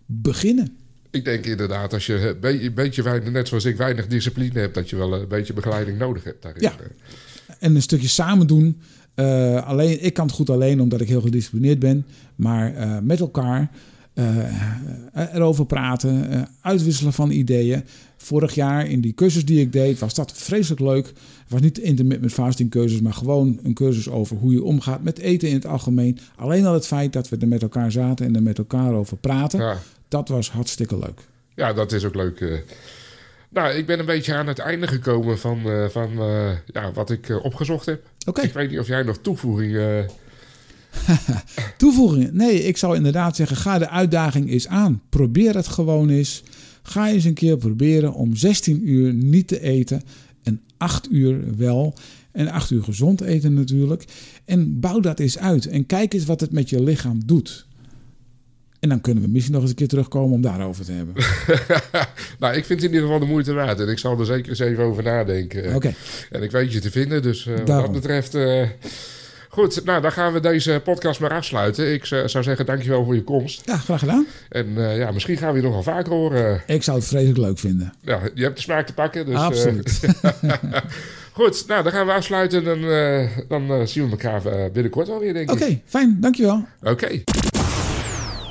beginnen. 0.06 0.76
ik 1.10 1.24
denk 1.24 1.46
inderdaad... 1.46 1.92
als 1.92 2.06
je 2.06 2.36
een 2.42 2.74
beetje, 2.74 3.02
weinig, 3.02 3.30
net 3.30 3.48
zoals 3.48 3.64
ik, 3.64 3.76
weinig 3.76 4.06
discipline 4.06 4.60
hebt... 4.60 4.74
dat 4.74 4.90
je 4.90 4.96
wel 4.96 5.14
een 5.14 5.28
beetje 5.28 5.52
begeleiding 5.52 5.98
nodig 5.98 6.24
hebt 6.24 6.42
daarin. 6.42 6.62
Ja. 6.62 6.74
En 7.58 7.74
een 7.74 7.82
stukje 7.82 8.08
samen 8.08 8.46
doen. 8.46 8.80
Uh, 9.14 9.66
alleen, 9.66 10.04
ik 10.04 10.14
kan 10.14 10.26
het 10.26 10.34
goed 10.34 10.50
alleen 10.50 10.80
omdat 10.80 11.00
ik 11.00 11.08
heel 11.08 11.20
gedisciplineerd 11.20 11.78
ben. 11.78 12.06
Maar 12.34 12.74
uh, 12.74 12.98
met 13.02 13.20
elkaar 13.20 13.70
erover 15.14 15.66
praten, 15.66 16.46
uitwisselen 16.60 17.12
van 17.12 17.30
ideeën. 17.30 17.84
Vorig 18.16 18.54
jaar 18.54 18.86
in 18.90 19.00
die 19.00 19.14
cursus 19.14 19.44
die 19.44 19.60
ik 19.60 19.72
deed 19.72 19.98
was 19.98 20.14
dat 20.14 20.32
vreselijk 20.34 20.80
leuk. 20.80 21.06
Het 21.06 21.14
was 21.48 21.60
niet 21.60 21.74
de 21.74 21.82
intermittent 21.82 22.32
fasting 22.32 22.70
cursus, 22.70 23.00
maar 23.00 23.12
gewoon 23.12 23.58
een 23.62 23.74
cursus 23.74 24.08
over 24.08 24.36
hoe 24.36 24.52
je 24.52 24.62
omgaat 24.62 25.02
met 25.02 25.18
eten 25.18 25.48
in 25.48 25.54
het 25.54 25.66
algemeen. 25.66 26.18
Alleen 26.36 26.66
al 26.66 26.74
het 26.74 26.86
feit 26.86 27.12
dat 27.12 27.28
we 27.28 27.36
er 27.36 27.48
met 27.48 27.62
elkaar 27.62 27.92
zaten 27.92 28.26
en 28.26 28.34
er 28.36 28.42
met 28.42 28.58
elkaar 28.58 28.92
over 28.92 29.16
praten, 29.16 29.60
Ja. 29.60 29.78
dat 30.08 30.28
was 30.28 30.50
hartstikke 30.50 30.98
leuk. 30.98 31.20
Ja, 31.54 31.72
dat 31.72 31.92
is 31.92 32.04
ook 32.04 32.14
leuk. 32.14 32.40
eh. 32.40 32.58
Nou, 33.50 33.74
ik 33.74 33.86
ben 33.86 33.98
een 33.98 34.06
beetje 34.06 34.34
aan 34.34 34.46
het 34.46 34.58
einde 34.58 34.86
gekomen 34.86 35.38
van, 35.38 35.58
eh, 35.70 35.88
van 35.88 36.10
eh, 36.18 36.50
ja, 36.66 36.92
wat 36.92 37.10
ik 37.10 37.28
eh, 37.28 37.44
opgezocht 37.44 37.86
heb. 37.86 38.02
Oké. 38.26 38.40
Ik 38.40 38.52
weet 38.52 38.70
niet 38.70 38.78
of 38.78 38.86
jij 38.86 39.02
nog 39.02 39.18
toevoegingen... 39.18 40.10
Toevoegingen? 41.78 42.36
Nee, 42.36 42.64
ik 42.64 42.76
zou 42.76 42.96
inderdaad 42.96 43.36
zeggen, 43.36 43.56
ga 43.56 43.78
de 43.78 43.88
uitdaging 43.90 44.50
eens 44.50 44.68
aan. 44.68 45.02
Probeer 45.08 45.54
het 45.54 45.66
gewoon 45.68 46.08
eens. 46.08 46.42
Ga 46.82 47.08
eens 47.08 47.24
een 47.24 47.34
keer 47.34 47.56
proberen 47.56 48.14
om 48.14 48.36
16 48.36 48.88
uur 48.88 49.14
niet 49.14 49.48
te 49.48 49.60
eten 49.60 50.02
en 50.42 50.60
8 50.76 51.08
uur 51.10 51.56
wel. 51.56 51.94
En 52.32 52.48
8 52.48 52.70
uur 52.70 52.82
gezond 52.82 53.20
eten 53.20 53.54
natuurlijk. 53.54 54.04
En 54.44 54.80
bouw 54.80 55.00
dat 55.00 55.18
eens 55.20 55.38
uit 55.38 55.66
en 55.66 55.86
kijk 55.86 56.14
eens 56.14 56.24
wat 56.24 56.40
het 56.40 56.52
met 56.52 56.70
je 56.70 56.82
lichaam 56.82 57.20
doet. 57.26 57.66
En 58.80 58.88
dan 58.88 59.00
kunnen 59.00 59.22
we 59.22 59.28
misschien 59.28 59.52
nog 59.52 59.62
eens 59.62 59.70
een 59.70 59.76
keer 59.76 59.88
terugkomen 59.88 60.34
om 60.34 60.40
daarover 60.40 60.84
te 60.84 60.92
hebben. 60.92 61.14
nou, 62.40 62.56
ik 62.56 62.64
vind 62.64 62.80
het 62.82 62.88
in 62.90 62.94
ieder 62.94 63.00
geval 63.00 63.18
de 63.18 63.26
moeite 63.26 63.52
waard. 63.52 63.80
En 63.80 63.88
ik 63.88 63.98
zal 63.98 64.18
er 64.18 64.26
zeker 64.26 64.48
eens 64.48 64.58
even 64.58 64.84
over 64.84 65.02
nadenken. 65.02 65.74
Oké, 65.74 65.94
En 66.30 66.42
ik 66.42 66.50
weet 66.50 66.72
je 66.72 66.80
te 66.80 66.90
vinden, 66.90 67.22
dus 67.22 67.46
eh, 67.46 67.56
wat 67.56 67.66
dat 67.66 67.92
betreft... 67.92 68.34
eh, 68.34 68.68
Goed, 69.56 69.84
nou 69.84 70.00
dan 70.02 70.12
gaan 70.12 70.32
we 70.32 70.40
deze 70.40 70.80
podcast 70.84 71.20
maar 71.20 71.32
afsluiten. 71.32 71.92
Ik 71.92 72.10
eh, 72.10 72.26
zou 72.26 72.44
zeggen 72.44 72.66
dankjewel 72.66 73.04
voor 73.04 73.14
je 73.14 73.24
komst. 73.24 73.62
ja, 73.64 73.76
graag 73.76 73.98
gedaan. 73.98 74.26
En 74.48 74.66
eh, 74.76 74.98
ja, 74.98 75.10
misschien 75.10 75.36
gaan 75.36 75.50
we 75.50 75.56
je 75.56 75.64
nog 75.64 75.72
wel 75.72 75.82
vaker 75.82 76.12
horen. 76.12 76.62
Ik 76.66 76.82
zou 76.82 76.98
het 76.98 77.06
vreselijk 77.06 77.38
leuk 77.38 77.58
vinden. 77.58 77.92
Ja, 78.00 78.20
je 78.34 78.42
hebt 78.42 78.56
de 78.56 78.62
smaak 78.62 78.86
te 78.86 78.94
pakken. 78.94 79.26
Dus, 79.26 79.34
eh, 79.34 79.44
Absoluut. 79.44 80.00
goed, 81.32 81.64
nou 81.66 81.82
dan 81.82 81.92
gaan 81.92 82.06
we 82.06 82.12
afsluiten. 82.12 82.66
En 82.66 82.80
dan 83.48 83.88
zien 83.88 84.04
we 84.04 84.10
elkaar 84.10 84.70
binnenkort 84.72 85.08
alweer, 85.08 85.32
denk 85.32 85.50
Oké, 85.50 85.64
ik. 85.64 85.82
fijn, 85.86 86.16
dankjewel. 86.20 86.66
Oké. 86.82 87.22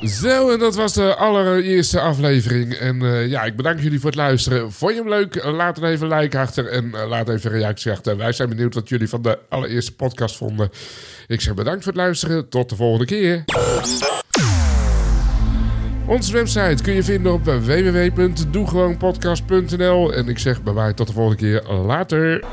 Zo, 0.04 0.52
en 0.52 0.60
dat 0.60 0.76
was 0.76 0.94
de 0.94 1.16
allereerste 1.16 2.00
aflevering. 2.00 2.74
En 2.74 3.02
eh, 3.02 3.28
ja, 3.28 3.44
ik 3.44 3.56
bedank 3.56 3.80
jullie 3.80 4.00
voor 4.00 4.10
het 4.10 4.20
luisteren. 4.20 4.72
Vond 4.72 4.94
je 4.94 5.00
hem 5.00 5.10
leuk? 5.10 5.44
Laat 5.44 5.78
er 5.78 5.84
even 5.84 6.08
like 6.08 6.38
achter 6.38 6.68
en 6.68 6.96
eh, 6.96 7.08
laat 7.08 7.30
even 7.30 7.52
reactie 7.52 7.92
achter. 7.92 8.18
Wij 8.18 8.32
zijn 8.32 8.50
benieuwd 8.50 8.74
wat 8.74 8.90
jullie 8.90 9.10
van 9.10 9.22
de 9.22 9.40
allereerste 9.50 9.96
podcast 9.96 10.36
vonden. 10.36 10.70
Ik 11.28 11.42
zeg 11.42 11.54
bedankt 11.54 11.84
voor 11.84 11.92
het 11.92 12.02
luisteren. 12.02 12.50
Tot 12.50 12.70
de 12.70 12.76
volgende 12.76 13.06
keer. 13.06 13.44
Onze 16.08 16.32
website 16.32 16.84
kun 16.84 16.94
je 16.94 17.04
vinden 17.04 17.34
op 17.34 17.44
www.doegewoonpodcast.nl 17.44 20.14
En 20.14 20.28
ik 20.28 20.40
zeg 20.40 20.64
bye 20.64 20.74
bye 20.74 20.94
tot 20.94 21.08
de 21.08 21.14
volgende 21.14 21.42
keer. 21.42 21.74
Later. 21.74 22.44